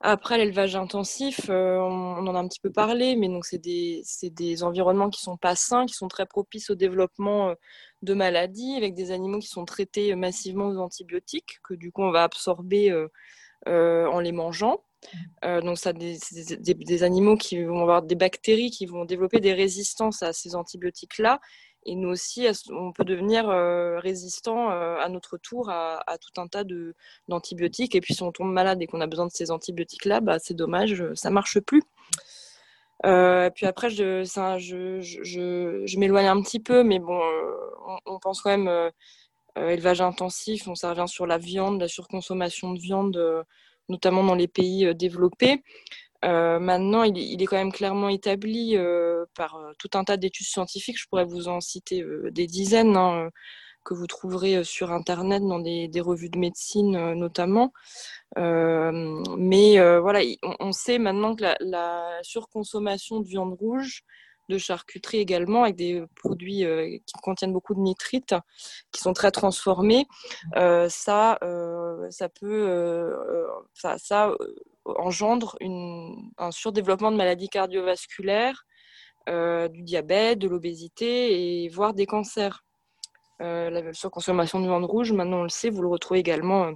Après, 0.00 0.38
l'élevage 0.38 0.76
intensif, 0.76 1.50
on, 1.50 2.26
en 2.26 2.34
a 2.34 2.38
un 2.38 2.48
petit 2.48 2.60
peu 2.60 2.72
parlé, 2.72 3.16
mais 3.16 3.28
donc 3.28 3.44
c'est 3.44 3.58
des, 3.58 4.02
des, 4.22 4.62
environnements 4.62 5.10
qui 5.10 5.20
sont 5.20 5.36
pas 5.36 5.54
sains, 5.54 5.84
qui 5.84 5.94
sont 5.94 6.08
très 6.08 6.24
propices 6.24 6.70
au 6.70 6.74
développement 6.74 7.54
de 8.00 8.14
maladies, 8.14 8.76
avec 8.76 8.94
des 8.94 9.10
animaux 9.10 9.40
qui 9.40 9.48
sont 9.48 9.66
traités 9.66 10.14
massivement 10.14 10.68
aux 10.68 10.78
antibiotiques, 10.78 11.58
que 11.62 11.74
du 11.74 11.92
coup 11.92 12.02
on 12.02 12.10
va 12.10 12.22
absorber 12.22 12.94
en 13.66 14.20
les 14.20 14.32
mangeant. 14.32 14.82
donc, 15.42 15.76
ça, 15.76 15.92
des, 15.92 16.16
des, 16.32 16.74
des, 16.74 17.02
animaux 17.02 17.36
qui 17.36 17.62
vont 17.62 17.82
avoir 17.82 18.02
des 18.02 18.14
bactéries 18.14 18.70
qui 18.70 18.86
vont 18.86 19.04
développer 19.04 19.40
des 19.40 19.52
résistances 19.52 20.22
à 20.22 20.32
ces 20.32 20.54
antibiotiques-là 20.54 21.40
et 21.86 21.94
nous 21.94 22.10
aussi, 22.10 22.46
on 22.70 22.92
peut 22.92 23.04
devenir 23.04 23.48
euh, 23.48 23.98
résistant 24.00 24.70
euh, 24.70 24.96
à 24.98 25.08
notre 25.08 25.38
tour 25.38 25.70
à, 25.70 26.02
tout 26.20 26.38
un 26.40 26.46
tas 26.46 26.64
d'antibiotiques. 27.28 27.94
Et 27.94 28.00
puis, 28.02 28.14
si 28.14 28.22
on 28.22 28.32
tombe 28.32 28.52
malade 28.52 28.82
et 28.82 28.86
qu'on 28.86 29.00
a 29.00 29.06
besoin 29.06 29.26
de 29.26 29.32
ces 29.32 29.50
antibiotiques-là, 29.50 30.20
bah, 30.20 30.38
c'est 30.38 30.54
dommage, 30.54 31.02
ça 31.14 31.30
ne 31.30 31.34
marche 31.34 31.58
plus. 31.60 31.82
Euh, 33.06 33.48
puis 33.48 33.64
après, 33.64 33.88
je, 33.88 34.26
m'éloigne 35.96 36.26
un 36.26 36.42
petit 36.42 36.60
peu, 36.60 36.82
mais 36.82 36.98
bon, 36.98 37.18
on, 38.04 38.18
pense 38.18 38.42
quand 38.42 38.56
même 38.56 38.90
élevage 39.56 40.02
intensif. 40.02 40.68
On, 40.68 40.74
ça 40.74 40.90
revient 40.90 41.08
sur 41.08 41.26
la 41.26 41.38
viande, 41.38 41.80
la 41.80 41.88
surconsommation 41.88 42.74
de 42.74 42.78
viande, 42.78 43.46
notamment 43.88 44.22
dans 44.22 44.34
les 44.34 44.48
pays 44.48 44.94
développés. 44.94 45.62
Euh, 46.24 46.58
maintenant, 46.58 47.02
il, 47.02 47.42
est 47.42 47.46
quand 47.46 47.56
même 47.56 47.72
clairement 47.72 48.08
établi 48.08 48.76
euh, 48.76 49.24
par 49.34 49.56
euh, 49.56 49.72
tout 49.78 49.90
un 49.94 50.04
tas 50.04 50.16
d'études 50.16 50.46
scientifiques. 50.46 50.98
Je 51.00 51.06
pourrais 51.08 51.24
vous 51.24 51.48
en 51.48 51.60
citer 51.60 52.04
des 52.30 52.46
dizaines 52.46 52.96
hein, 52.96 53.30
que 53.84 53.94
vous 53.94 54.06
trouverez 54.06 54.62
sur 54.64 54.92
Internet 54.92 55.42
dans 55.42 55.60
des, 55.60 55.90
revues 56.00 56.28
de 56.30 56.38
médecine 56.38 57.14
notamment. 57.14 57.72
mais 58.36 59.98
voilà, 60.00 60.20
on, 60.60 60.72
sait 60.72 60.98
maintenant 60.98 61.34
que 61.34 61.44
la, 61.60 62.18
surconsommation 62.22 63.20
de 63.20 63.26
viande 63.26 63.54
rouge, 63.54 64.02
de 64.50 64.58
charcuterie 64.58 65.18
également, 65.18 65.62
avec 65.62 65.76
des 65.76 66.04
produits 66.16 66.64
qui 67.06 67.14
contiennent 67.22 67.52
beaucoup 67.52 67.74
de 67.74 67.80
nitrites, 67.80 68.34
qui 68.92 69.00
sont 69.00 69.14
très 69.14 69.30
transformés, 69.30 70.06
ça, 70.54 71.38
ça 72.10 72.28
peut, 72.28 73.16
ça, 73.72 73.96
ça 73.96 74.34
engendre 74.84 75.56
un 76.38 76.50
surdéveloppement 76.50 77.12
de 77.12 77.16
maladies 77.16 77.48
cardiovasculaires, 77.48 78.64
euh, 79.28 79.68
du 79.68 79.82
diabète, 79.82 80.38
de 80.38 80.48
l'obésité 80.48 81.64
et 81.64 81.68
voire 81.68 81.94
des 81.94 82.06
cancers. 82.06 82.64
Euh, 83.42 83.70
la 83.70 83.92
surconsommation 83.92 84.60
de 84.60 84.64
viande 84.64 84.84
rouge, 84.84 85.12
maintenant 85.12 85.40
on 85.40 85.42
le 85.44 85.48
sait, 85.48 85.70
vous 85.70 85.82
le 85.82 85.88
retrouvez 85.88 86.20
également 86.20 86.66
euh, 86.66 86.72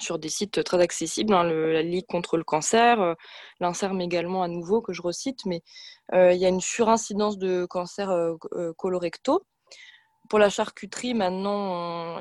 sur 0.00 0.18
des 0.18 0.28
sites 0.28 0.64
très 0.64 0.80
accessibles, 0.80 1.32
hein, 1.34 1.44
la 1.44 1.82
Ligue 1.82 2.06
contre 2.06 2.36
le 2.36 2.44
cancer, 2.44 3.14
l'INSERM 3.60 4.00
également 4.00 4.42
à 4.42 4.48
nouveau 4.48 4.82
que 4.82 4.92
je 4.92 5.00
recite, 5.00 5.46
mais 5.46 5.62
il 6.12 6.36
y 6.36 6.44
a 6.44 6.48
une 6.48 6.60
surincidence 6.60 7.38
de 7.38 7.64
cancers 7.66 8.10
colorectaux 8.76 9.46
pour 10.28 10.38
la 10.38 10.48
charcuterie, 10.48 11.14
maintenant, 11.14 12.18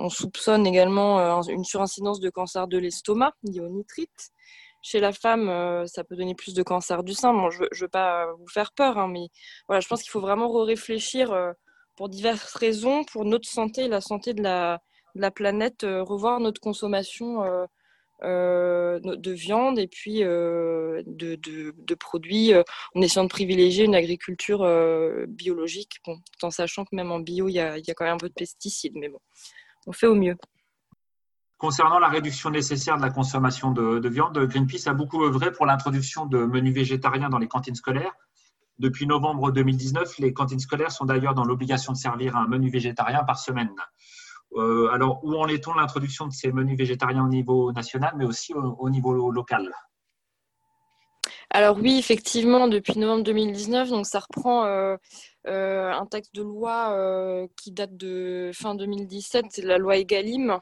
on, 0.00 0.08
soupçonne 0.10 0.66
également 0.66 1.42
une 1.42 1.64
surincidence 1.64 2.20
de 2.20 2.30
cancer 2.30 2.68
de 2.68 2.78
l'estomac 2.78 3.32
lié 3.42 3.60
au 3.60 3.68
nitrite. 3.68 4.32
Chez 4.82 5.00
la 5.00 5.12
femme, 5.12 5.48
euh, 5.48 5.86
ça 5.86 6.04
peut 6.04 6.16
donner 6.16 6.34
plus 6.34 6.54
de 6.54 6.62
cancer 6.62 7.02
du 7.02 7.12
sein. 7.12 7.32
Bon, 7.32 7.50
je 7.50 7.62
ne 7.62 7.80
veux, 7.80 7.88
pas 7.88 8.26
vous 8.38 8.46
faire 8.46 8.72
peur, 8.72 8.96
hein, 8.96 9.08
mais 9.08 9.28
voilà, 9.66 9.80
je 9.80 9.88
pense 9.88 10.02
qu'il 10.02 10.10
faut 10.10 10.20
vraiment 10.20 10.50
réfléchir 10.62 11.32
euh, 11.32 11.52
pour 11.96 12.08
diverses 12.08 12.54
raisons, 12.54 13.04
pour 13.04 13.24
notre 13.24 13.48
santé 13.48 13.88
la 13.88 14.00
santé 14.00 14.34
de 14.34 14.42
la, 14.42 14.80
planète, 15.34 15.82
euh, 15.82 16.02
revoir 16.02 16.38
notre 16.38 16.60
consommation 16.60 17.42
de 18.22 19.30
viande 19.30 19.78
et 19.78 19.88
puis 19.88 20.20
de, 20.20 21.94
produits 21.94 22.52
en 22.94 23.00
essayant 23.00 23.24
de 23.24 23.28
privilégier 23.28 23.84
une 23.84 23.94
agriculture 23.94 24.66
biologique, 25.28 26.00
bon, 26.06 26.18
en 26.42 26.50
sachant 26.50 26.84
que 26.84 26.94
même 26.94 27.12
en 27.12 27.20
bio, 27.20 27.48
il 27.48 27.54
y 27.54 27.60
a, 27.60 27.78
y 27.78 27.90
a 27.90 27.94
quand 27.94 28.04
même 28.04 28.14
un 28.14 28.18
peu 28.18 28.28
de 28.28 28.34
pesticides, 28.34 28.96
mais 28.96 29.08
bon, 29.08 29.20
on 29.86 29.92
fait 29.92 30.06
au 30.06 30.14
mieux. 30.14 30.36
Concernant 31.58 31.98
la 31.98 32.08
réduction 32.08 32.50
nécessaire 32.50 32.96
de 32.96 33.02
la 33.02 33.10
consommation 33.10 33.72
de, 33.72 34.08
viande, 34.08 34.38
Greenpeace 34.38 34.86
a 34.86 34.94
beaucoup 34.94 35.24
œuvré 35.24 35.50
pour 35.50 35.66
l'introduction 35.66 36.24
de 36.24 36.38
menus 36.38 36.72
végétariens 36.72 37.28
dans 37.28 37.38
les 37.38 37.48
cantines 37.48 37.74
scolaires. 37.74 38.14
Depuis 38.78 39.08
novembre 39.08 39.50
2019, 39.50 40.18
les 40.18 40.32
cantines 40.32 40.60
scolaires 40.60 40.92
sont 40.92 41.04
d'ailleurs 41.04 41.34
dans 41.34 41.44
l'obligation 41.44 41.92
de 41.92 41.98
servir 41.98 42.36
un 42.36 42.46
menu 42.46 42.70
végétarien 42.70 43.24
par 43.24 43.40
semaine. 43.40 43.74
Euh, 44.54 44.88
alors, 44.90 45.20
où 45.22 45.34
en 45.36 45.48
est-on 45.48 45.74
l'introduction 45.74 46.26
de 46.26 46.32
ces 46.32 46.52
menus 46.52 46.78
végétariens 46.78 47.24
au 47.24 47.28
niveau 47.28 47.72
national, 47.72 48.14
mais 48.16 48.24
aussi 48.24 48.54
au, 48.54 48.90
niveau 48.90 49.30
local? 49.30 49.70
Alors 51.50 51.76
oui, 51.78 51.98
effectivement, 51.98 52.68
depuis 52.68 52.98
novembre 52.98 53.24
2019, 53.24 53.90
donc 53.90 54.06
ça 54.06 54.20
reprend 54.20 54.64
euh, 54.64 54.96
euh, 55.46 55.92
un 55.92 56.06
texte 56.06 56.34
de 56.34 56.42
loi 56.42 57.46
qui 57.56 57.72
date 57.72 57.96
de 57.96 58.50
fin 58.54 58.74
2017, 58.74 59.46
c'est 59.50 59.62
la 59.62 59.78
loi 59.78 59.96
Egalim, 59.96 60.60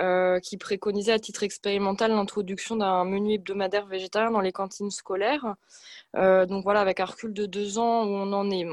euh, 0.00 0.40
qui 0.40 0.56
préconisait 0.56 1.12
à 1.12 1.20
titre 1.20 1.44
expérimental 1.44 2.10
l'introduction 2.10 2.74
d'un 2.74 3.04
menu 3.04 3.34
hebdomadaire 3.34 3.86
végétarien 3.86 4.32
dans 4.32 4.40
les 4.40 4.50
cantines 4.50 4.90
scolaires. 4.90 5.54
Euh, 6.16 6.46
donc 6.46 6.64
voilà, 6.64 6.80
avec 6.80 6.98
un 6.98 7.04
recul 7.04 7.32
de 7.32 7.46
deux 7.46 7.78
ans 7.78 8.04
où 8.04 8.08
on 8.08 8.32
en 8.32 8.50
est. 8.50 8.66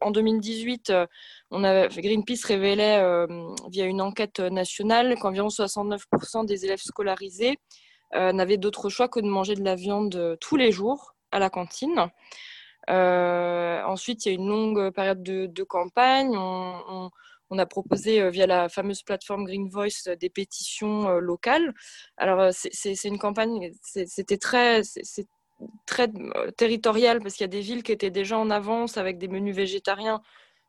En 0.00 0.10
2018, 0.10 0.88
euh, 0.90 1.06
Greenpeace 1.50 2.46
révélait 2.46 3.26
via 3.68 3.84
une 3.84 4.00
enquête 4.00 4.40
nationale 4.40 5.18
qu'environ 5.18 5.48
69% 5.48 6.46
des 6.46 6.64
élèves 6.64 6.80
scolarisés 6.80 7.58
n'avaient 8.14 8.56
d'autre 8.56 8.88
choix 8.88 9.08
que 9.08 9.20
de 9.20 9.26
manger 9.26 9.56
de 9.56 9.64
la 9.64 9.74
viande 9.74 10.38
tous 10.40 10.56
les 10.56 10.72
jours 10.72 11.14
à 11.30 11.40
la 11.40 11.50
cantine. 11.50 12.08
ensuite, 12.88 14.24
il 14.24 14.28
y 14.30 14.32
a 14.32 14.34
une 14.34 14.48
longue 14.48 14.90
période 14.92 15.22
de, 15.22 15.62
campagne. 15.62 16.34
A 17.58 17.66
proposé 17.66 18.20
euh, 18.20 18.30
via 18.30 18.46
la 18.46 18.68
fameuse 18.68 19.02
plateforme 19.02 19.44
Green 19.44 19.68
Voice 19.68 20.08
euh, 20.08 20.16
des 20.16 20.30
pétitions 20.30 21.08
euh, 21.08 21.20
locales. 21.20 21.74
Alors, 22.16 22.50
c'est 22.52 23.04
une 23.04 23.18
campagne, 23.18 23.72
c'était 23.82 24.38
très, 24.38 24.82
très 25.86 26.08
territorial 26.56 27.20
parce 27.20 27.34
qu'il 27.34 27.44
y 27.44 27.44
a 27.44 27.48
des 27.48 27.60
villes 27.60 27.82
qui 27.82 27.92
étaient 27.92 28.10
déjà 28.10 28.38
en 28.38 28.50
avance 28.50 28.96
avec 28.96 29.18
des 29.18 29.28
menus 29.28 29.54
végétariens 29.54 30.20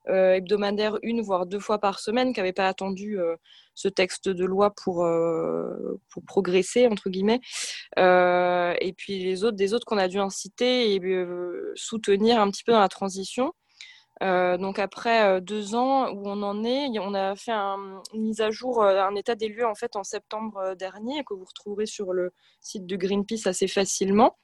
hebdomadaires 0.07 0.99
une 1.01 1.21
voire 1.21 1.47
deux 1.47 1.59
fois 1.59 1.79
par 1.79 1.99
semaine 1.99 2.31
qui 2.31 2.39
n'avaient 2.39 2.53
pas 2.53 2.67
attendu 2.67 3.17
ce 3.73 3.87
texte 3.87 4.29
de 4.29 4.45
loi 4.45 4.71
pour, 4.83 4.97
pour 6.11 6.23
progresser 6.27 6.85
entre 6.85 7.09
guillemets 7.09 7.39
et 7.97 8.93
puis 8.95 9.23
les 9.23 9.43
autres 9.43 9.57
des 9.57 9.73
autres 9.73 9.85
qu'on 9.85 9.97
a 9.97 10.07
dû 10.07 10.19
inciter 10.19 10.93
et 10.93 11.01
soutenir 11.73 12.39
un 12.39 12.51
petit 12.51 12.63
peu 12.63 12.71
dans 12.71 12.81
la 12.81 12.87
transition 12.87 13.51
euh, 14.23 14.57
donc 14.57 14.79
après 14.79 15.23
euh, 15.25 15.39
deux 15.41 15.75
ans 15.75 16.09
où 16.11 16.23
on 16.25 16.41
en 16.41 16.63
est, 16.63 16.87
on 16.99 17.13
a 17.13 17.35
fait 17.35 17.51
un, 17.51 18.01
une 18.13 18.21
mise 18.21 18.41
à 18.41 18.49
jour, 18.49 18.81
euh, 18.81 19.01
un 19.01 19.13
état 19.15 19.35
des 19.35 19.49
lieux 19.49 19.65
en 19.65 19.75
fait 19.75 19.95
en 19.97 20.03
septembre 20.03 20.75
dernier 20.75 21.23
que 21.25 21.33
vous 21.33 21.43
retrouverez 21.43 21.85
sur 21.85 22.13
le 22.13 22.31
site 22.61 22.85
de 22.85 22.95
Greenpeace 22.95 23.45
assez 23.45 23.67
facilement 23.67 24.37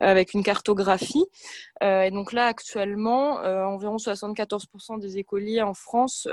avec 0.00 0.34
une 0.34 0.42
cartographie. 0.42 1.24
et 1.82 2.10
donc 2.10 2.32
là 2.32 2.46
actuellement, 2.46 3.36
environ 3.36 3.96
74% 3.96 4.98
des 5.00 5.18
écoliers 5.18 5.62
en 5.62 5.74
France 5.74 6.28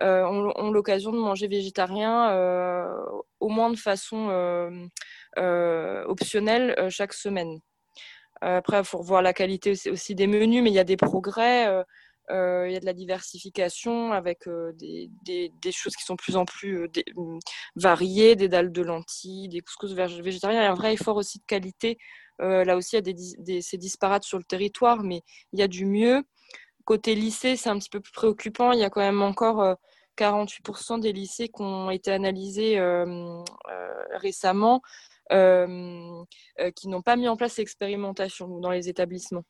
ont, 0.00 0.70
l'occasion 0.70 1.12
de 1.12 1.18
manger 1.18 1.48
végétarien 1.48 2.32
au 3.40 3.48
moins 3.48 3.70
de 3.70 3.76
façon 3.76 4.90
optionnelle 5.36 6.88
chaque 6.90 7.14
semaine. 7.14 7.60
Après, 8.42 8.80
il 8.80 8.84
faut 8.84 8.98
revoir 8.98 9.22
la 9.22 9.32
qualité 9.32 9.72
aussi 9.90 10.14
des 10.14 10.26
menus, 10.26 10.62
mais 10.62 10.70
il 10.70 10.74
y 10.74 10.78
a 10.78 10.84
des 10.84 10.96
progrès. 10.96 11.84
Euh, 12.30 12.66
il 12.68 12.72
y 12.72 12.76
a 12.76 12.80
de 12.80 12.86
la 12.86 12.92
diversification 12.92 14.12
avec 14.12 14.46
euh, 14.46 14.72
des, 14.76 15.50
choses 15.72 15.96
qui 15.96 16.04
sont 16.04 16.16
plus 16.16 16.36
en 16.36 16.44
plus 16.44 16.84
euh, 16.84 16.88
mm, 17.16 17.38
variées, 17.76 18.36
des 18.36 18.48
dalles 18.48 18.72
de 18.72 18.82
lentilles, 18.82 19.48
des 19.48 19.60
couscous 19.60 19.92
végétariens. 19.92 20.60
Il 20.60 20.64
y 20.64 20.66
a 20.66 20.70
un 20.70 20.74
vrai 20.74 20.94
effort 20.94 21.16
aussi 21.16 21.38
de 21.38 21.44
qualité. 21.46 21.98
là 22.38 22.76
aussi, 22.76 22.96
c'est 23.60 23.76
disparate 23.76 24.24
sur 24.24 24.38
le 24.38 24.44
territoire, 24.44 25.02
mais 25.02 25.22
il 25.52 25.60
y 25.60 25.62
a 25.62 25.68
du 25.68 25.86
mieux. 25.86 26.22
Côté 26.84 27.14
lycée, 27.14 27.56
c'est 27.56 27.70
un 27.70 27.78
petit 27.78 27.90
peu 27.90 28.00
plus 28.00 28.12
préoccupant. 28.12 28.72
Il 28.72 28.80
y 28.80 28.84
a 28.84 28.90
quand 28.90 29.00
même 29.00 29.22
encore 29.22 29.76
48% 30.18 31.00
des 31.00 31.12
lycées 31.12 31.48
qui 31.48 31.62
ont 31.62 31.90
été 31.90 32.12
analysés 32.12 32.80
récemment 34.10 34.82
qui 35.30 36.88
n'ont 36.88 37.02
pas 37.02 37.16
mis 37.16 37.28
en 37.28 37.36
place 37.36 37.56
l'expérimentation 37.58 38.58
dans 38.58 38.70
les 38.70 38.88
établissements 38.88 39.44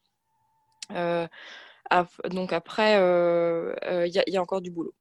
donc 2.31 2.53
après, 2.53 2.95
il 2.95 3.01
euh, 3.01 3.75
euh, 3.85 4.07
y, 4.07 4.37
a 4.37 4.41
encore 4.41 4.61
du 4.61 4.71
boulot. 4.71 4.95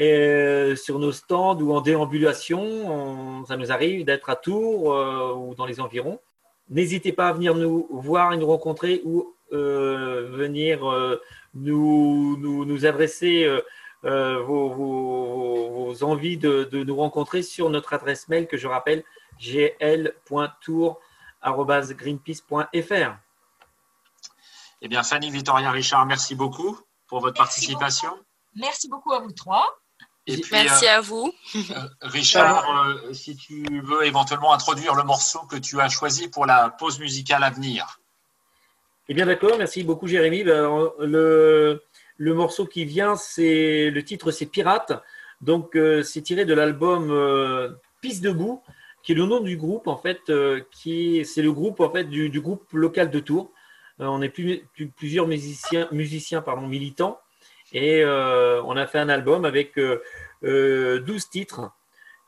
Euh, 0.00 0.74
sur 0.74 0.98
nos 0.98 1.12
stands 1.12 1.58
ou 1.60 1.74
en 1.74 1.82
déambulation, 1.82 3.44
ça 3.44 3.58
nous 3.58 3.70
arrive 3.70 4.06
d'être 4.06 4.30
à 4.30 4.36
Tours 4.36 4.94
euh, 4.94 5.34
ou 5.34 5.54
dans 5.54 5.66
les 5.66 5.80
environs. 5.80 6.18
N'hésitez 6.70 7.12
pas 7.12 7.28
à 7.28 7.32
venir 7.34 7.54
nous 7.54 7.86
voir 7.90 8.32
et 8.32 8.38
nous 8.38 8.46
rencontrer 8.46 9.02
ou 9.04 9.34
euh, 9.52 10.28
venir 10.30 10.80
nous, 11.54 12.38
nous, 12.38 12.64
nous, 12.64 12.86
adresser 12.86 13.46
vos, 14.02 14.70
vos, 14.70 16.02
envies 16.02 16.38
de, 16.38 16.64
de, 16.64 16.82
nous 16.82 16.96
rencontrer 16.96 17.42
sur 17.42 17.68
notre 17.68 17.92
adresse 17.92 18.28
mail 18.28 18.46
que 18.46 18.56
je 18.56 18.68
rappelle 18.68 19.04
gl.tour.greenpeace.fr. 21.44 23.16
Eh 24.84 24.88
bien, 24.88 25.02
Fanny 25.02 25.30
Victoria 25.30 25.70
Richard, 25.70 26.06
merci 26.06 26.34
beaucoup 26.34 26.78
pour 27.06 27.20
votre 27.20 27.36
participation. 27.36 28.10
Merci 28.54 28.88
beaucoup 28.88 29.12
à 29.12 29.20
vous 29.20 29.32
trois. 29.32 29.78
Merci 30.26 30.86
euh, 30.86 30.96
à 30.96 31.00
vous. 31.00 31.32
Euh, 31.56 31.60
Richard, 32.00 32.86
euh, 32.86 33.12
si 33.12 33.36
tu 33.36 33.64
veux 33.82 34.04
éventuellement 34.04 34.52
introduire 34.52 34.94
le 34.94 35.02
morceau 35.02 35.40
que 35.40 35.56
tu 35.56 35.80
as 35.80 35.88
choisi 35.88 36.28
pour 36.28 36.46
la 36.46 36.70
pause 36.70 37.00
musicale 37.00 37.42
à 37.42 37.50
venir. 37.50 38.00
Eh 39.08 39.14
bien 39.14 39.26
d'accord, 39.26 39.58
merci 39.58 39.82
beaucoup 39.82 40.06
Jérémy. 40.06 40.44
Ben, 40.44 40.90
le, 41.00 41.82
le, 42.16 42.34
morceau 42.34 42.66
qui 42.66 42.84
vient, 42.84 43.16
c'est 43.16 43.90
le 43.90 44.04
titre 44.04 44.30
c'est 44.30 44.46
Pirate. 44.46 44.92
Donc 45.40 45.76
c'est 46.04 46.22
tiré 46.22 46.44
de 46.44 46.54
l'album 46.54 47.76
Pisse 48.00 48.20
debout, 48.20 48.62
qui 49.02 49.12
est 49.12 49.14
le 49.14 49.26
nom 49.26 49.40
du 49.40 49.56
groupe 49.56 49.88
en 49.88 49.96
fait, 49.96 50.32
qui 50.70 51.24
c'est 51.24 51.42
le 51.42 51.52
groupe 51.52 51.80
en 51.80 51.90
fait 51.90 52.04
du, 52.04 52.40
groupe 52.40 52.72
local 52.72 53.10
de 53.10 53.20
Tours. 53.20 53.50
on 53.98 54.22
est 54.22 54.28
plus, 54.28 54.68
plusieurs 54.96 55.26
musiciens, 55.26 55.88
musiciens 55.90 56.42
pardon, 56.42 56.66
militants 56.66 57.18
et 57.72 58.02
euh, 58.04 58.62
on 58.64 58.76
a 58.76 58.86
fait 58.86 58.98
un 58.98 59.08
album 59.08 59.44
avec 59.44 59.76
12 59.76 59.98
euh, 60.44 61.00
euh, 61.04 61.18
titres. 61.30 61.70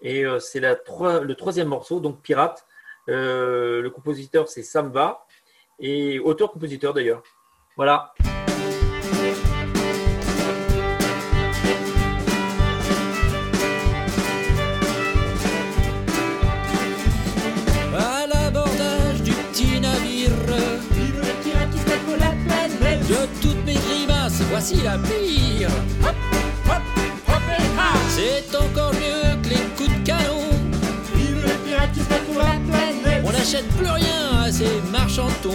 Et 0.02 0.24
c'est 0.40 0.60
le 0.60 1.32
troisième 1.34 1.68
morceau, 1.68 2.00
donc 2.00 2.20
Pirate. 2.20 2.66
le 3.06 3.88
compositeur, 3.88 4.48
c'est 4.48 4.62
Samba. 4.62 5.24
Et 5.80 6.18
auteur-compositeur 6.18 6.92
d'ailleurs. 6.92 7.22
Voilà. 7.76 8.14
Voici 24.54 24.76
la 24.84 24.96
pire. 24.98 25.68
C'est 28.08 28.56
encore 28.56 28.92
mieux 28.94 29.42
que 29.42 29.48
les 29.48 29.64
coups 29.76 29.90
de 29.90 30.06
canon. 30.06 30.46
Vive 31.16 31.42
le 31.42 31.54
pirate 31.64 31.92
qui 31.92 32.00
pour 32.00 32.38
la 32.38 32.54
planète. 32.68 33.24
On 33.24 33.32
n'achète 33.32 33.68
plus 33.76 33.90
rien 33.90 34.42
à 34.44 34.52
ces 34.52 34.80
marchands 34.92 35.26
de 35.42 35.50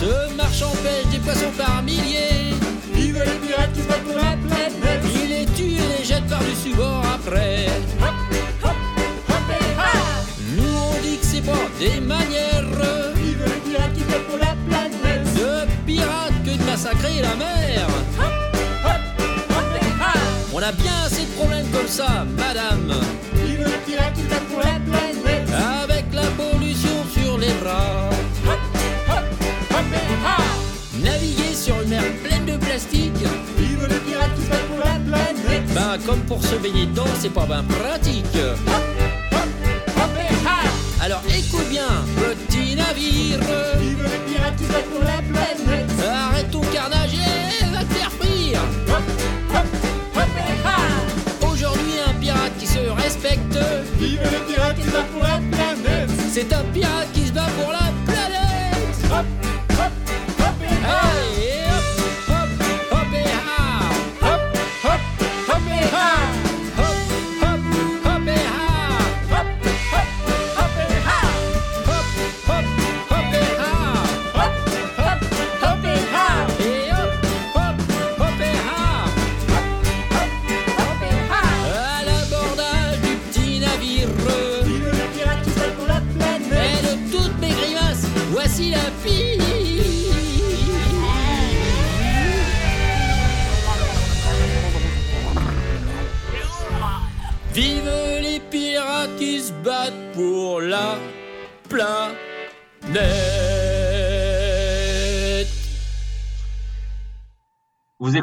Ce 0.00 0.34
marchand 0.34 0.72
pêche 0.82 1.12
des 1.12 1.18
poissons 1.18 1.52
par 1.56 1.80
milliers. 1.84 2.54
Vive 2.92 3.18
le 3.24 3.46
pirate 3.46 3.72
qui 3.72 3.82
pour 3.82 4.16
la 4.16 4.36
planète. 4.46 5.02
Il 5.14 5.28
les 5.30 5.46
tue 5.46 5.74
et 5.74 5.98
les 5.98 6.04
jette 6.04 6.26
par-dessus 6.26 6.74
bord 6.74 7.04
après. 7.14 7.66
Nous 10.56 10.76
on 10.90 11.02
dit 11.02 11.18
que 11.18 11.24
c'est 11.24 11.46
pas 11.46 11.66
des 11.78 12.00
manières. 12.00 12.64
Vive 13.14 13.44
le 13.44 13.70
pirate 13.70 13.92
qui 13.94 14.02
pour 14.02 14.38
la 14.38 14.49
massacrer 16.70 17.20
la 17.20 17.34
mer. 17.34 17.86
On 20.52 20.62
a 20.62 20.72
bien 20.72 20.92
assez 21.04 21.22
de 21.22 21.32
problèmes 21.38 21.68
comme 21.72 21.88
ça, 21.88 22.24
madame. 22.36 22.92
Avec 25.82 26.04
la 26.12 26.28
pollution 26.40 26.96
sur 27.12 27.38
les 27.38 27.52
bras. 27.60 28.10
Naviguer 31.02 31.54
sur 31.54 31.80
une 31.82 31.88
mer 31.88 32.02
pleine 32.22 32.46
de 32.46 32.56
plastique. 32.64 33.24
Vive 33.58 33.88
pour 34.68 34.78
la 34.78 34.98
planète. 35.08 35.74
Bah, 35.74 35.96
comme 36.06 36.20
pour 36.20 36.42
se 36.42 36.54
baigner 36.56 36.86
dedans, 36.86 37.14
c'est 37.20 37.34
pas 37.34 37.46
bien 37.46 37.64
pratique. 37.64 38.38
Alors 41.02 41.22
écoute 41.34 41.66
bien, 41.70 41.88
petit 42.14 42.76
navire. 42.76 43.38
Vive 43.78 44.02
le 44.02 44.30
pirate 44.30 44.56
qui 44.56 44.64
pour 44.64 45.02
la 45.02 45.22
planète. 45.22 45.90
Arrête 46.06 46.50
ton 46.50 46.60
carnage 46.60 47.14
et 47.14 47.64
va 47.72 47.84
te 47.84 47.94
faire 47.94 48.12
frire. 48.12 48.60
Aujourd'hui, 51.50 51.92
un 52.06 52.12
pirate 52.20 52.52
qui 52.58 52.66
se 52.66 52.80
respecte. 52.80 53.58
Vive 53.98 54.20
le 54.24 54.52
pirate 54.52 54.76
qui 54.76 54.82
se 54.82 54.90
bat 54.90 55.04
pour 55.12 55.22
la 55.22 55.40
planète. 55.50 56.10
C'est 56.30 56.52
un 56.52 56.64
pirate 56.74 56.99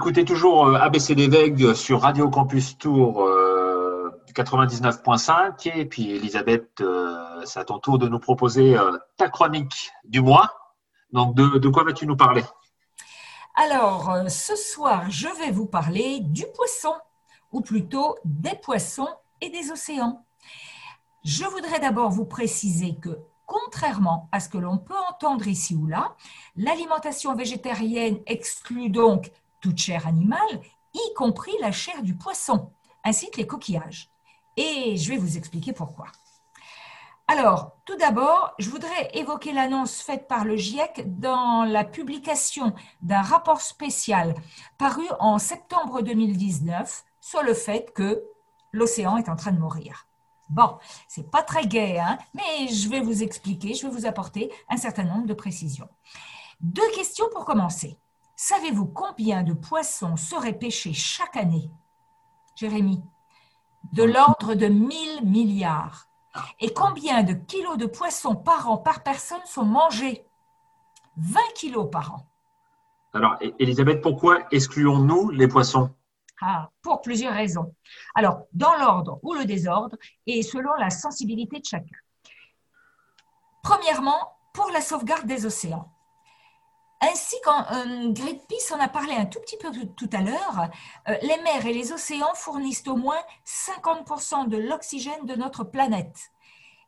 écoutez 0.08 0.24
toujours 0.24 0.68
euh, 0.68 0.76
ABCD 0.76 1.28
Veg 1.28 1.74
sur 1.74 2.00
Radio 2.00 2.30
Campus 2.30 2.78
Tour 2.78 3.24
euh, 3.24 4.10
99.5 4.34 5.70
et 5.78 5.84
puis 5.84 6.12
Elisabeth, 6.12 6.80
euh, 6.80 7.42
c'est 7.44 7.60
à 7.60 7.66
ton 7.66 7.78
tour 7.78 8.00
de 8.00 8.08
nous 8.08 8.18
proposer 8.18 8.78
euh, 8.78 8.98
ta 9.18 9.28
chronique 9.28 9.92
du 10.06 10.22
mois. 10.22 10.54
Donc 11.12 11.36
de, 11.36 11.58
de 11.58 11.68
quoi 11.68 11.84
vas-tu 11.84 12.08
nous 12.08 12.16
parler? 12.16 12.42
Alors, 13.54 14.10
euh, 14.10 14.30
ce 14.30 14.56
soir, 14.56 15.04
je 15.10 15.28
vais 15.28 15.52
vous 15.52 15.66
parler 15.66 16.22
du 16.22 16.46
poisson, 16.56 16.94
ou 17.52 17.60
plutôt 17.60 18.16
des 18.24 18.56
poissons 18.56 19.10
et 19.42 19.50
des 19.50 19.72
océans. 19.72 20.24
Je 21.26 21.44
voudrais 21.44 21.82
d'abord 21.82 22.12
vous 22.12 22.24
préciser 22.24 22.96
que, 22.96 23.20
contrairement 23.46 24.30
à 24.32 24.40
ce 24.40 24.48
que 24.48 24.58
l'on 24.58 24.78
peut 24.78 24.94
entendre 25.10 25.50
ici 25.50 25.76
ou 25.76 25.86
là, 25.86 26.16
l'alimentation 26.56 27.36
végétarienne 27.36 28.20
exclut 28.26 28.90
donc 28.90 29.34
toute 29.62 29.78
chair 29.78 30.08
animale, 30.08 30.62
y 30.94 31.14
compris 31.16 31.54
la 31.60 31.72
chair 31.72 32.02
du 32.02 32.16
poisson, 32.16 32.72
ainsi 33.04 33.30
que 33.32 33.38
les 33.38 33.48
coquillages. 33.48 34.10
Et 34.56 34.98
je 34.98 35.10
vais 35.10 35.18
vous 35.18 35.38
expliquer 35.38 35.74
pourquoi. 35.74 36.08
Alors, 37.30 37.74
tout 37.84 37.98
d'abord, 37.98 38.54
je 38.58 38.70
voudrais 38.70 39.10
évoquer 39.14 39.52
l'annonce 39.52 40.02
faite 40.02 40.30
par 40.30 40.46
le 40.46 40.56
GIEC 40.56 41.20
dans 41.20 41.66
la 41.66 41.84
publication 41.84 42.74
d'un 43.02 43.22
rapport 43.22 43.60
spécial 43.60 44.34
paru 44.78 45.04
en 45.20 45.38
septembre 45.38 46.02
2019 46.02 47.04
sur 47.20 47.44
le 47.44 47.54
fait 47.54 47.92
que 47.94 48.24
l'océan 48.72 49.18
est 49.18 49.28
en 49.28 49.36
train 49.36 49.52
de 49.52 49.60
mourir. 49.60 50.08
Bon, 50.50 50.78
c'est 51.10 51.30
pas 51.30 51.44
très 51.44 51.68
gai, 51.68 52.00
hein, 52.00 52.18
mais 52.34 52.70
je 52.70 52.88
vais 52.88 53.02
vous 53.02 53.22
expliquer, 53.22 53.74
je 53.74 53.86
vais 53.86 53.94
vous 53.94 54.06
apporter 54.06 54.50
un 54.70 54.78
certain 54.78 55.04
nombre 55.04 55.28
de 55.28 55.34
précisions. 55.34 55.90
Deux 56.62 56.90
questions 56.96 57.28
pour 57.34 57.44
commencer. 57.44 58.00
Savez-vous 58.40 58.86
combien 58.86 59.42
de 59.42 59.54
poissons 59.54 60.16
seraient 60.16 60.54
pêchés 60.54 60.94
chaque 60.94 61.36
année 61.36 61.72
Jérémy? 62.56 63.04
De 63.94 64.04
l'ordre 64.04 64.54
de 64.54 64.68
1000 64.68 65.26
milliards. 65.26 66.08
Et 66.60 66.72
combien 66.72 67.24
de 67.24 67.34
kilos 67.34 67.78
de 67.78 67.88
poissons 67.88 68.36
par 68.36 68.70
an, 68.70 68.78
par 68.78 69.02
personne, 69.02 69.44
sont 69.46 69.66
mangés? 69.66 70.24
20 71.18 71.40
kilos 71.56 71.90
par 71.92 72.14
an. 72.14 72.28
Alors, 73.14 73.38
Elisabeth, 73.58 74.02
pourquoi 74.04 74.48
excluons-nous 74.52 75.32
les 75.32 75.48
poissons? 75.48 75.90
Ah, 76.40 76.70
Pour 76.84 77.02
plusieurs 77.02 77.34
raisons. 77.34 77.74
Alors, 78.14 78.44
dans 78.54 78.76
l'ordre 78.76 79.20
ou 79.24 79.34
le 79.34 79.46
désordre, 79.46 79.98
et 80.28 80.44
selon 80.44 80.74
la 80.76 80.92
sensibilité 80.92 81.60
de 81.60 81.66
chacun. 81.66 81.98
Premièrement, 83.64 84.38
pour 84.54 84.70
la 84.70 84.82
sauvegarde 84.82 85.26
des 85.26 85.48
océans. 85.48 85.92
Ainsi, 87.00 87.36
quand 87.44 87.64
euh, 87.72 88.12
Greenpeace 88.12 88.74
en 88.74 88.80
a 88.80 88.88
parlé 88.88 89.14
un 89.14 89.26
tout 89.26 89.40
petit 89.40 89.58
peu 89.58 89.70
tout 89.96 90.10
à 90.14 90.22
l'heure, 90.22 90.70
euh, 91.08 91.16
les 91.22 91.38
mers 91.44 91.66
et 91.66 91.74
les 91.74 91.92
océans 91.92 92.34
fournissent 92.34 92.88
au 92.88 92.96
moins 92.96 93.22
50% 93.46 94.48
de 94.48 94.58
l'oxygène 94.58 95.26
de 95.26 95.36
notre 95.36 95.64
planète. 95.64 96.32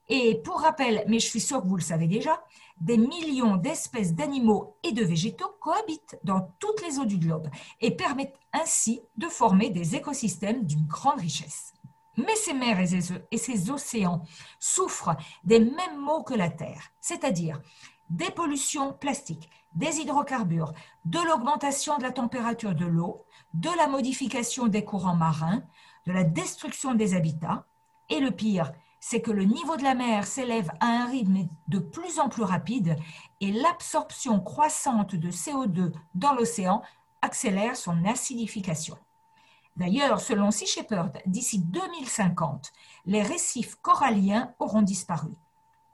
Et 0.07 0.41
pour 0.43 0.61
rappel, 0.61 1.03
mais 1.07 1.19
je 1.19 1.27
suis 1.27 1.39
sûre 1.39 1.61
que 1.61 1.67
vous 1.67 1.75
le 1.75 1.83
savez 1.83 2.07
déjà, 2.07 2.43
des 2.81 2.97
millions 2.97 3.55
d'espèces 3.55 4.15
d'animaux 4.15 4.77
et 4.81 4.91
de 4.91 5.03
végétaux 5.03 5.55
cohabitent 5.59 6.17
dans 6.23 6.55
toutes 6.59 6.81
les 6.81 6.97
eaux 6.97 7.05
du 7.05 7.17
globe 7.17 7.47
et 7.79 7.91
permettent 7.91 8.39
ainsi 8.51 9.01
de 9.17 9.27
former 9.27 9.69
des 9.69 9.95
écosystèmes 9.95 10.65
d'une 10.65 10.87
grande 10.87 11.19
richesse. 11.19 11.73
Mais 12.17 12.35
ces 12.35 12.53
mers 12.53 12.79
et 12.79 13.37
ces 13.37 13.69
océans 13.69 14.23
souffrent 14.59 15.15
des 15.43 15.59
mêmes 15.59 15.99
maux 15.99 16.23
que 16.23 16.33
la 16.33 16.49
Terre, 16.49 16.91
c'est-à-dire 16.99 17.61
des 18.09 18.31
pollutions 18.31 18.93
plastiques, 18.93 19.49
des 19.75 19.99
hydrocarbures, 19.99 20.73
de 21.05 21.19
l'augmentation 21.19 21.97
de 21.97 22.03
la 22.03 22.11
température 22.11 22.75
de 22.75 22.85
l'eau, 22.85 23.25
de 23.53 23.69
la 23.77 23.87
modification 23.87 24.67
des 24.67 24.83
courants 24.83 25.15
marins, 25.15 25.63
de 26.05 26.11
la 26.11 26.23
destruction 26.23 26.93
des 26.95 27.13
habitats, 27.13 27.65
et 28.09 28.19
le 28.19 28.31
pire, 28.31 28.71
c'est 28.99 29.21
que 29.21 29.31
le 29.31 29.45
niveau 29.45 29.77
de 29.77 29.83
la 29.83 29.95
mer 29.95 30.25
s'élève 30.25 30.71
à 30.79 30.87
un 30.87 31.05
rythme 31.05 31.47
de 31.67 31.79
plus 31.79 32.19
en 32.19 32.29
plus 32.29 32.43
rapide 32.43 32.97
et 33.39 33.51
l'absorption 33.51 34.39
croissante 34.41 35.15
de 35.15 35.31
CO2 35.31 35.93
dans 36.15 36.33
l'océan 36.33 36.81
accélère 37.21 37.77
son 37.77 38.03
acidification. 38.05 38.97
D'ailleurs, 39.77 40.19
selon 40.19 40.51
Sea 40.51 40.65
Shepherd, 40.65 41.21
d'ici 41.25 41.59
2050, 41.59 42.73
les 43.05 43.21
récifs 43.21 43.75
coralliens 43.75 44.53
auront 44.59 44.81
disparu. 44.81 45.31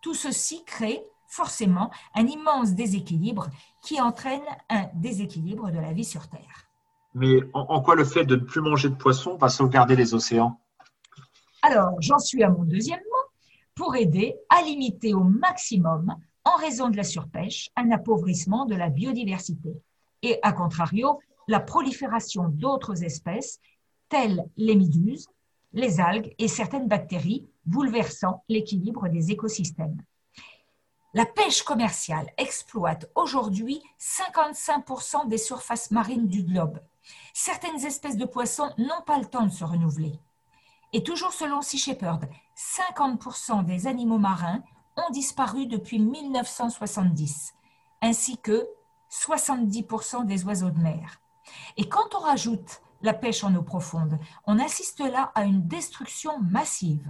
Tout 0.01 0.15
ceci 0.15 0.63
crée 0.63 1.05
forcément 1.35 1.91
un 2.15 2.25
immense 2.27 2.73
déséquilibre 2.73 3.49
qui 3.81 3.99
entraîne 3.99 4.45
un 4.69 4.85
déséquilibre 4.93 5.69
de 5.69 5.79
la 5.79 5.91
vie 5.91 6.05
sur 6.05 6.27
Terre. 6.29 6.69
Mais 7.13 7.39
en, 7.53 7.81
quoi 7.81 7.95
le 7.95 8.05
fait 8.05 8.25
de 8.25 8.35
ne 8.35 8.41
plus 8.41 8.61
manger 8.61 8.89
de 8.89 8.95
poissons 8.95 9.37
va 9.37 9.49
sauvegarder 9.49 9.95
les 9.95 10.13
océans? 10.13 10.59
Alors, 11.61 11.91
j'en 11.99 12.19
suis 12.19 12.43
à 12.43 12.49
mon 12.49 12.63
deuxième 12.63 12.99
mot, 12.99 13.25
pour 13.73 13.95
aider 13.95 14.35
à 14.49 14.61
limiter 14.61 15.13
au 15.13 15.23
maximum, 15.23 16.15
en 16.45 16.55
raison 16.57 16.89
de 16.89 16.97
la 16.97 17.03
surpêche, 17.03 17.69
un 17.75 17.91
appauvrissement 17.91 18.65
de 18.65 18.75
la 18.75 18.89
biodiversité 18.89 19.73
et, 20.21 20.39
à 20.41 20.53
contrario, 20.53 21.19
la 21.47 21.59
prolifération 21.59 22.49
d'autres 22.49 23.03
espèces 23.03 23.59
telles 24.09 24.45
les 24.55 24.75
méduses, 24.75 25.27
les 25.73 25.99
algues 25.99 26.33
et 26.37 26.47
certaines 26.47 26.87
bactéries, 26.87 27.47
bouleversant 27.65 28.43
l'équilibre 28.47 29.09
des 29.09 29.31
écosystèmes. 29.31 29.97
La 31.15 31.25
pêche 31.25 31.63
commerciale 31.63 32.29
exploite 32.37 33.09
aujourd'hui 33.15 33.81
55% 34.01 35.29
des 35.29 35.37
surfaces 35.37 35.89
marines 35.91 36.27
du 36.27 36.43
globe. 36.43 36.81
Certaines 37.33 37.85
espèces 37.85 38.17
de 38.17 38.25
poissons 38.25 38.69
n'ont 38.77 39.01
pas 39.05 39.17
le 39.17 39.23
temps 39.23 39.45
de 39.45 39.51
se 39.51 39.63
renouveler. 39.63 40.19
Et 40.91 41.03
toujours 41.03 41.31
selon 41.31 41.61
Sea 41.61 41.77
Shepherd, 41.77 42.27
50% 42.57 43.63
des 43.63 43.87
animaux 43.87 44.17
marins 44.17 44.61
ont 44.97 45.09
disparu 45.11 45.67
depuis 45.67 45.99
1970, 45.99 47.53
ainsi 48.01 48.37
que 48.37 48.67
70% 49.09 50.25
des 50.25 50.43
oiseaux 50.43 50.69
de 50.69 50.79
mer. 50.79 51.21
Et 51.77 51.87
quand 51.87 52.13
on 52.13 52.19
rajoute 52.19 52.81
la 53.01 53.13
pêche 53.13 53.45
en 53.45 53.55
eau 53.55 53.63
profonde, 53.63 54.19
on 54.47 54.59
assiste 54.59 54.99
là 54.99 55.31
à 55.33 55.45
une 55.45 55.65
destruction 55.65 56.41
massive. 56.41 57.09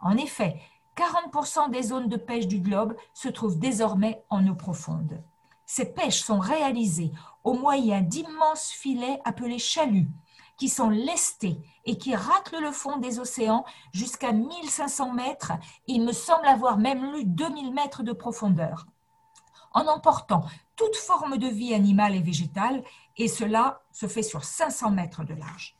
En 0.00 0.16
effet, 0.16 0.62
40% 0.96 1.70
des 1.70 1.82
zones 1.82 2.08
de 2.08 2.16
pêche 2.16 2.46
du 2.46 2.60
globe 2.60 2.96
se 3.12 3.28
trouvent 3.28 3.58
désormais 3.58 4.22
en 4.30 4.46
eau 4.46 4.54
profonde. 4.54 5.22
Ces 5.66 5.86
pêches 5.86 6.22
sont 6.22 6.38
réalisées 6.38 7.10
au 7.42 7.54
moyen 7.54 8.00
d'immenses 8.00 8.70
filets 8.70 9.20
appelés 9.24 9.58
chaluts, 9.58 10.10
qui 10.56 10.68
sont 10.68 10.90
lestés 10.90 11.58
et 11.84 11.98
qui 11.98 12.14
raclent 12.14 12.60
le 12.60 12.70
fond 12.70 12.98
des 12.98 13.18
océans 13.18 13.64
jusqu'à 13.92 14.32
1500 14.32 15.12
mètres. 15.12 15.52
Il 15.86 16.04
me 16.04 16.12
semble 16.12 16.46
avoir 16.46 16.78
même 16.78 17.12
lu 17.12 17.24
2000 17.24 17.72
mètres 17.72 18.02
de 18.02 18.12
profondeur, 18.12 18.86
en 19.72 19.86
emportant 19.86 20.44
toute 20.76 20.96
forme 20.96 21.38
de 21.38 21.48
vie 21.48 21.74
animale 21.74 22.14
et 22.14 22.22
végétale, 22.22 22.84
et 23.16 23.28
cela 23.28 23.80
se 23.92 24.06
fait 24.06 24.22
sur 24.22 24.44
500 24.44 24.90
mètres 24.90 25.24
de 25.24 25.34
large. 25.34 25.76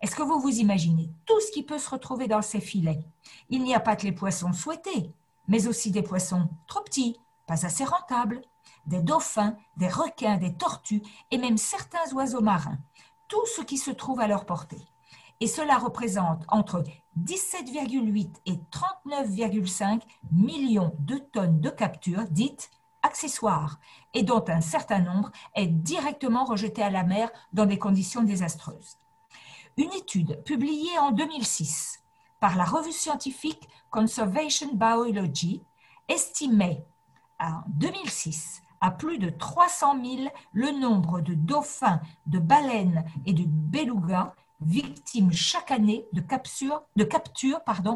Est-ce 0.00 0.16
que 0.16 0.22
vous 0.22 0.40
vous 0.40 0.60
imaginez 0.60 1.10
tout 1.26 1.38
ce 1.40 1.52
qui 1.52 1.62
peut 1.62 1.78
se 1.78 1.90
retrouver 1.90 2.26
dans 2.26 2.40
ces 2.40 2.60
filets? 2.60 3.04
Il 3.50 3.62
n'y 3.62 3.74
a 3.74 3.80
pas 3.80 3.96
que 3.96 4.04
les 4.04 4.12
poissons 4.12 4.54
souhaités, 4.54 5.12
mais 5.46 5.66
aussi 5.66 5.90
des 5.90 6.02
poissons 6.02 6.48
trop 6.66 6.80
petits, 6.80 7.18
pas 7.46 7.66
assez 7.66 7.84
rentables, 7.84 8.40
des 8.86 9.02
dauphins, 9.02 9.56
des 9.76 9.88
requins, 9.88 10.38
des 10.38 10.54
tortues 10.54 11.02
et 11.30 11.36
même 11.36 11.58
certains 11.58 12.10
oiseaux 12.14 12.40
marins. 12.40 12.78
Tout 13.28 13.44
ce 13.54 13.60
qui 13.60 13.76
se 13.76 13.90
trouve 13.90 14.20
à 14.20 14.26
leur 14.26 14.46
portée. 14.46 14.80
Et 15.40 15.46
cela 15.46 15.76
représente 15.76 16.44
entre 16.48 16.82
17,8 17.22 18.36
et 18.46 18.58
39,5 18.72 20.00
millions 20.32 20.94
de 21.00 21.16
tonnes 21.16 21.60
de 21.60 21.68
captures 21.68 22.24
dites 22.30 22.70
accessoires 23.02 23.78
et 24.14 24.22
dont 24.22 24.44
un 24.48 24.62
certain 24.62 25.00
nombre 25.00 25.30
est 25.54 25.66
directement 25.66 26.44
rejeté 26.44 26.82
à 26.82 26.90
la 26.90 27.04
mer 27.04 27.30
dans 27.52 27.66
des 27.66 27.78
conditions 27.78 28.22
désastreuses. 28.22 28.99
Une 29.76 29.92
étude 29.92 30.42
publiée 30.44 30.98
en 30.98 31.12
2006 31.12 32.02
par 32.40 32.56
la 32.56 32.64
revue 32.64 32.92
scientifique 32.92 33.68
Conservation 33.90 34.70
Biology 34.74 35.62
estimait 36.08 36.84
en 37.38 37.62
2006 37.68 38.62
à 38.80 38.90
plus 38.90 39.18
de 39.18 39.30
300 39.30 40.02
000 40.02 40.28
le 40.52 40.70
nombre 40.78 41.20
de 41.20 41.34
dauphins, 41.34 42.00
de 42.26 42.38
baleines 42.38 43.04
et 43.26 43.32
de 43.32 43.44
belugas 43.46 44.32
victimes 44.60 45.32
chaque 45.32 45.70
année 45.70 46.06
de 46.12 46.20
captures, 46.20 46.82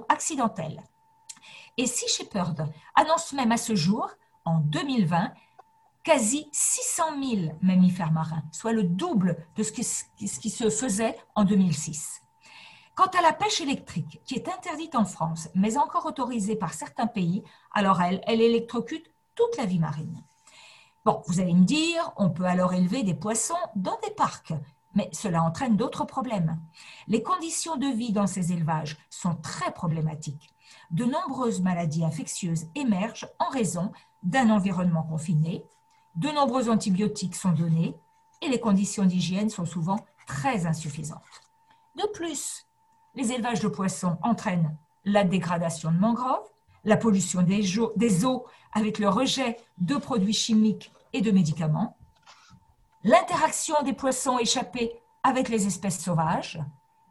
accidentelles. 0.08 0.82
Et 1.76 1.86
Sea 1.86 2.08
Shepherd 2.08 2.72
annonce 2.94 3.32
même 3.32 3.52
à 3.52 3.56
ce 3.56 3.74
jour, 3.74 4.08
en 4.44 4.60
2020, 4.60 5.32
quasi 6.04 6.48
600 6.52 7.02
000 7.22 7.52
mammifères 7.62 8.12
marins, 8.12 8.44
soit 8.52 8.72
le 8.72 8.84
double 8.84 9.38
de 9.56 9.62
ce 9.62 9.72
qui, 9.72 9.82
se 9.82 10.70
faisait 10.70 11.16
en 11.34 11.44
2006. 11.44 12.22
Quant 12.94 13.10
à 13.18 13.22
la 13.22 13.32
pêche 13.32 13.60
électrique, 13.60 14.20
qui 14.24 14.34
est 14.34 14.48
interdite 14.48 14.94
en 14.94 15.06
France, 15.06 15.48
mais 15.54 15.78
encore 15.78 16.06
autorisée 16.06 16.56
par 16.56 16.74
certains 16.74 17.08
pays, 17.08 17.42
alors 17.72 18.00
elle, 18.02 18.20
elle 18.26 18.40
électrocute 18.40 19.10
toute 19.34 19.56
la 19.56 19.64
vie 19.64 19.80
marine. 19.80 20.22
Bon, 21.04 21.22
vous 21.26 21.40
allez 21.40 21.54
me 21.54 21.64
dire, 21.64 22.12
on 22.16 22.30
peut 22.30 22.44
alors 22.44 22.74
élever 22.74 23.02
des 23.02 23.14
poissons 23.14 23.54
dans 23.74 23.98
des 24.06 24.14
parcs, 24.14 24.52
mais 24.94 25.08
cela 25.12 25.42
entraîne 25.42 25.76
d'autres 25.76 26.04
problèmes. 26.04 26.60
Les 27.08 27.22
conditions 27.22 27.76
de 27.76 27.86
vie 27.86 28.12
dans 28.12 28.26
ces 28.26 28.52
élevages 28.52 28.96
sont 29.10 29.34
très 29.36 29.72
problématiques. 29.72 30.54
De 30.90 31.04
nombreuses 31.04 31.60
maladies 31.60 32.04
infectieuses 32.04 32.66
émergent 32.74 33.28
en 33.38 33.48
raison 33.48 33.90
d'un 34.22 34.50
environnement 34.50 35.02
confiné, 35.02 35.64
de 36.16 36.28
nombreux 36.28 36.68
antibiotiques 36.68 37.36
sont 37.36 37.52
donnés 37.52 37.96
et 38.42 38.48
les 38.48 38.60
conditions 38.60 39.04
d'hygiène 39.04 39.50
sont 39.50 39.64
souvent 39.64 40.04
très 40.26 40.66
insuffisantes. 40.66 41.20
De 41.96 42.06
plus, 42.12 42.66
les 43.14 43.32
élevages 43.32 43.60
de 43.60 43.68
poissons 43.68 44.16
entraînent 44.22 44.76
la 45.04 45.24
dégradation 45.24 45.92
de 45.92 45.98
mangroves, 45.98 46.48
la 46.84 46.96
pollution 46.96 47.42
des 47.42 48.24
eaux 48.24 48.46
avec 48.72 48.98
le 48.98 49.08
rejet 49.08 49.56
de 49.78 49.96
produits 49.96 50.32
chimiques 50.32 50.92
et 51.12 51.20
de 51.20 51.30
médicaments, 51.30 51.96
l'interaction 53.04 53.76
des 53.84 53.92
poissons 53.92 54.38
échappés 54.38 54.92
avec 55.22 55.48
les 55.48 55.66
espèces 55.66 56.00
sauvages, 56.00 56.60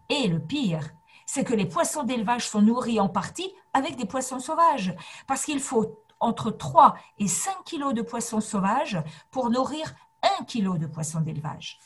et 0.10 0.28
le 0.28 0.40
pire, 0.40 0.92
c'est 1.26 1.44
que 1.44 1.54
les 1.54 1.66
poissons 1.66 2.04
d'élevage 2.04 2.48
sont 2.48 2.62
nourris 2.62 3.00
en 3.00 3.10
partie 3.10 3.54
avec 3.74 3.96
des 3.96 4.06
poissons 4.06 4.40
sauvages, 4.40 4.96
parce 5.26 5.46
qu'il 5.46 5.60
faut 5.60 6.03
entre 6.24 6.52
3 6.52 6.96
et 7.20 7.28
5 7.28 7.64
kilos 7.66 7.94
de 7.94 8.02
poissons 8.02 8.42
sauvages 8.42 9.02
pour 9.30 9.50
nourrir 9.50 9.94
1 10.40 10.46
kilo 10.46 10.78
de 10.78 10.88
poissons 10.88 11.22
d'élevage. 11.22 11.80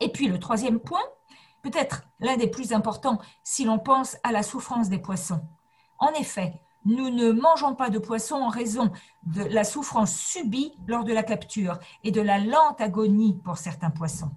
Et 0.00 0.08
puis 0.08 0.28
le 0.28 0.38
troisième 0.38 0.80
point, 0.80 1.04
peut-être 1.62 2.04
l'un 2.20 2.36
des 2.36 2.48
plus 2.48 2.72
importants 2.72 3.20
si 3.42 3.64
l'on 3.64 3.78
pense 3.78 4.16
à 4.22 4.32
la 4.32 4.42
souffrance 4.42 4.88
des 4.88 4.98
poissons. 4.98 5.42
En 5.98 6.12
effet, 6.12 6.60
nous 6.84 7.10
ne 7.10 7.32
mangeons 7.32 7.74
pas 7.74 7.90
de 7.90 7.98
poissons 7.98 8.36
en 8.36 8.48
raison 8.48 8.90
de 9.22 9.42
la 9.42 9.64
souffrance 9.64 10.14
subie 10.14 10.74
lors 10.86 11.04
de 11.04 11.12
la 11.12 11.22
capture 11.22 11.78
et 12.02 12.10
de 12.10 12.20
la 12.20 12.38
lente 12.38 12.80
agonie 12.80 13.40
pour 13.44 13.56
certains 13.56 13.90
poissons. 13.90 14.30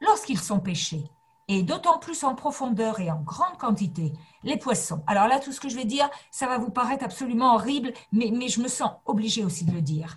Lorsqu'ils 0.00 0.40
sont 0.40 0.60
pêchés, 0.60 1.10
et 1.48 1.62
d'autant 1.62 1.98
plus 1.98 2.24
en 2.24 2.34
profondeur 2.34 3.00
et 3.00 3.10
en 3.10 3.20
grande 3.20 3.58
quantité, 3.58 4.12
les 4.42 4.56
poissons. 4.56 5.02
Alors 5.06 5.28
là, 5.28 5.40
tout 5.40 5.52
ce 5.52 5.60
que 5.60 5.68
je 5.68 5.76
vais 5.76 5.84
dire, 5.84 6.08
ça 6.30 6.46
va 6.46 6.58
vous 6.58 6.70
paraître 6.70 7.04
absolument 7.04 7.54
horrible, 7.54 7.92
mais, 8.12 8.48
je 8.48 8.60
me 8.60 8.68
sens 8.68 8.92
obligée 9.04 9.44
aussi 9.44 9.64
de 9.64 9.72
le 9.72 9.82
dire. 9.82 10.16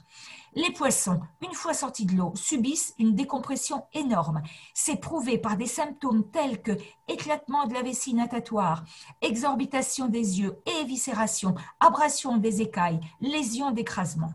Les 0.56 0.72
poissons, 0.72 1.20
une 1.46 1.54
fois 1.54 1.74
sortis 1.74 2.06
de 2.06 2.16
l'eau, 2.16 2.34
subissent 2.36 2.96
une 2.98 3.14
décompression 3.14 3.86
énorme. 3.94 4.42
C'est 4.74 5.00
prouvé 5.00 5.38
par 5.38 5.56
des 5.56 5.68
symptômes 5.68 6.30
tels 6.32 6.62
que 6.62 6.72
éclatement 7.08 7.68
de 7.68 7.74
la 7.74 7.84
vessie 7.84 8.16
natatoire, 8.16 8.84
exorbitation 9.22 10.08
des 10.08 10.40
yeux, 10.40 10.60
éviscération, 10.82 11.54
abrasion 11.80 12.38
des 12.38 12.62
écailles, 12.62 13.02
lésions 13.22 13.72
d'écrasement. 13.72 14.32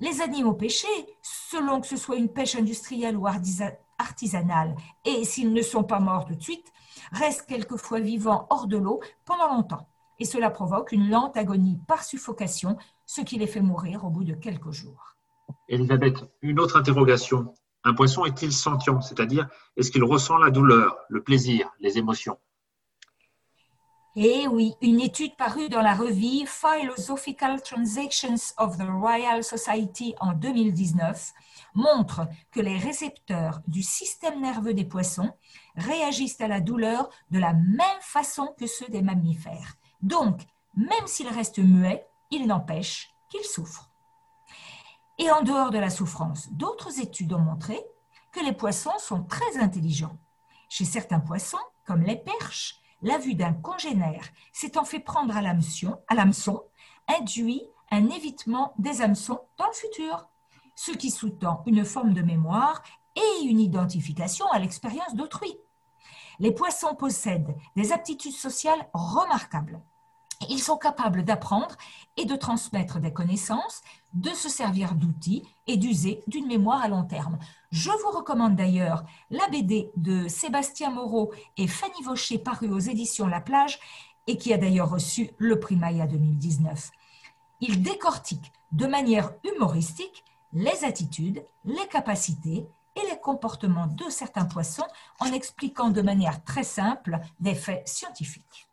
Les 0.00 0.22
animaux 0.22 0.54
pêchés, 0.54 0.86
selon 1.22 1.80
que 1.80 1.86
ce 1.86 1.96
soit 1.96 2.16
une 2.16 2.32
pêche 2.32 2.54
industrielle 2.54 3.16
ou 3.16 3.26
artisanale, 3.26 3.78
et 5.04 5.24
s'ils 5.24 5.52
ne 5.52 5.62
sont 5.62 5.84
pas 5.84 6.00
morts 6.00 6.24
tout 6.24 6.34
de 6.34 6.42
suite, 6.42 6.72
restent 7.12 7.46
quelquefois 7.46 8.00
vivants 8.00 8.46
hors 8.50 8.66
de 8.66 8.76
l'eau 8.76 9.00
pendant 9.24 9.48
longtemps. 9.48 9.88
Et 10.18 10.24
cela 10.24 10.50
provoque 10.50 10.92
une 10.92 11.10
lente 11.10 11.36
agonie 11.36 11.80
par 11.86 12.02
suffocation, 12.02 12.76
ce 13.06 13.20
qui 13.20 13.38
les 13.38 13.46
fait 13.46 13.60
mourir 13.60 14.04
au 14.04 14.10
bout 14.10 14.24
de 14.24 14.34
quelques 14.34 14.72
jours. 14.72 15.14
Elisabeth, 15.68 16.24
une 16.42 16.60
autre 16.60 16.76
interrogation. 16.76 17.54
Un 17.84 17.94
poisson 17.94 18.24
est-il 18.24 18.52
sentient? 18.52 19.00
C'est-à-dire, 19.00 19.48
est-ce 19.76 19.90
qu'il 19.90 20.04
ressent 20.04 20.36
la 20.36 20.50
douleur, 20.50 20.96
le 21.08 21.22
plaisir, 21.22 21.70
les 21.80 21.98
émotions? 21.98 22.38
Eh 24.20 24.48
oui, 24.48 24.74
une 24.80 25.00
étude 25.00 25.36
parue 25.36 25.68
dans 25.68 25.80
la 25.80 25.94
revue 25.94 26.44
Philosophical 26.44 27.62
Transactions 27.62 28.52
of 28.56 28.76
the 28.76 28.88
Royal 28.88 29.44
Society 29.44 30.14
en 30.18 30.32
2019 30.32 31.32
montre 31.74 32.26
que 32.50 32.58
les 32.58 32.76
récepteurs 32.76 33.60
du 33.68 33.82
système 33.82 34.40
nerveux 34.40 34.74
des 34.74 34.84
poissons 34.84 35.30
réagissent 35.76 36.40
à 36.40 36.48
la 36.48 36.60
douleur 36.60 37.08
de 37.30 37.38
la 37.38 37.52
même 37.52 38.00
façon 38.00 38.52
que 38.58 38.66
ceux 38.66 38.88
des 38.88 39.02
mammifères. 39.02 39.76
Donc, 40.02 40.40
même 40.74 41.06
s'ils 41.06 41.28
restent 41.28 41.60
muets, 41.60 42.04
il 42.32 42.48
n'empêche 42.48 43.10
qu'ils 43.30 43.44
souffrent. 43.44 43.88
Et 45.18 45.30
en 45.30 45.42
dehors 45.42 45.70
de 45.70 45.78
la 45.78 45.90
souffrance, 45.90 46.48
d'autres 46.50 46.98
études 46.98 47.34
ont 47.34 47.38
montré 47.38 47.80
que 48.32 48.40
les 48.40 48.52
poissons 48.52 48.98
sont 48.98 49.22
très 49.22 49.58
intelligents. 49.58 50.18
Chez 50.68 50.84
certains 50.84 51.20
poissons, 51.20 51.56
comme 51.86 52.02
les 52.02 52.16
perches, 52.16 52.80
la 53.02 53.18
vue 53.18 53.34
d'un 53.34 53.52
congénère 53.52 54.24
s'étant 54.52 54.84
fait 54.84 55.00
prendre 55.00 55.36
à 55.36 55.42
l'hameçon 55.42 56.62
induit 57.08 57.62
un 57.90 58.08
évitement 58.10 58.74
des 58.78 59.00
hameçons 59.02 59.40
dans 59.56 59.66
le 59.66 59.72
futur, 59.72 60.28
ce 60.74 60.92
qui 60.92 61.10
sous-tend 61.10 61.62
une 61.66 61.84
forme 61.84 62.12
de 62.12 62.22
mémoire 62.22 62.82
et 63.16 63.44
une 63.44 63.60
identification 63.60 64.46
à 64.50 64.58
l'expérience 64.58 65.14
d'autrui. 65.14 65.56
Les 66.38 66.52
poissons 66.52 66.94
possèdent 66.94 67.56
des 67.74 67.92
aptitudes 67.92 68.32
sociales 68.32 68.88
remarquables. 68.92 69.80
Ils 70.48 70.62
sont 70.62 70.76
capables 70.76 71.24
d'apprendre 71.24 71.76
et 72.16 72.26
de 72.26 72.36
transmettre 72.36 73.00
des 73.00 73.12
connaissances, 73.12 73.82
de 74.14 74.30
se 74.30 74.48
servir 74.48 74.94
d'outils 74.94 75.42
et 75.66 75.76
d'user 75.76 76.22
d'une 76.28 76.46
mémoire 76.46 76.82
à 76.82 76.88
long 76.88 77.02
terme. 77.02 77.38
Je 77.70 77.90
vous 77.90 78.16
recommande 78.16 78.56
d'ailleurs 78.56 79.04
la 79.30 79.46
BD 79.48 79.90
de 79.96 80.26
Sébastien 80.26 80.90
Moreau 80.90 81.32
et 81.58 81.66
Fanny 81.66 82.02
Vaucher 82.02 82.38
parue 82.38 82.70
aux 82.70 82.78
éditions 82.78 83.26
La 83.26 83.42
Plage 83.42 83.78
et 84.26 84.38
qui 84.38 84.54
a 84.54 84.58
d'ailleurs 84.58 84.88
reçu 84.88 85.30
le 85.36 85.60
prix 85.60 85.76
Maya 85.76 86.06
2019. 86.06 86.90
Il 87.60 87.82
décortique 87.82 88.52
de 88.72 88.86
manière 88.86 89.32
humoristique 89.44 90.24
les 90.54 90.84
attitudes, 90.84 91.44
les 91.66 91.86
capacités 91.88 92.66
et 92.96 93.10
les 93.10 93.20
comportements 93.20 93.86
de 93.86 94.08
certains 94.08 94.46
poissons 94.46 94.86
en 95.20 95.26
expliquant 95.26 95.90
de 95.90 96.00
manière 96.00 96.42
très 96.44 96.64
simple 96.64 97.18
des 97.38 97.54
faits 97.54 97.86
scientifiques. 97.86 98.66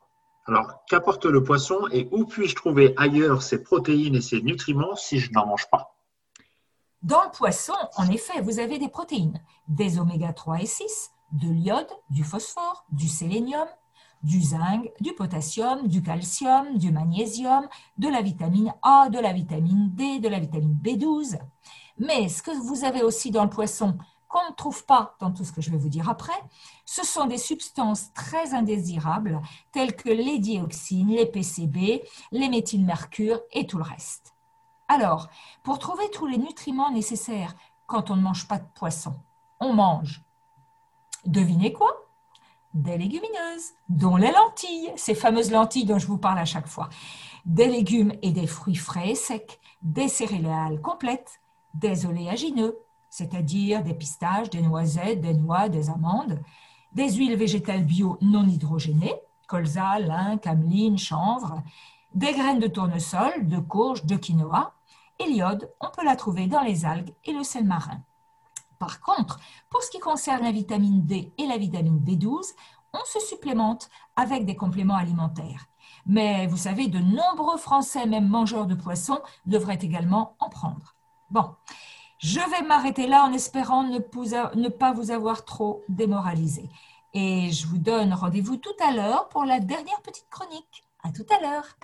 Alors, 0.45 0.85
qu'apporte 0.87 1.25
le 1.25 1.43
poisson 1.43 1.87
et 1.91 2.07
où 2.11 2.25
puis-je 2.25 2.55
trouver 2.55 2.93
ailleurs 2.95 3.41
ses 3.41 3.61
protéines 3.61 4.15
et 4.15 4.21
ses 4.21 4.41
nutriments 4.41 4.95
si 4.95 5.19
je 5.19 5.33
n'en 5.33 5.47
mange 5.47 5.69
pas? 5.69 5.94
Dans 7.05 7.23
le 7.23 7.29
poisson, 7.29 7.75
en 7.97 8.09
effet, 8.09 8.41
vous 8.41 8.57
avez 8.57 8.79
des 8.79 8.89
protéines, 8.89 9.39
des 9.67 9.99
oméga 9.99 10.33
3 10.33 10.61
et 10.61 10.65
6, 10.65 11.11
de 11.33 11.47
l'iode, 11.51 11.87
du 12.09 12.23
phosphore, 12.23 12.83
du 12.91 13.07
sélénium, 13.07 13.67
du 14.23 14.41
zinc, 14.41 14.89
du 14.99 15.13
potassium, 15.13 15.87
du 15.87 16.01
calcium, 16.01 16.79
du 16.79 16.91
magnésium, 16.91 17.67
de 17.99 18.07
la 18.07 18.23
vitamine 18.23 18.73
A, 18.81 19.09
de 19.09 19.19
la 19.19 19.33
vitamine 19.33 19.91
D, 19.93 20.17
de 20.17 20.27
la 20.27 20.39
vitamine 20.39 20.79
B12. 20.81 21.37
Mais 21.99 22.27
ce 22.27 22.41
que 22.41 22.49
vous 22.49 22.85
avez 22.85 23.03
aussi 23.03 23.29
dans 23.29 23.43
le 23.43 23.51
poisson, 23.51 23.95
qu'on 24.27 24.49
ne 24.49 24.55
trouve 24.55 24.83
pas 24.85 25.15
dans 25.19 25.31
tout 25.31 25.45
ce 25.45 25.51
que 25.51 25.61
je 25.61 25.69
vais 25.69 25.77
vous 25.77 25.89
dire 25.89 26.09
après, 26.09 26.33
ce 26.85 27.05
sont 27.05 27.27
des 27.27 27.37
substances 27.37 28.13
très 28.13 28.55
indésirables 28.55 29.43
telles 29.71 29.95
que 29.95 30.09
les 30.09 30.39
dioxines, 30.39 31.09
les 31.09 31.27
PCB, 31.27 32.01
les 32.31 32.49
méthylmercure 32.49 33.41
et 33.53 33.67
tout 33.67 33.77
le 33.77 33.83
reste. 33.83 34.24
Alors, 34.87 35.29
pour 35.63 35.79
trouver 35.79 36.09
tous 36.11 36.27
les 36.27 36.37
nutriments 36.37 36.91
nécessaires 36.91 37.55
quand 37.87 38.11
on 38.11 38.15
ne 38.15 38.21
mange 38.21 38.47
pas 38.47 38.59
de 38.59 38.67
poisson, 38.75 39.15
on 39.59 39.73
mange, 39.73 40.21
devinez 41.25 41.73
quoi? 41.73 41.91
Des 42.73 42.97
légumineuses, 42.97 43.73
dont 43.89 44.15
les 44.15 44.31
lentilles, 44.31 44.91
ces 44.95 45.15
fameuses 45.15 45.51
lentilles 45.51 45.85
dont 45.85 45.97
je 45.97 46.07
vous 46.07 46.17
parle 46.17 46.39
à 46.39 46.45
chaque 46.45 46.67
fois, 46.67 46.89
des 47.45 47.67
légumes 47.67 48.13
et 48.21 48.31
des 48.31 48.47
fruits 48.47 48.75
frais 48.75 49.11
et 49.11 49.15
secs, 49.15 49.59
des 49.81 50.07
céréales 50.07 50.81
complètes, 50.81 51.39
des 51.73 52.05
oléagineux, 52.05 52.77
c'est-à-dire 53.09 53.83
des 53.83 53.93
pistaches, 53.93 54.49
des 54.49 54.61
noisettes, 54.61 55.21
des 55.21 55.33
noix, 55.33 55.69
des 55.69 55.89
amandes, 55.89 56.39
des 56.91 57.11
huiles 57.13 57.37
végétales 57.37 57.85
bio 57.85 58.17
non 58.21 58.47
hydrogénées, 58.47 59.15
colza, 59.47 59.99
lin, 59.99 60.37
cameline, 60.37 60.97
chanvre, 60.97 61.63
des 62.13 62.33
graines 62.33 62.59
de 62.59 62.67
tournesol, 62.67 63.47
de 63.47 63.59
courge, 63.59 64.05
de 64.05 64.15
quinoa. 64.15 64.74
Et 65.19 65.25
l'iode, 65.25 65.71
on 65.81 65.89
peut 65.89 66.03
la 66.03 66.15
trouver 66.15 66.47
dans 66.47 66.61
les 66.61 66.85
algues 66.85 67.13
et 67.23 67.33
le 67.33 67.43
sel 67.43 67.65
marin. 67.65 68.01
Par 68.79 68.99
contre, 69.01 69.39
pour 69.69 69.81
ce 69.81 69.89
qui 69.89 69.99
concerne 69.99 70.43
la 70.43 70.51
vitamine 70.51 71.05
D 71.05 71.33
et 71.37 71.47
la 71.47 71.57
vitamine 71.57 71.99
B12, 71.99 72.53
on 72.93 73.05
se 73.05 73.19
supplémente 73.19 73.89
avec 74.15 74.45
des 74.45 74.55
compléments 74.55 74.95
alimentaires. 74.95 75.67
Mais 76.05 76.47
vous 76.47 76.57
savez, 76.57 76.87
de 76.87 76.99
nombreux 76.99 77.57
Français, 77.57 78.05
même 78.05 78.27
mangeurs 78.27 78.67
de 78.67 78.75
poissons, 78.75 79.21
devraient 79.45 79.79
également 79.81 80.35
en 80.39 80.49
prendre. 80.49 80.95
Bon, 81.29 81.55
je 82.19 82.39
vais 82.39 82.65
m'arrêter 82.65 83.07
là 83.07 83.23
en 83.23 83.33
espérant 83.33 83.83
ne, 83.83 84.69
pas 84.69 84.93
vous 84.93 85.11
avoir 85.11 85.45
trop 85.45 85.83
démoralisé. 85.89 86.69
Et 87.13 87.51
je 87.51 87.67
vous 87.67 87.77
donne 87.77 88.13
rendez-vous 88.13 88.57
tout 88.57 88.75
à 88.85 88.91
l'heure 88.91 89.29
pour 89.29 89.45
la 89.45 89.59
dernière 89.59 90.01
petite 90.01 90.29
chronique. 90.29 90.83
À 91.03 91.11
tout 91.11 91.25
à 91.29 91.41
l'heure. 91.41 91.77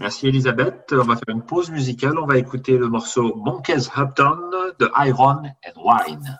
Merci 0.00 0.28
Elisabeth. 0.28 0.92
On 0.92 1.04
va 1.04 1.16
faire 1.16 1.34
une 1.34 1.42
pause 1.42 1.70
musicale. 1.70 2.18
On 2.18 2.26
va 2.26 2.36
écouter 2.36 2.76
le 2.76 2.88
morceau 2.88 3.34
Monkeys 3.36 3.88
Upton 3.96 4.50
de 4.78 4.90
Iron 5.06 5.42
and 5.44 5.80
Wine. 5.82 6.38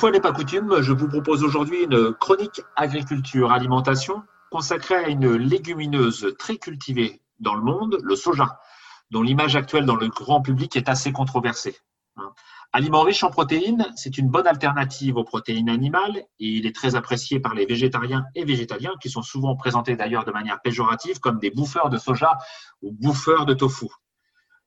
Fois 0.00 0.10
n'est 0.10 0.20
pas 0.20 0.32
coutume, 0.32 0.80
je 0.80 0.94
vous 0.94 1.08
propose 1.08 1.44
aujourd'hui 1.44 1.84
une 1.84 2.14
chronique 2.14 2.62
agriculture 2.74 3.52
alimentation 3.52 4.22
consacrée 4.50 4.94
à 4.94 5.08
une 5.08 5.34
légumineuse 5.34 6.34
très 6.38 6.56
cultivée 6.56 7.20
dans 7.38 7.54
le 7.54 7.60
monde, 7.60 7.98
le 8.02 8.16
soja, 8.16 8.60
dont 9.10 9.20
l'image 9.20 9.56
actuelle 9.56 9.84
dans 9.84 9.96
le 9.96 10.08
grand 10.08 10.40
public 10.40 10.74
est 10.74 10.88
assez 10.88 11.12
controversée. 11.12 11.76
Aliment 12.72 13.02
riche 13.02 13.22
en 13.24 13.30
protéines, 13.30 13.92
c'est 13.94 14.16
une 14.16 14.30
bonne 14.30 14.46
alternative 14.46 15.18
aux 15.18 15.24
protéines 15.24 15.68
animales 15.68 16.16
et 16.16 16.46
il 16.46 16.64
est 16.64 16.74
très 16.74 16.94
apprécié 16.94 17.38
par 17.38 17.52
les 17.52 17.66
végétariens 17.66 18.24
et 18.34 18.46
végétaliens 18.46 18.94
qui 19.02 19.10
sont 19.10 19.22
souvent 19.22 19.54
présentés 19.54 19.96
d'ailleurs 19.96 20.24
de 20.24 20.32
manière 20.32 20.62
péjorative 20.62 21.20
comme 21.20 21.38
des 21.38 21.50
bouffeurs 21.50 21.90
de 21.90 21.98
soja 21.98 22.38
ou 22.80 22.90
bouffeurs 22.90 23.44
de 23.44 23.52
tofu. 23.52 23.88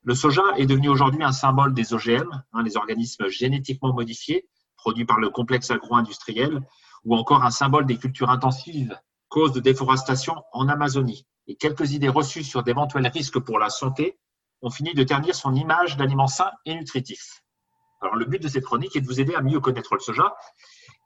Le 0.04 0.14
soja 0.14 0.44
est 0.58 0.68
devenu 0.68 0.90
aujourd'hui 0.90 1.24
un 1.24 1.32
symbole 1.32 1.74
des 1.74 1.96
OGM, 1.96 2.44
hein, 2.54 2.62
les 2.62 2.78
organismes 2.78 3.30
génétiquement 3.30 3.94
modifiés, 3.94 4.48
produits 4.84 5.06
par 5.06 5.20
le 5.20 5.30
complexe 5.30 5.72
agro-industriel, 5.72 6.62
ou 7.06 7.16
encore 7.16 7.44
un 7.44 7.52
symbole 7.52 7.86
des 7.86 7.98
cultures 7.98 8.30
intensives, 8.30 9.00
cause 9.30 9.54
de 9.54 9.62
déforestation 9.62 10.36
en 10.52 10.68
Amazonie. 10.68 11.26
Et 11.48 11.56
quelques 11.56 11.94
idées 11.94 12.10
reçues 12.10 12.44
sur 12.44 12.64
d'éventuels 12.64 13.08
risques 13.08 13.40
pour 13.40 13.60
la 13.60 13.70
santé 13.70 14.20
ont 14.62 14.70
fini 14.70 14.94
de 14.94 15.04
ternir 15.04 15.36
son 15.36 15.56
image 15.56 15.96
d'aliment 15.96 16.28
sain 16.28 16.52
et 16.66 16.76
nutritif. 16.76 17.44
Alors, 18.02 18.16
le 18.18 18.26
but 18.26 18.44
de 18.44 18.50
cette 18.50 18.66
chronique 18.66 18.98
est 18.98 19.02
de 19.02 19.08
vous 19.08 19.22
aider 19.22 19.36
à 19.36 19.42
mieux 19.42 19.62
connaître 19.62 19.94
le 19.96 20.02
soja 20.02 20.36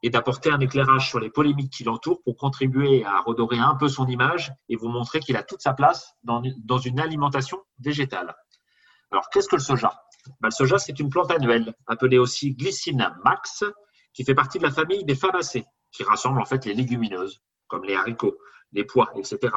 et 0.01 0.09
d'apporter 0.09 0.49
un 0.49 0.59
éclairage 0.59 1.09
sur 1.09 1.19
les 1.19 1.29
polémiques 1.29 1.71
qui 1.71 1.83
l'entourent 1.83 2.23
pour 2.23 2.35
contribuer 2.35 3.05
à 3.05 3.21
redorer 3.21 3.59
un 3.59 3.75
peu 3.75 3.89
son 3.89 4.07
image 4.07 4.51
et 4.69 4.75
vous 4.75 4.89
montrer 4.89 5.19
qu'il 5.19 5.37
a 5.37 5.43
toute 5.43 5.61
sa 5.61 5.73
place 5.73 6.15
dans 6.23 6.79
une 6.79 6.99
alimentation 6.99 7.59
végétale. 7.79 8.35
Alors, 9.11 9.29
qu'est-ce 9.29 9.47
que 9.47 9.57
le 9.57 9.61
soja? 9.61 9.91
Le 10.41 10.51
soja, 10.51 10.77
c'est 10.77 10.99
une 10.99 11.09
plante 11.09 11.31
annuelle, 11.31 11.73
appelée 11.87 12.17
aussi 12.17 12.53
glycine 12.53 13.13
max, 13.23 13.63
qui 14.13 14.23
fait 14.23 14.35
partie 14.35 14.57
de 14.57 14.63
la 14.63 14.71
famille 14.71 15.03
des 15.05 15.15
fabacées, 15.15 15.65
qui 15.91 16.03
rassemble 16.03 16.41
en 16.41 16.45
fait 16.45 16.65
les 16.65 16.73
légumineuses, 16.73 17.41
comme 17.67 17.83
les 17.83 17.95
haricots, 17.95 18.37
les 18.71 18.83
pois, 18.83 19.11
etc. 19.15 19.53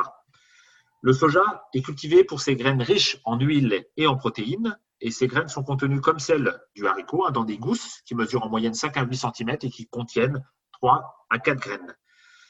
Le 1.02 1.12
soja 1.12 1.64
est 1.72 1.82
cultivé 1.82 2.24
pour 2.24 2.40
ses 2.40 2.56
graines 2.56 2.82
riches 2.82 3.18
en 3.24 3.38
huile 3.38 3.86
et 3.96 4.06
en 4.06 4.16
protéines, 4.16 4.78
et 5.00 5.10
ces 5.10 5.26
graines 5.26 5.48
sont 5.48 5.64
contenues 5.64 6.02
comme 6.02 6.18
celles 6.18 6.60
du 6.74 6.86
haricot 6.86 7.24
hein, 7.26 7.30
dans 7.30 7.44
des 7.44 7.56
gousses 7.56 8.02
qui 8.04 8.14
mesurent 8.14 8.44
en 8.44 8.50
moyenne 8.50 8.74
5 8.74 8.96
à 8.98 9.04
8 9.04 9.16
cm 9.16 9.50
et 9.62 9.70
qui 9.70 9.86
contiennent 9.88 10.44
3 10.72 11.26
à 11.30 11.38
4 11.38 11.58
graines. 11.58 11.96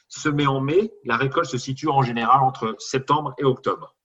Semé 0.09 0.45
en 0.47 0.59
mai, 0.59 0.91
la 1.05 1.15
récolte 1.15 1.47
se 1.47 1.57
situe 1.57 1.87
en 1.87 2.01
général 2.01 2.41
entre 2.41 2.75
septembre 2.79 3.33
et 3.37 3.45
octobre. 3.45 3.95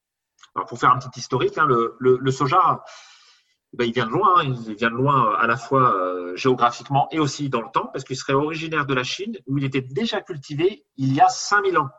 Pour 0.68 0.78
faire 0.78 0.90
un 0.90 0.98
petit 1.00 1.18
historique, 1.18 1.58
hein, 1.58 1.66
le 1.66 2.30
soja, 2.30 2.84
ben, 3.76 3.84
il 3.84 3.92
vient 3.92 4.06
de 4.06 4.10
loin, 4.10 4.38
hein, 4.38 4.54
il 4.66 4.74
vient 4.74 4.90
de 4.90 4.96
loin 4.96 5.34
à 5.36 5.46
la 5.46 5.58
fois 5.58 5.94
euh, 5.94 6.34
géographiquement 6.34 7.08
et 7.10 7.18
aussi 7.18 7.50
dans 7.50 7.60
le 7.60 7.70
temps, 7.70 7.90
parce 7.92 8.04
qu'il 8.04 8.16
serait 8.16 8.32
originaire 8.32 8.86
de 8.86 8.94
la 8.94 9.04
Chine, 9.04 9.36
où 9.46 9.58
il 9.58 9.64
était 9.64 9.82
déjà 9.82 10.22
cultivé 10.22 10.86
il 10.96 11.12
y 11.12 11.20
a 11.20 11.28
5000 11.28 11.76
ans. 11.76 11.90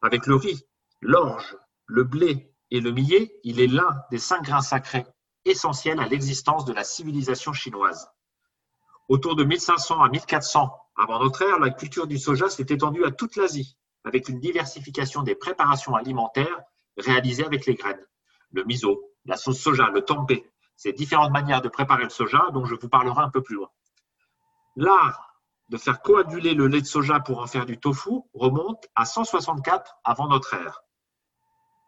Avec 0.00 0.26
le 0.26 0.36
riz, 0.36 0.64
l'orge, 1.02 1.54
le 1.84 2.04
blé 2.04 2.54
et 2.70 2.80
le 2.80 2.92
millet, 2.92 3.38
il 3.44 3.60
est 3.60 3.66
l'un 3.66 3.94
des 4.10 4.18
cinq 4.18 4.42
grains 4.42 4.62
sacrés 4.62 5.04
essentiels 5.44 6.00
à 6.00 6.06
l'existence 6.06 6.64
de 6.64 6.72
la 6.72 6.84
civilisation 6.84 7.52
chinoise. 7.52 8.08
Autour 9.08 9.36
de 9.36 9.44
1500 9.44 10.00
à 10.00 10.08
1400 10.08 10.72
avant 10.96 11.18
notre 11.18 11.42
ère, 11.42 11.58
la 11.58 11.70
culture 11.70 12.06
du 12.06 12.16
soja 12.16 12.48
s'est 12.48 12.66
étendue 12.70 13.04
à 13.04 13.10
toute 13.10 13.36
l'Asie, 13.36 13.76
avec 14.04 14.30
une 14.30 14.40
diversification 14.40 15.22
des 15.22 15.34
préparations 15.34 15.94
alimentaires 15.94 16.62
réalisées 16.96 17.44
avec 17.44 17.66
les 17.66 17.74
graines. 17.74 18.06
Le 18.52 18.64
miso, 18.64 19.10
la 19.26 19.36
sauce 19.36 19.60
soja, 19.60 19.90
le 19.90 20.02
tempeh, 20.02 20.49
ces 20.80 20.94
différentes 20.94 21.30
manières 21.30 21.60
de 21.60 21.68
préparer 21.68 22.04
le 22.04 22.08
soja 22.08 22.48
dont 22.54 22.64
je 22.64 22.74
vous 22.74 22.88
parlerai 22.88 23.20
un 23.20 23.28
peu 23.28 23.42
plus 23.42 23.56
loin. 23.56 23.68
L'art 24.76 25.34
de 25.68 25.76
faire 25.76 26.00
coaguler 26.00 26.54
le 26.54 26.68
lait 26.68 26.80
de 26.80 26.86
soja 26.86 27.20
pour 27.20 27.40
en 27.40 27.46
faire 27.46 27.66
du 27.66 27.78
tofu 27.78 28.22
remonte 28.32 28.88
à 28.94 29.04
164 29.04 29.98
avant 30.04 30.26
notre 30.26 30.54
ère. 30.54 30.80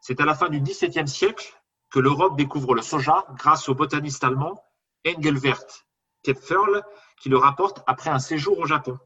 C'est 0.02 0.20
à 0.20 0.26
la 0.26 0.34
fin 0.34 0.50
du 0.50 0.60
XVIIe 0.60 1.08
siècle 1.08 1.58
que 1.90 2.00
l'Europe 2.00 2.36
découvre 2.36 2.74
le 2.74 2.82
soja 2.82 3.24
grâce 3.38 3.66
au 3.70 3.74
botaniste 3.74 4.24
allemand 4.24 4.62
Engelbert 5.06 5.64
Kepferl 6.22 6.82
qui 7.18 7.30
le 7.30 7.38
rapporte 7.38 7.82
après 7.86 8.10
un 8.10 8.18
séjour 8.18 8.58
au 8.58 8.66
Japon. 8.66 8.98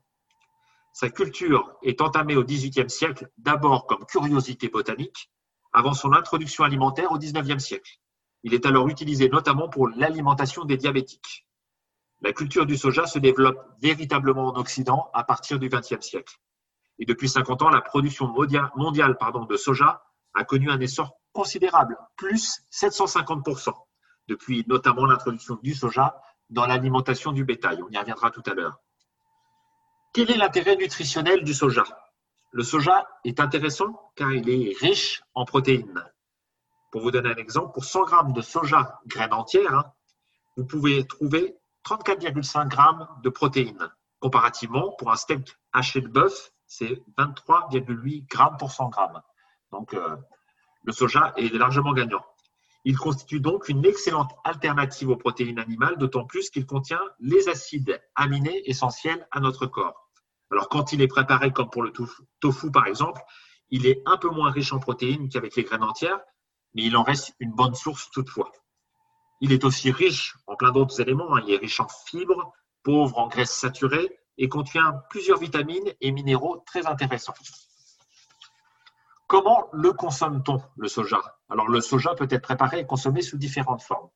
Sa 0.94 1.10
culture 1.10 1.78
est 1.82 2.00
entamée 2.00 2.34
au 2.34 2.42
XVIIIe 2.42 2.90
siècle 2.90 3.30
d'abord 3.38 3.86
comme 3.86 4.04
curiosité 4.04 4.68
botanique 4.68 5.30
avant 5.72 5.94
son 5.94 6.12
introduction 6.12 6.64
alimentaire 6.64 7.12
au 7.12 7.18
XIXe 7.18 7.62
siècle. 7.62 8.00
Il 8.46 8.54
est 8.54 8.64
alors 8.64 8.86
utilisé 8.86 9.28
notamment 9.28 9.68
pour 9.68 9.88
l'alimentation 9.88 10.64
des 10.64 10.76
diabétiques. 10.76 11.48
La 12.20 12.32
culture 12.32 12.64
du 12.64 12.76
soja 12.76 13.04
se 13.04 13.18
développe 13.18 13.58
véritablement 13.82 14.46
en 14.46 14.56
Occident 14.56 15.10
à 15.14 15.24
partir 15.24 15.58
du 15.58 15.68
XXe 15.68 16.00
siècle. 16.00 16.36
Et 17.00 17.06
depuis 17.06 17.28
50 17.28 17.62
ans, 17.62 17.70
la 17.70 17.80
production 17.80 18.28
mondia- 18.28 18.70
mondiale 18.76 19.18
de 19.48 19.56
soja 19.56 20.00
a 20.32 20.44
connu 20.44 20.70
un 20.70 20.78
essor 20.78 21.18
considérable, 21.32 21.98
plus 22.14 22.60
750%, 22.70 23.74
depuis 24.28 24.64
notamment 24.68 25.06
l'introduction 25.06 25.58
du 25.60 25.74
soja 25.74 26.14
dans 26.48 26.66
l'alimentation 26.66 27.32
du 27.32 27.44
bétail. 27.44 27.82
On 27.82 27.90
y 27.90 27.98
reviendra 27.98 28.30
tout 28.30 28.44
à 28.46 28.54
l'heure. 28.54 28.78
Quel 30.14 30.30
est 30.30 30.36
l'intérêt 30.36 30.76
nutritionnel 30.76 31.42
du 31.42 31.52
soja? 31.52 31.82
Le 32.52 32.62
soja 32.62 33.08
est 33.24 33.40
intéressant 33.40 34.12
car 34.14 34.30
il 34.30 34.48
est 34.48 34.76
riche 34.78 35.24
en 35.34 35.44
protéines. 35.44 36.04
Pour 36.96 37.02
vous 37.02 37.10
donner 37.10 37.28
un 37.28 37.36
exemple, 37.36 37.74
pour 37.74 37.84
100 37.84 38.04
grammes 38.04 38.32
de 38.32 38.40
soja 38.40 39.02
graine 39.06 39.34
entière, 39.34 39.74
hein, 39.74 39.92
vous 40.56 40.64
pouvez 40.64 41.06
trouver 41.06 41.54
34,5 41.84 42.68
grammes 42.68 43.06
de 43.22 43.28
protéines. 43.28 43.92
Comparativement, 44.18 44.92
pour 44.92 45.12
un 45.12 45.16
steak 45.16 45.58
haché 45.74 46.00
de 46.00 46.08
bœuf, 46.08 46.52
c'est 46.66 47.02
23,8 47.18 48.26
grammes 48.30 48.56
pour 48.56 48.72
100 48.72 48.88
grammes. 48.88 49.20
Donc, 49.72 49.92
euh, 49.92 50.16
le 50.84 50.92
soja 50.94 51.34
est 51.36 51.52
largement 51.52 51.92
gagnant. 51.92 52.24
Il 52.86 52.96
constitue 52.96 53.40
donc 53.40 53.68
une 53.68 53.84
excellente 53.84 54.32
alternative 54.44 55.10
aux 55.10 55.16
protéines 55.16 55.58
animales, 55.58 55.98
d'autant 55.98 56.24
plus 56.24 56.48
qu'il 56.48 56.64
contient 56.64 57.02
les 57.20 57.50
acides 57.50 58.02
aminés 58.14 58.62
essentiels 58.64 59.28
à 59.32 59.40
notre 59.40 59.66
corps. 59.66 60.08
Alors, 60.50 60.70
quand 60.70 60.94
il 60.94 61.02
est 61.02 61.08
préparé 61.08 61.52
comme 61.52 61.68
pour 61.68 61.82
le 61.82 61.92
tofu, 62.40 62.70
par 62.72 62.86
exemple, 62.86 63.20
il 63.68 63.84
est 63.84 64.00
un 64.06 64.16
peu 64.16 64.30
moins 64.30 64.50
riche 64.50 64.72
en 64.72 64.78
protéines 64.78 65.28
qu'avec 65.28 65.56
les 65.56 65.64
graines 65.64 65.82
entières, 65.82 66.20
mais 66.76 66.82
il 66.82 66.96
en 66.96 67.02
reste 67.02 67.34
une 67.40 67.52
bonne 67.52 67.74
source 67.74 68.10
toutefois. 68.10 68.52
Il 69.40 69.50
est 69.52 69.64
aussi 69.64 69.90
riche 69.90 70.36
en 70.46 70.56
plein 70.56 70.72
d'autres 70.72 71.00
éléments. 71.00 71.34
hein. 71.34 71.42
Il 71.46 71.54
est 71.54 71.56
riche 71.56 71.80
en 71.80 71.88
fibres, 71.88 72.52
pauvre 72.82 73.18
en 73.18 73.28
graisses 73.28 73.50
saturées 73.50 74.20
et 74.36 74.50
contient 74.50 75.02
plusieurs 75.08 75.38
vitamines 75.38 75.90
et 76.02 76.12
minéraux 76.12 76.62
très 76.66 76.86
intéressants. 76.86 77.34
Comment 79.26 79.68
le 79.72 79.92
consomme-t-on, 79.92 80.62
le 80.76 80.88
soja? 80.88 81.20
Alors, 81.48 81.68
le 81.68 81.80
soja 81.80 82.14
peut 82.14 82.28
être 82.30 82.42
préparé 82.42 82.80
et 82.80 82.86
consommé 82.86 83.22
sous 83.22 83.38
différentes 83.38 83.82
formes. 83.82 84.10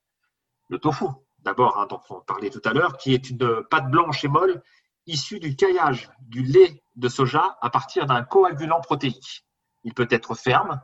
Le 0.68 0.78
tofu, 0.78 1.06
d'abord, 1.38 1.78
hein, 1.78 1.86
dont 1.88 2.02
on 2.11 2.20
parlait 2.20 2.50
tout 2.50 2.62
à 2.64 2.72
l'heure, 2.72 2.96
qui 2.98 3.14
est 3.14 3.30
une 3.30 3.64
pâte 3.70 3.90
blanche 3.90 4.22
et 4.24 4.28
molle 4.28 4.62
issue 5.06 5.40
du 5.40 5.56
caillage 5.56 6.11
du 6.20 6.42
lait 6.42 6.84
de 6.94 7.08
soja 7.08 7.58
à 7.62 7.70
partir 7.70 8.06
d'un 8.06 8.22
coagulant 8.22 8.80
protéique. 8.80 9.46
Il 9.82 9.94
peut 9.94 10.06
être 10.11 10.34
ferme 10.34 10.80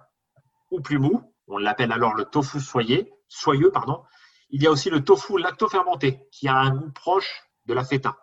ou 0.70 0.81
plus 0.81 0.99
mou. 0.99 1.36
On 1.49 1.59
l'appelle 1.59 1.92
alors 1.92 2.14
le 2.14 2.24
tofu 2.24 2.61
soyeux, 2.61 3.09
soyeux. 3.28 3.70
Pardon. 3.70 4.03
Il 4.51 4.62
y 4.62 4.66
a 4.66 4.70
aussi 4.70 4.90
le 4.90 5.05
tofu 5.05 5.38
lactofermenté, 5.38 6.20
qui 6.30 6.49
a 6.49 6.57
un 6.57 6.70
goût 6.70 6.90
proche 6.92 7.42
de 7.66 7.74
la 7.74 7.84
feta. 7.84 8.16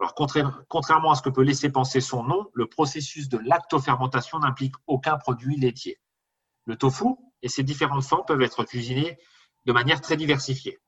Alors, 0.00 0.14
contrairement 0.14 1.10
à 1.10 1.16
ce 1.16 1.22
que 1.22 1.30
peut 1.30 1.42
laisser 1.42 1.70
penser 1.70 2.00
son 2.00 2.22
nom, 2.22 2.48
le 2.54 2.66
processus 2.66 3.28
de 3.28 3.38
lactofermentation 3.38 4.38
n'implique 4.38 4.74
aucun 4.86 5.18
produit 5.18 5.56
laitier. 5.56 5.98
Le 6.66 6.76
tofu 6.76 7.06
et 7.42 7.48
ses 7.48 7.64
différentes 7.64 8.04
formes 8.04 8.24
peuvent 8.24 8.42
être 8.42 8.62
cuisinés 8.62 9.18
de 9.66 9.72
manière 9.72 10.00
très 10.00 10.16
diversifiée. 10.16 10.78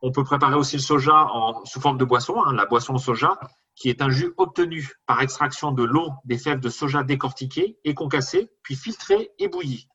On 0.00 0.12
peut 0.12 0.24
préparer 0.24 0.54
aussi 0.54 0.76
le 0.76 0.82
soja 0.82 1.28
sous 1.64 1.80
forme 1.80 1.98
de 1.98 2.04
boisson, 2.04 2.40
hein, 2.42 2.52
la 2.52 2.66
boisson 2.66 2.98
soja, 2.98 3.38
qui 3.74 3.88
est 3.88 4.02
un 4.02 4.10
jus 4.10 4.32
obtenu 4.36 4.90
par 5.06 5.20
extraction 5.20 5.72
de 5.72 5.82
l'eau 5.82 6.10
des 6.24 6.38
fèves 6.38 6.60
de 6.60 6.68
soja 6.68 7.02
décortiquées 7.02 7.78
et 7.84 7.94
concassées, 7.94 8.50
puis 8.62 8.76
filtrées 8.76 9.30
et 9.38 9.48
bouillies, 9.48 9.88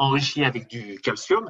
enrichies 0.00 0.44
avec 0.44 0.68
du 0.68 1.00
calcium 1.00 1.48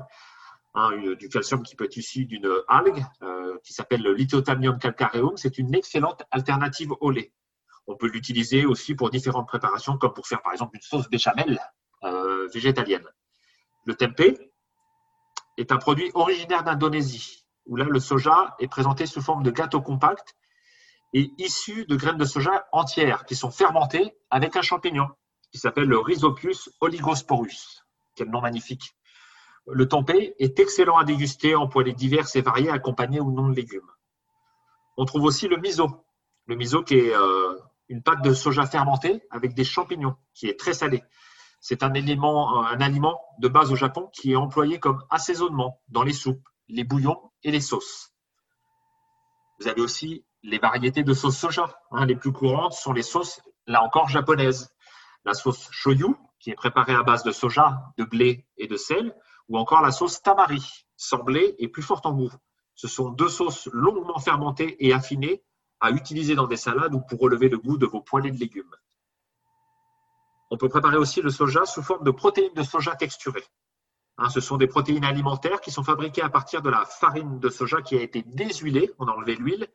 Hein, 0.75 0.91
du 1.19 1.29
calcium 1.29 1.65
qui 1.65 1.75
peut 1.75 1.85
être 1.87 1.97
issu 1.97 2.27
d'une 2.27 2.49
algue 2.69 3.05
euh, 3.23 3.59
qui 3.65 3.73
s'appelle 3.73 4.03
le 4.03 4.15
Lithothamium 4.15 4.79
calcareum. 4.79 5.37
C'est 5.37 5.59
une 5.59 5.75
excellente 5.75 6.23
alternative 6.31 6.93
au 7.01 7.11
lait. 7.11 7.33
On 7.89 7.97
peut 7.97 8.07
l'utiliser 8.07 8.65
aussi 8.67 8.95
pour 8.95 9.11
différentes 9.11 9.49
préparations, 9.49 9.99
comme 9.99 10.13
pour 10.13 10.29
faire 10.29 10.43
par 10.43 10.53
exemple 10.53 10.77
une 10.77 10.83
sauce 10.83 11.11
béchamel 11.11 11.61
euh, 12.05 12.47
végétalienne. 12.55 13.05
Le 13.85 13.95
tempeh 13.95 14.39
est 15.57 15.73
un 15.73 15.79
produit 15.79 16.13
originaire 16.15 16.63
d'Indonésie, 16.63 17.49
où 17.67 17.75
là 17.75 17.87
le 17.87 17.99
soja 17.99 18.55
est 18.61 18.69
présenté 18.69 19.07
sous 19.07 19.23
forme 19.23 19.43
de 19.43 19.51
gâteau 19.51 19.83
compact 19.83 20.37
et 21.13 21.33
issu 21.39 21.85
de 21.87 21.97
graines 21.97 22.17
de 22.17 22.25
soja 22.25 22.69
entières 22.71 23.25
qui 23.25 23.35
sont 23.35 23.51
fermentées 23.51 24.17
avec 24.31 24.55
un 24.55 24.63
champignon 24.63 25.09
qui 25.51 25.59
s'appelle 25.59 25.89
le 25.89 25.99
Rhizopus 25.99 26.71
oligosporus. 26.81 27.80
Quel 28.21 28.29
nom 28.29 28.43
magnifique 28.43 28.95
le 29.66 29.89
tempeh 29.89 30.35
est 30.39 30.59
excellent 30.61 30.99
à 30.99 31.05
déguster 31.05 31.55
en 31.55 31.68
poêlées 31.68 31.95
diverses 31.95 32.37
et 32.37 32.43
variées, 32.43 32.68
accompagnées 32.68 33.21
ou 33.21 33.33
non 33.33 33.49
de 33.49 33.55
légumes. 33.55 33.91
On 34.99 35.07
trouve 35.07 35.23
aussi 35.23 35.49
le 35.49 35.57
miso. 35.57 36.05
Le 36.45 36.55
miso 36.55 36.83
qui 36.83 36.97
est 36.97 37.16
euh, 37.16 37.59
une 37.89 38.03
pâte 38.03 38.21
de 38.23 38.35
soja 38.35 38.66
fermentée 38.66 39.23
avec 39.31 39.55
des 39.55 39.64
champignons, 39.64 40.16
qui 40.35 40.49
est 40.49 40.61
très 40.61 40.75
salé. 40.75 41.03
C'est 41.62 41.83
un, 41.83 41.95
élément, 41.95 42.62
un 42.62 42.79
aliment 42.83 43.18
de 43.39 43.49
base 43.49 43.73
au 43.73 43.77
Japon 43.77 44.11
qui 44.12 44.33
est 44.33 44.37
employé 44.37 44.79
comme 44.79 45.03
assaisonnement 45.09 45.81
dans 45.89 46.03
les 46.03 46.12
soupes, 46.12 46.47
les 46.68 46.85
bouillons 46.85 47.31
et 47.43 47.51
les 47.51 47.62
sauces. 47.62 48.12
Vous 49.61 49.68
avez 49.68 49.81
aussi 49.81 50.27
les 50.43 50.59
variétés 50.59 51.05
de 51.05 51.14
sauce 51.14 51.39
soja. 51.39 51.81
Hein. 51.91 52.05
les 52.05 52.16
plus 52.16 52.33
courantes 52.33 52.75
sont 52.75 52.93
les 52.93 53.03
sauces, 53.03 53.41
là 53.66 53.83
encore, 53.83 54.09
japonaises. 54.09 54.75
La 55.25 55.35
sauce 55.35 55.68
shoyu, 55.71 56.16
qui 56.39 56.51
est 56.51 56.55
préparée 56.55 56.95
à 56.95 57.03
base 57.03 57.23
de 57.23 57.33
soja, 57.33 57.93
de 57.99 58.05
blé 58.05 58.47
et 58.57 58.66
de 58.66 58.77
sel, 58.77 59.14
ou 59.49 59.59
encore 59.59 59.83
la 59.83 59.93
sauce 59.93 60.23
tamari, 60.23 60.87
sans 60.97 61.23
blé 61.23 61.55
et 61.59 61.68
plus 61.68 61.83
forte 61.83 62.07
en 62.07 62.12
goût. 62.12 62.33
Ce 62.75 62.89
sont 62.89 63.11
deux 63.11 63.29
sauces 63.29 63.68
longuement 63.73 64.18
fermentées 64.18 64.77
et 64.87 64.93
affinées 64.93 65.43
à 65.81 65.91
utiliser 65.91 66.35
dans 66.35 66.47
des 66.47 66.57
salades 66.57 66.95
ou 66.95 67.01
pour 67.01 67.18
relever 67.18 67.49
le 67.49 67.59
goût 67.59 67.77
de 67.77 67.87
vos 67.87 68.01
poêlées 68.01 68.31
de 68.31 68.39
légumes. 68.39 68.75
On 70.51 70.57
peut 70.57 70.68
préparer 70.68 70.97
aussi 70.97 71.21
le 71.23 71.31
soja 71.31 71.64
sous 71.64 71.83
forme 71.83 72.05
de 72.05 72.11
protéines 72.11 72.55
de 72.55 72.62
soja 72.62 72.97
texturées. 72.97 73.45
Hein, 74.18 74.29
ce 74.29 74.41
sont 74.41 74.57
des 74.57 74.66
protéines 74.66 75.05
alimentaires 75.05 75.61
qui 75.61 75.71
sont 75.71 75.85
fabriquées 75.85 76.23
à 76.23 76.29
partir 76.29 76.61
de 76.61 76.71
la 76.71 76.85
farine 76.85 77.39
de 77.39 77.49
soja 77.49 77.81
qui 77.83 77.97
a 77.97 78.03
été 78.03 78.23
déshuilée, 78.23 78.91
on 78.99 79.07
a 79.07 79.12
enlevé 79.12 79.37
l'huile, 79.37 79.68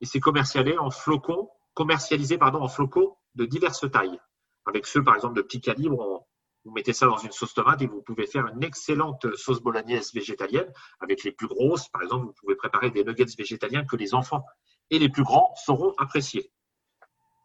et 0.00 0.06
c'est 0.06 0.20
commercialisé 0.20 0.78
en 0.78 0.90
flocons, 0.90 1.50
commercialisé 1.74 2.38
pardon, 2.38 2.62
en 2.62 2.68
flocons 2.68 3.16
de 3.34 3.44
diverses 3.44 3.90
tailles, 3.90 4.18
avec 4.66 4.86
ceux 4.86 5.02
par 5.02 5.14
exemple 5.14 5.34
de 5.34 5.42
petit 5.42 5.60
calibre 5.60 6.26
vous 6.64 6.72
mettez 6.72 6.94
ça 6.94 7.06
dans 7.06 7.18
une 7.18 7.32
sauce 7.32 7.52
tomate 7.52 7.82
et 7.82 7.86
vous 7.86 8.00
pouvez 8.00 8.26
faire 8.26 8.46
une 8.46 8.62
excellente 8.62 9.36
sauce 9.36 9.60
bolognaise 9.60 10.14
végétalienne 10.14 10.72
avec 11.00 11.22
les 11.22 11.32
plus 11.32 11.46
grosses. 11.46 11.88
Par 11.88 12.02
exemple, 12.02 12.26
vous 12.26 12.32
pouvez 12.32 12.56
préparer 12.56 12.90
des 12.90 13.04
nuggets 13.04 13.26
végétaliens 13.36 13.84
que 13.84 13.96
les 13.96 14.14
enfants 14.14 14.46
et 14.90 14.98
les 14.98 15.10
plus 15.10 15.24
grands 15.24 15.54
sauront 15.56 15.92
apprécier. 15.98 16.50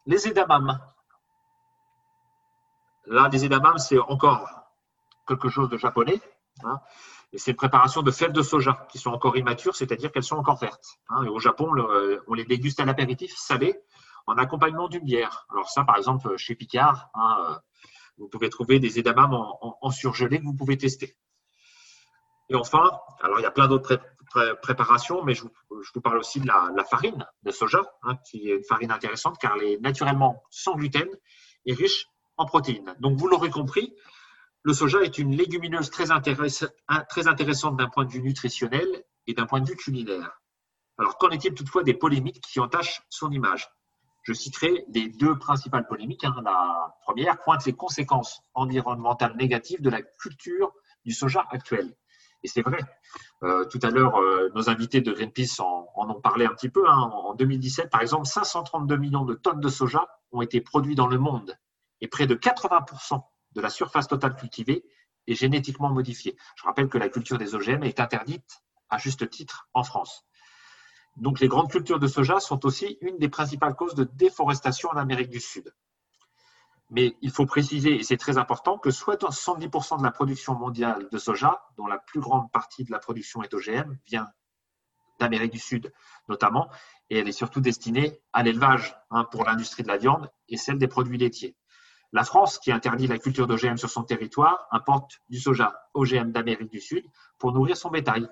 Les 0.05 0.27
edamame. 0.27 0.79
Là, 3.07 3.27
les 3.29 3.43
edamame, 3.43 3.77
c'est 3.77 3.99
encore 3.99 4.49
quelque 5.27 5.49
chose 5.49 5.69
de 5.69 5.77
japonais. 5.77 6.21
Hein. 6.63 6.79
c'est 7.37 7.51
une 7.51 7.57
préparation 7.57 8.01
de 8.01 8.11
fèves 8.11 8.33
de 8.33 8.41
soja 8.41 8.85
qui 8.91 8.97
sont 8.97 9.11
encore 9.11 9.37
immatures, 9.37 9.75
c'est-à-dire 9.75 10.11
qu'elles 10.11 10.23
sont 10.23 10.35
encore 10.35 10.57
vertes. 10.57 10.97
Hein. 11.09 11.25
au 11.27 11.39
Japon, 11.39 11.71
on 12.27 12.33
les 12.33 12.43
déguste 12.43 12.79
à 12.79 12.85
l'apéritif 12.85 13.33
salé 13.37 13.79
en 14.29 14.37
accompagnement 14.37 14.87
d'une 14.87 15.03
bière. 15.03 15.45
Alors 15.49 15.69
ça, 15.69 15.83
par 15.83 15.97
exemple, 15.97 16.37
chez 16.37 16.55
Picard, 16.55 17.09
hein, 17.15 17.59
vous 18.17 18.27
pouvez 18.27 18.49
trouver 18.49 18.79
des 18.79 18.99
edamame 18.99 19.33
en, 19.33 19.89
surgelé 19.91 20.39
que 20.39 20.43
vous 20.43 20.55
pouvez 20.55 20.77
tester. 20.77 21.17
Et 22.49 22.55
enfin, 22.55 22.99
alors 23.21 23.39
il 23.39 23.43
y 23.43 23.45
a 23.45 23.51
plein 23.51 23.67
d'autres 23.67 23.99
préparations, 24.61 25.23
mais 25.23 25.33
je 25.33 25.43
vous, 25.43 26.01
parle 26.01 26.17
aussi 26.17 26.39
de 26.39 26.47
la, 26.47 26.83
farine 26.83 27.25
de 27.43 27.51
soja, 27.51 27.81
hein, 28.03 28.17
qui 28.29 28.49
est 28.49 28.57
une 28.57 28.63
farine 28.63 28.91
intéressante 28.91 29.37
car 29.39 29.55
elle 29.55 29.63
est 29.63 29.79
naturellement 29.79 30.43
sans 30.49 30.75
gluten 30.75 31.07
et 31.65 31.73
riche 31.73 32.07
en 32.37 32.45
protéines. 32.45 32.95
Donc 32.99 33.17
vous 33.17 33.27
l'aurez 33.27 33.49
compris, 33.49 33.95
le 34.63 34.73
soja 34.73 35.01
est 35.01 35.17
une 35.17 35.35
légumineuse 35.35 35.89
très, 35.89 36.05
très 36.05 37.27
intéressante 37.27 37.77
d'un 37.77 37.89
point 37.89 38.05
de 38.05 38.11
vue 38.11 38.21
nutritionnel 38.21 38.87
et 39.27 39.33
d'un 39.33 39.45
point 39.45 39.61
de 39.61 39.67
vue 39.67 39.75
culinaire. 39.75 40.41
Alors 40.97 41.17
qu'en 41.17 41.29
est-il 41.29 41.53
toutefois 41.53 41.83
des 41.83 41.93
polémiques 41.93 42.41
qui 42.41 42.59
entachent 42.59 43.01
son 43.09 43.31
image? 43.31 43.69
Je 44.23 44.33
citerai 44.33 44.85
les 44.89 45.07
deux 45.09 45.37
principales 45.37 45.87
polémiques. 45.87 46.23
Hein. 46.23 46.35
La 46.43 46.95
première 47.03 47.39
pointe 47.39 47.65
les 47.65 47.73
conséquences 47.73 48.41
environnementales 48.53 49.35
négatives 49.37 49.81
de 49.81 49.89
la 49.89 50.01
culture 50.01 50.73
du 51.05 51.11
soja 51.11 51.45
actuel. 51.49 51.95
Et 52.43 52.47
c'est 52.47 52.61
vrai. 52.61 52.79
Euh, 53.43 53.65
tout 53.65 53.79
à 53.83 53.89
l'heure, 53.89 54.17
euh, 54.17 54.49
nos 54.55 54.69
invités 54.69 55.01
de 55.01 55.11
Greenpeace 55.11 55.59
en, 55.59 55.87
ont 55.95 56.21
parlé 56.21 56.45
un 56.45 56.53
petit 56.53 56.69
peu. 56.69 56.87
Hein. 56.89 57.09
En 57.11 57.33
2017, 57.33 57.89
par 57.89 58.01
exemple, 58.01 58.25
532 58.25 58.97
millions 58.97 59.25
de 59.25 59.33
tonnes 59.33 59.59
de 59.59 59.69
soja 59.69 60.07
ont 60.31 60.41
été 60.41 60.61
produits 60.61 60.95
dans 60.95 61.07
le 61.07 61.17
monde 61.17 61.57
et 62.01 62.07
près 62.07 62.27
de 62.27 62.35
80% 62.35 63.21
de 63.53 63.61
la 63.61 63.69
surface 63.69 64.07
totale 64.07 64.35
cultivée 64.35 64.85
est 65.27 65.35
génétiquement 65.35 65.89
modifiée. 65.89 66.37
Je 66.55 66.63
rappelle 66.63 66.87
que 66.87 66.97
la 66.97 67.09
culture 67.09 67.37
des 67.37 67.55
OGM 67.55 67.83
est 67.83 67.99
interdite 67.99 68.63
à 68.89 68.97
juste 68.97 69.29
titre 69.29 69.67
en 69.73 69.83
France. 69.83 70.25
Donc, 71.19 71.39
les 71.39 71.47
grandes 71.47 71.69
cultures 71.69 71.99
de 71.99 72.07
soja 72.07 72.39
sont 72.39 72.65
aussi 72.65 72.97
une 73.01 73.17
des 73.17 73.29
principales 73.29 73.75
causes 73.75 73.95
de 73.95 74.05
déforestation 74.05 74.89
en 74.89 74.97
Amérique 74.97 75.29
du 75.29 75.39
Sud. 75.39 75.73
Mais 76.91 77.15
il 77.21 77.29
faut 77.29 77.45
préciser, 77.45 77.95
et 77.99 78.03
c'est 78.03 78.17
très 78.17 78.37
important, 78.37 78.77
que 78.77 78.89
70% 78.89 79.99
de 79.99 80.03
la 80.03 80.11
production 80.11 80.55
mondiale 80.55 81.07
de 81.11 81.17
soja, 81.17 81.61
dont 81.77 81.87
la 81.87 81.99
plus 81.99 82.19
grande 82.19 82.51
partie 82.51 82.83
de 82.83 82.91
la 82.91 82.99
production 82.99 83.43
est 83.43 83.53
OGM, 83.53 83.97
vient 84.07 84.27
d'Amérique 85.19 85.51
du 85.51 85.59
Sud 85.59 85.91
notamment, 86.29 86.69
et 87.09 87.19
elle 87.19 87.27
est 87.27 87.33
surtout 87.33 87.61
destinée 87.61 88.19
à 88.33 88.43
l'élevage 88.43 88.95
hein, 89.11 89.25
pour 89.25 89.43
l'industrie 89.43 89.83
de 89.83 89.87
la 89.87 89.97
viande 89.97 90.31
et 90.47 90.57
celle 90.57 90.77
des 90.77 90.87
produits 90.87 91.17
laitiers. 91.17 91.55
La 92.11 92.23
France, 92.23 92.57
qui 92.57 92.71
interdit 92.71 93.07
la 93.07 93.19
culture 93.19 93.45
d'OGM 93.45 93.77
sur 93.77 93.89
son 93.89 94.03
territoire, 94.03 94.67
importe 94.71 95.19
du 95.29 95.39
soja 95.39 95.75
OGM 95.93 96.31
d'Amérique 96.31 96.71
du 96.71 96.79
Sud 96.79 97.05
pour 97.37 97.51
nourrir 97.51 97.77
son 97.77 97.89
bétail. 97.89 98.27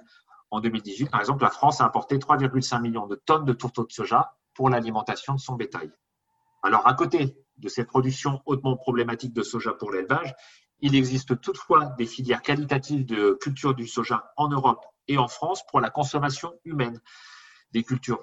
En 0.50 0.62
2018, 0.62 1.10
par 1.10 1.20
exemple, 1.20 1.44
la 1.44 1.50
France 1.50 1.82
a 1.82 1.86
importé 1.86 2.18
3,5 2.18 2.82
millions 2.82 3.08
de 3.08 3.16
tonnes 3.16 3.46
de 3.46 3.54
tourteaux 3.54 3.86
de 3.86 3.92
soja 3.92 4.38
pour 4.54 4.70
l'alimentation 4.70 5.34
de 5.34 5.40
son 5.40 5.56
bétail. 5.56 5.92
Alors, 6.64 6.88
à 6.88 6.94
côté 6.94 7.38
de 7.58 7.70
cette 7.70 7.88
production 7.88 8.42
hautement 8.46 8.78
problématique 8.78 9.34
de 9.34 9.44
soja 9.44 9.74
pour 9.74 9.92
l'élevage, 9.92 10.34
il 10.80 10.96
existe 10.96 11.40
toutefois 11.42 11.86
des 11.98 12.06
filières 12.06 12.42
qualitatives 12.42 13.06
de 13.06 13.38
culture 13.42 13.74
du 13.74 13.88
soja 13.88 14.32
en 14.38 14.48
Europe 14.48 14.86
et 15.08 15.18
en 15.18 15.28
France 15.28 15.64
pour 15.70 15.80
la 15.82 15.90
consommation 15.90 16.54
humaine. 16.66 17.02
Des 17.72 17.84
cultures, 17.84 18.22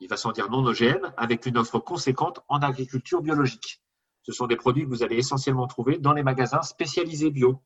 il 0.00 0.08
va 0.08 0.16
sans 0.16 0.32
dire 0.32 0.50
non 0.50 0.64
OGM, 0.64 1.12
avec 1.16 1.46
une 1.46 1.58
offre 1.58 1.78
conséquente 1.78 2.40
en 2.48 2.58
agriculture 2.60 3.22
biologique. 3.22 3.82
Ce 4.22 4.32
sont 4.32 4.46
des 4.46 4.56
produits 4.56 4.84
que 4.84 4.88
vous 4.88 5.02
allez 5.02 5.16
essentiellement 5.16 5.66
trouver 5.66 5.98
dans 5.98 6.12
les 6.12 6.22
magasins 6.22 6.62
spécialisés 6.62 7.30
bio, 7.30 7.62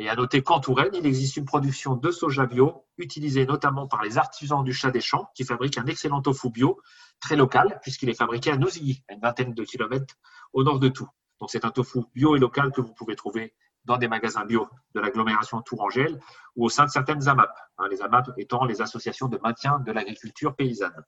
et 0.00 0.08
à 0.08 0.14
noter 0.14 0.42
qu'en 0.42 0.60
Touraine, 0.60 0.94
il 0.94 1.04
existe 1.06 1.36
une 1.36 1.44
production 1.44 1.96
de 1.96 2.12
soja 2.12 2.46
bio 2.46 2.84
utilisée 2.98 3.44
notamment 3.46 3.88
par 3.88 4.00
les 4.04 4.16
artisans 4.16 4.62
du 4.62 4.72
chat 4.72 4.92
des 4.92 5.00
champs 5.00 5.28
qui 5.34 5.44
fabriquent 5.44 5.78
un 5.78 5.86
excellent 5.86 6.22
tofu 6.22 6.50
bio 6.50 6.80
très 7.18 7.34
local 7.34 7.80
puisqu'il 7.82 8.08
est 8.08 8.14
fabriqué 8.14 8.52
à 8.52 8.56
Nosilly, 8.56 9.02
à 9.08 9.14
une 9.14 9.20
vingtaine 9.20 9.54
de 9.54 9.64
kilomètres 9.64 10.14
au 10.52 10.62
nord 10.62 10.78
de 10.78 10.88
Tours. 10.88 11.12
Donc 11.40 11.50
c'est 11.50 11.64
un 11.64 11.72
tofu 11.72 11.98
bio 12.14 12.36
et 12.36 12.38
local 12.38 12.70
que 12.70 12.80
vous 12.80 12.94
pouvez 12.94 13.16
trouver 13.16 13.56
dans 13.86 13.96
des 13.96 14.06
magasins 14.06 14.44
bio 14.44 14.68
de 14.94 15.00
l'agglomération 15.00 15.60
Tourangelle 15.62 16.20
ou 16.54 16.66
au 16.66 16.68
sein 16.68 16.84
de 16.84 16.90
certaines 16.90 17.26
AMAP, 17.26 17.50
hein, 17.78 17.88
les 17.90 18.00
AMAP 18.00 18.30
étant 18.36 18.64
les 18.66 18.80
associations 18.80 19.26
de 19.26 19.38
maintien 19.42 19.80
de 19.80 19.90
l'agriculture 19.90 20.54
paysanne. 20.54 21.04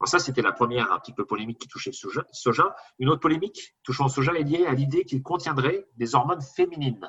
Alors 0.00 0.08
ça, 0.08 0.18
c'était 0.18 0.42
la 0.42 0.52
première 0.52 0.92
un 0.92 0.98
petit 0.98 1.14
peu 1.14 1.24
polémique 1.24 1.60
qui 1.60 1.68
touchait 1.68 1.92
le 1.92 2.24
soja. 2.32 2.76
Une 2.98 3.08
autre 3.08 3.20
polémique 3.20 3.74
touchant 3.84 4.04
le 4.04 4.10
soja 4.10 4.32
est 4.34 4.42
liée 4.42 4.66
à 4.66 4.74
l'idée 4.74 5.04
qu'il 5.04 5.22
contiendrait 5.22 5.86
des 5.96 6.14
hormones 6.14 6.42
féminines 6.42 7.08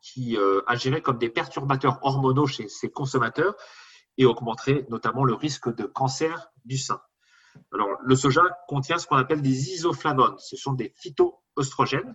qui 0.00 0.36
euh, 0.36 0.60
agiraient 0.66 1.02
comme 1.02 1.18
des 1.18 1.30
perturbateurs 1.30 1.98
hormonaux 2.02 2.46
chez 2.46 2.68
ces 2.68 2.90
consommateurs 2.90 3.54
et 4.18 4.24
augmenteraient 4.24 4.86
notamment 4.90 5.24
le 5.24 5.34
risque 5.34 5.74
de 5.74 5.84
cancer 5.84 6.50
du 6.64 6.78
sein. 6.78 7.00
Le 7.70 8.16
soja 8.16 8.42
contient 8.66 8.98
ce 8.98 9.06
qu'on 9.06 9.16
appelle 9.16 9.42
des 9.42 9.70
isoflavones. 9.72 10.38
Ce 10.38 10.56
sont 10.56 10.72
des 10.72 10.92
phytoœstrogènes. 10.96 12.14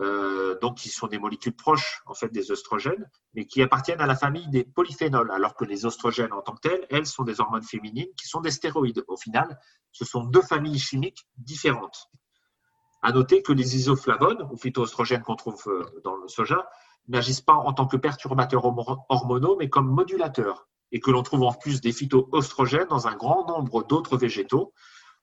euh, 0.00 0.58
donc 0.60 0.78
qui 0.78 0.88
sont 0.88 1.06
des 1.06 1.18
molécules 1.18 1.54
proches 1.54 2.02
en 2.06 2.14
fait 2.14 2.28
des 2.30 2.50
oestrogènes, 2.50 3.08
mais 3.34 3.46
qui 3.46 3.62
appartiennent 3.62 4.00
à 4.00 4.06
la 4.06 4.16
famille 4.16 4.48
des 4.48 4.64
polyphénols, 4.64 5.30
alors 5.30 5.54
que 5.54 5.64
les 5.64 5.84
oestrogènes 5.84 6.32
en 6.32 6.40
tant 6.40 6.54
que 6.54 6.68
tels, 6.68 6.86
elles, 6.90 7.06
sont 7.06 7.24
des 7.24 7.40
hormones 7.40 7.62
féminines 7.62 8.08
qui 8.16 8.26
sont 8.26 8.40
des 8.40 8.50
stéroïdes. 8.50 9.04
Au 9.08 9.16
final, 9.16 9.58
ce 9.92 10.04
sont 10.04 10.24
deux 10.24 10.42
familles 10.42 10.78
chimiques 10.78 11.26
différentes. 11.36 12.08
À 13.02 13.12
noter 13.12 13.42
que 13.42 13.52
les 13.52 13.76
isoflavones, 13.76 14.48
ou 14.50 14.56
phytoestrogènes 14.56 15.22
qu'on 15.22 15.36
trouve 15.36 15.62
euh, 15.66 15.84
dans 16.04 16.16
le 16.16 16.28
soja, 16.28 16.68
n'agissent 17.08 17.40
pas 17.40 17.54
en 17.54 17.72
tant 17.72 17.86
que 17.86 17.96
perturbateurs 17.96 18.64
hormonaux, 19.08 19.56
mais 19.58 19.68
comme 19.68 19.88
modulateurs, 19.88 20.68
et 20.92 21.00
que 21.00 21.10
l'on 21.10 21.22
trouve 21.22 21.42
en 21.42 21.52
plus 21.52 21.80
des 21.80 21.92
phytoestrogènes 21.92 22.88
dans 22.88 23.08
un 23.08 23.16
grand 23.16 23.46
nombre 23.48 23.84
d'autres 23.84 24.16
végétaux, 24.16 24.72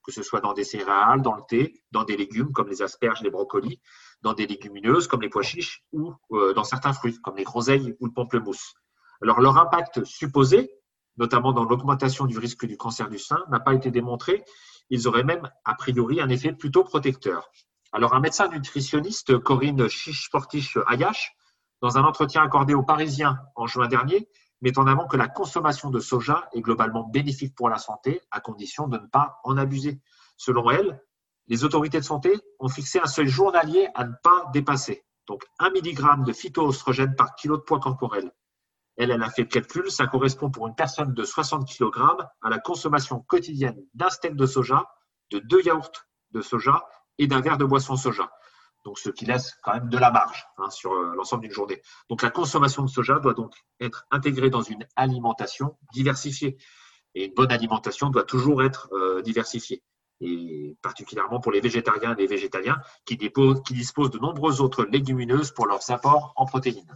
que 0.03 0.11
ce 0.11 0.23
soit 0.23 0.41
dans 0.41 0.53
des 0.53 0.63
céréales, 0.63 1.21
dans 1.21 1.35
le 1.35 1.43
thé, 1.47 1.83
dans 1.91 2.03
des 2.03 2.17
légumes 2.17 2.51
comme 2.51 2.67
les 2.67 2.81
asperges, 2.81 3.21
les 3.21 3.29
brocolis, 3.29 3.79
dans 4.21 4.33
des 4.33 4.47
légumineuses 4.47 5.07
comme 5.07 5.21
les 5.21 5.29
pois 5.29 5.43
chiches 5.43 5.83
ou 5.91 6.13
euh, 6.31 6.53
dans 6.53 6.63
certains 6.63 6.93
fruits 6.93 7.19
comme 7.21 7.37
les 7.37 7.43
groseilles 7.43 7.95
ou 7.99 8.07
le 8.07 8.11
pamplemousse. 8.11 8.73
Alors 9.21 9.39
leur 9.39 9.57
impact 9.57 10.03
supposé, 10.05 10.71
notamment 11.17 11.53
dans 11.53 11.63
l'augmentation 11.63 12.25
du 12.25 12.37
risque 12.37 12.65
du 12.65 12.77
cancer 12.77 13.09
du 13.09 13.19
sein, 13.19 13.43
n'a 13.49 13.59
pas 13.59 13.73
été 13.73 13.91
démontré. 13.91 14.43
Ils 14.89 15.07
auraient 15.07 15.23
même 15.23 15.49
a 15.65 15.75
priori 15.75 16.21
un 16.21 16.29
effet 16.29 16.53
plutôt 16.53 16.83
protecteur. 16.83 17.51
Alors 17.91 18.13
un 18.13 18.19
médecin 18.19 18.47
nutritionniste, 18.49 19.39
Corinne 19.39 19.87
Chiche-Portiche-Ayache, 19.87 21.35
dans 21.81 21.97
un 21.97 22.03
entretien 22.03 22.43
accordé 22.43 22.75
aux 22.75 22.83
Parisiens 22.83 23.39
en 23.55 23.65
juin 23.65 23.87
dernier, 23.87 24.29
met 24.61 24.77
en 24.77 24.85
avant 24.85 25.07
que 25.07 25.17
la 25.17 25.27
consommation 25.27 25.89
de 25.89 25.99
soja 25.99 26.49
est 26.53 26.61
globalement 26.61 27.07
bénéfique 27.07 27.55
pour 27.55 27.69
la 27.69 27.77
santé, 27.77 28.21
à 28.29 28.41
condition 28.41 28.87
de 28.87 28.97
ne 28.97 29.07
pas 29.07 29.39
en 29.43 29.57
abuser. 29.57 30.01
Selon 30.37 30.69
elle, 30.69 31.01
les 31.47 31.63
autorités 31.63 31.99
de 31.99 32.05
santé 32.05 32.39
ont 32.59 32.69
fixé 32.69 32.99
un 32.99 33.07
seuil 33.07 33.27
journalier 33.27 33.87
à 33.95 34.05
ne 34.05 34.13
pas 34.21 34.45
dépasser, 34.53 35.03
donc 35.27 35.43
1 35.57 35.69
mg 35.71 36.25
de 36.25 36.33
phytoestrogène 36.33 37.15
par 37.15 37.33
kilo 37.35 37.57
de 37.57 37.63
poids 37.63 37.79
corporel. 37.79 38.31
Elle, 38.97 39.09
elle 39.11 39.23
a 39.23 39.29
fait 39.31 39.43
le 39.43 39.47
calcul, 39.47 39.89
ça 39.89 40.05
correspond 40.05 40.51
pour 40.51 40.67
une 40.67 40.75
personne 40.75 41.13
de 41.13 41.23
60 41.23 41.67
kg 41.67 42.01
à 42.43 42.49
la 42.49 42.59
consommation 42.59 43.21
quotidienne 43.21 43.81
d'un 43.95 44.09
steak 44.09 44.35
de 44.35 44.45
soja, 44.45 44.85
de 45.31 45.39
deux 45.39 45.63
yaourts 45.63 46.05
de 46.31 46.41
soja 46.41 46.83
et 47.19 47.27
d'un 47.27 47.41
verre 47.41 47.57
de 47.57 47.65
boisson 47.65 47.95
soja 47.95 48.31
donc 48.85 48.99
ce 48.99 49.09
qui 49.09 49.25
laisse 49.25 49.57
quand 49.63 49.73
même 49.73 49.89
de 49.89 49.97
la 49.97 50.11
marge 50.11 50.47
hein, 50.57 50.69
sur 50.69 50.93
euh, 50.93 51.13
l'ensemble 51.15 51.43
d'une 51.43 51.51
journée. 51.51 51.81
Donc 52.09 52.21
la 52.21 52.29
consommation 52.29 52.83
de 52.83 52.89
soja 52.89 53.19
doit 53.19 53.33
donc 53.33 53.53
être 53.79 54.05
intégrée 54.11 54.49
dans 54.49 54.61
une 54.61 54.85
alimentation 54.95 55.77
diversifiée. 55.93 56.57
Et 57.15 57.25
une 57.25 57.33
bonne 57.33 57.51
alimentation 57.51 58.09
doit 58.09 58.23
toujours 58.23 58.63
être 58.63 58.89
euh, 58.93 59.21
diversifiée. 59.21 59.83
Et 60.21 60.77
particulièrement 60.81 61.39
pour 61.39 61.51
les 61.51 61.61
végétariens 61.61 62.13
et 62.13 62.21
les 62.21 62.27
végétaliens 62.27 62.77
qui, 63.05 63.17
qui 63.17 63.73
disposent 63.73 64.11
de 64.11 64.19
nombreuses 64.19 64.61
autres 64.61 64.85
légumineuses 64.85 65.51
pour 65.51 65.65
leurs 65.65 65.89
apports 65.91 66.33
en 66.35 66.45
protéines. 66.45 66.93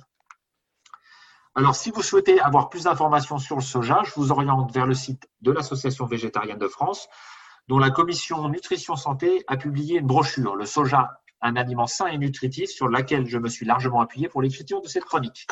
Alors, 1.55 1.76
si 1.76 1.91
vous 1.91 2.01
souhaitez 2.01 2.39
avoir 2.41 2.69
plus 2.69 2.86
d'informations 2.86 3.38
sur 3.38 3.57
le 3.57 3.61
soja, 3.61 4.01
je 4.03 4.11
vous 4.15 4.32
oriente 4.32 4.74
vers 4.74 4.88
le 4.88 4.95
site 4.95 5.30
de 5.41 5.51
l'Association 5.51 6.05
végétarienne 6.05 6.57
de 6.57 6.67
France, 6.67 7.07
dont 7.68 7.80
la 7.80 7.89
commission 7.89 8.47
nutrition 8.49 8.95
santé 8.95 9.43
a 9.47 9.57
publié 9.57 9.99
une 9.99 10.07
brochure, 10.07 10.55
le 10.55 10.66
soja 10.66 11.24
un 11.43 11.57
aliment 11.57 11.88
sain 11.88 12.07
et 12.07 12.18
nutritif 12.18 12.70
sur 12.70 12.88
lequel 12.88 13.28
je 13.28 13.38
me 13.38 13.49
suis 13.49 13.66
largement 13.66 14.01
appuyé 14.01 14.30
pour 14.30 14.41
l'écriture 14.41 14.82
de 14.82 14.88
cette 14.88 15.03
chronique. 15.03 15.45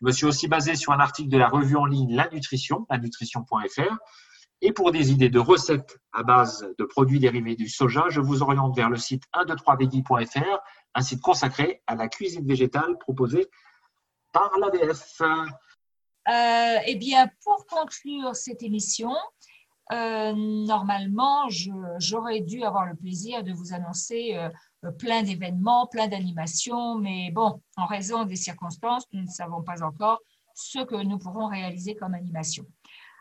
Je 0.00 0.06
me 0.06 0.12
suis 0.12 0.26
aussi 0.26 0.48
basé 0.48 0.76
sur 0.76 0.92
un 0.92 1.00
article 1.00 1.28
de 1.28 1.36
la 1.36 1.48
revue 1.48 1.76
en 1.76 1.84
ligne 1.84 2.14
La 2.14 2.28
Nutrition, 2.30 2.86
lanutrition.fr. 2.88 3.96
Et 4.60 4.72
pour 4.72 4.92
des 4.92 5.10
idées 5.12 5.28
de 5.28 5.40
recettes 5.40 5.98
à 6.12 6.22
base 6.22 6.66
de 6.78 6.84
produits 6.84 7.18
dérivés 7.18 7.56
du 7.56 7.68
soja, 7.68 8.06
je 8.08 8.20
vous 8.20 8.42
oriente 8.42 8.74
vers 8.76 8.88
le 8.88 8.96
site 8.96 9.24
123veggie.fr, 9.34 10.58
un 10.94 11.02
site 11.02 11.20
consacré 11.20 11.82
à 11.86 11.96
la 11.96 12.08
cuisine 12.08 12.46
végétale 12.46 12.96
proposée 12.98 13.46
par 14.32 14.50
l'ADF. 14.58 15.20
Euh, 15.20 16.78
eh 16.86 16.96
bien, 16.96 17.28
pour 17.42 17.66
conclure 17.66 18.34
cette 18.34 18.62
émission, 18.62 19.12
euh, 19.92 20.32
normalement, 20.34 21.48
j'aurais 21.98 22.40
dû 22.40 22.62
avoir 22.62 22.86
le 22.86 22.94
plaisir 22.94 23.44
de 23.44 23.52
vous 23.52 23.74
annoncer 23.74 24.34
euh, 24.34 24.90
plein 24.92 25.22
d'événements, 25.22 25.86
plein 25.86 26.08
d'animations, 26.08 26.96
mais 26.96 27.30
bon, 27.32 27.60
en 27.76 27.86
raison 27.86 28.24
des 28.24 28.36
circonstances, 28.36 29.04
nous 29.12 29.22
ne 29.22 29.28
savons 29.28 29.62
pas 29.62 29.82
encore 29.82 30.20
ce 30.54 30.78
que 30.84 31.02
nous 31.02 31.18
pourrons 31.18 31.48
réaliser 31.48 31.94
comme 31.96 32.14
animation. 32.14 32.64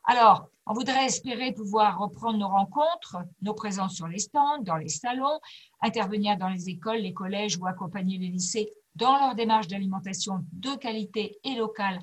Alors, 0.05 0.49
on 0.66 0.74
voudrait 0.74 1.05
espérer 1.05 1.53
pouvoir 1.53 1.99
reprendre 1.99 2.38
nos 2.38 2.47
rencontres, 2.47 3.18
nos 3.41 3.53
présences 3.53 3.95
sur 3.95 4.07
les 4.07 4.20
stands, 4.20 4.61
dans 4.61 4.78
les 4.78 4.89
salons, 4.89 5.39
intervenir 5.82 6.38
dans 6.38 6.49
les 6.49 6.70
écoles, 6.70 6.99
les 6.99 7.14
collèges 7.14 7.57
ou 7.57 7.66
accompagner 7.66 8.18
les 8.18 8.28
lycées 8.28 8.72
dans 8.95 9.18
leur 9.18 9.36
démarche 9.36 9.68
d'alimentation 9.68 10.45
de 10.51 10.76
qualité 10.76 11.39
et 11.43 11.55
locale 11.55 11.99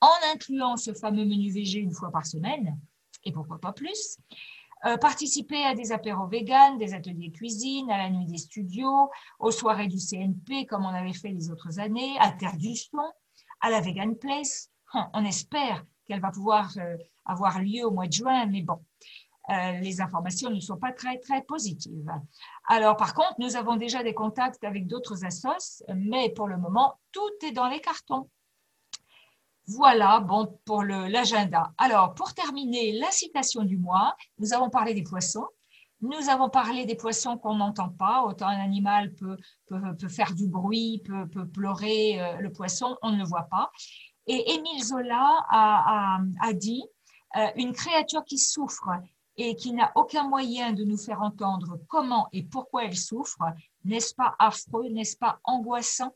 en 0.00 0.32
incluant 0.34 0.76
ce 0.76 0.92
fameux 0.92 1.24
menu 1.24 1.50
VG 1.50 1.78
une 1.78 1.92
fois 1.92 2.10
par 2.10 2.26
semaine, 2.26 2.78
et 3.24 3.32
pourquoi 3.32 3.58
pas 3.58 3.72
plus. 3.72 4.18
Euh, 4.86 4.98
participer 4.98 5.64
à 5.64 5.74
des 5.74 5.92
apéros 5.92 6.26
vegan, 6.26 6.76
des 6.76 6.92
ateliers 6.92 7.30
cuisine, 7.30 7.90
à 7.90 7.96
la 7.96 8.10
nuit 8.10 8.26
des 8.26 8.36
studios, 8.36 9.10
aux 9.38 9.50
soirées 9.50 9.88
du 9.88 9.98
CNP 9.98 10.66
comme 10.66 10.84
on 10.84 10.88
avait 10.88 11.14
fait 11.14 11.30
les 11.30 11.50
autres 11.50 11.80
années, 11.80 12.16
à 12.20 12.32
Terre 12.32 12.56
du 12.58 12.76
Son, 12.76 12.98
à 13.60 13.70
la 13.70 13.80
Vegan 13.80 14.14
Place. 14.16 14.70
Hum, 14.92 15.08
on 15.14 15.24
espère 15.24 15.84
qu'elle 16.04 16.20
va 16.20 16.30
pouvoir 16.30 16.70
euh, 16.76 16.96
avoir 17.24 17.60
lieu 17.60 17.84
au 17.84 17.90
mois 17.92 18.06
de 18.06 18.12
juin, 18.12 18.44
mais 18.44 18.60
bon, 18.60 18.84
euh, 19.50 19.72
les 19.80 20.00
informations 20.00 20.50
ne 20.50 20.60
sont 20.60 20.76
pas 20.76 20.92
très, 20.92 21.18
très 21.18 21.42
positives. 21.42 22.10
Alors, 22.66 22.96
par 22.96 23.14
contre, 23.14 23.34
nous 23.38 23.56
avons 23.56 23.76
déjà 23.76 24.02
des 24.02 24.14
contacts 24.14 24.64
avec 24.64 24.86
d'autres 24.86 25.24
assos, 25.24 25.82
mais 25.94 26.30
pour 26.30 26.46
le 26.46 26.58
moment, 26.58 26.98
tout 27.12 27.32
est 27.42 27.52
dans 27.52 27.68
les 27.68 27.80
cartons. 27.80 28.28
Voilà, 29.66 30.20
bon, 30.20 30.58
pour 30.66 30.82
l'agenda. 30.82 31.72
Alors, 31.78 32.14
pour 32.14 32.34
terminer, 32.34 32.92
la 32.98 33.10
citation 33.10 33.62
du 33.62 33.78
mois, 33.78 34.14
nous 34.38 34.52
avons 34.52 34.68
parlé 34.68 34.92
des 34.92 35.02
poissons. 35.02 35.46
Nous 36.02 36.28
avons 36.28 36.50
parlé 36.50 36.84
des 36.84 36.96
poissons 36.96 37.38
qu'on 37.38 37.54
n'entend 37.54 37.88
pas. 37.88 38.24
Autant 38.24 38.48
un 38.48 38.60
animal 38.60 39.14
peut, 39.14 39.38
peut, 39.66 40.08
faire 40.08 40.34
du 40.34 40.48
bruit, 40.48 41.02
peut, 41.06 41.26
peut 41.28 41.48
pleurer, 41.48 42.20
euh, 42.20 42.36
le 42.40 42.52
poisson, 42.52 42.98
on 43.00 43.12
ne 43.12 43.16
le 43.16 43.24
voit 43.24 43.48
pas. 43.50 43.70
Et 44.26 44.52
Émile 44.52 44.82
Zola 44.84 45.46
a, 45.48 46.18
a, 46.42 46.52
dit 46.52 46.84
euh, 47.36 47.46
Une 47.56 47.72
créature 47.72 48.24
qui 48.24 48.36
souffre 48.36 48.90
et 49.36 49.56
qui 49.56 49.72
n'a 49.72 49.92
aucun 49.94 50.28
moyen 50.28 50.72
de 50.72 50.84
nous 50.84 50.98
faire 50.98 51.22
entendre 51.22 51.78
comment 51.88 52.28
et 52.32 52.42
pourquoi 52.42 52.84
elle 52.84 52.96
souffre, 52.96 53.42
n'est-ce 53.84 54.14
pas 54.14 54.34
affreux, 54.38 54.88
n'est-ce 54.90 55.16
pas 55.16 55.40
angoissant? 55.44 56.14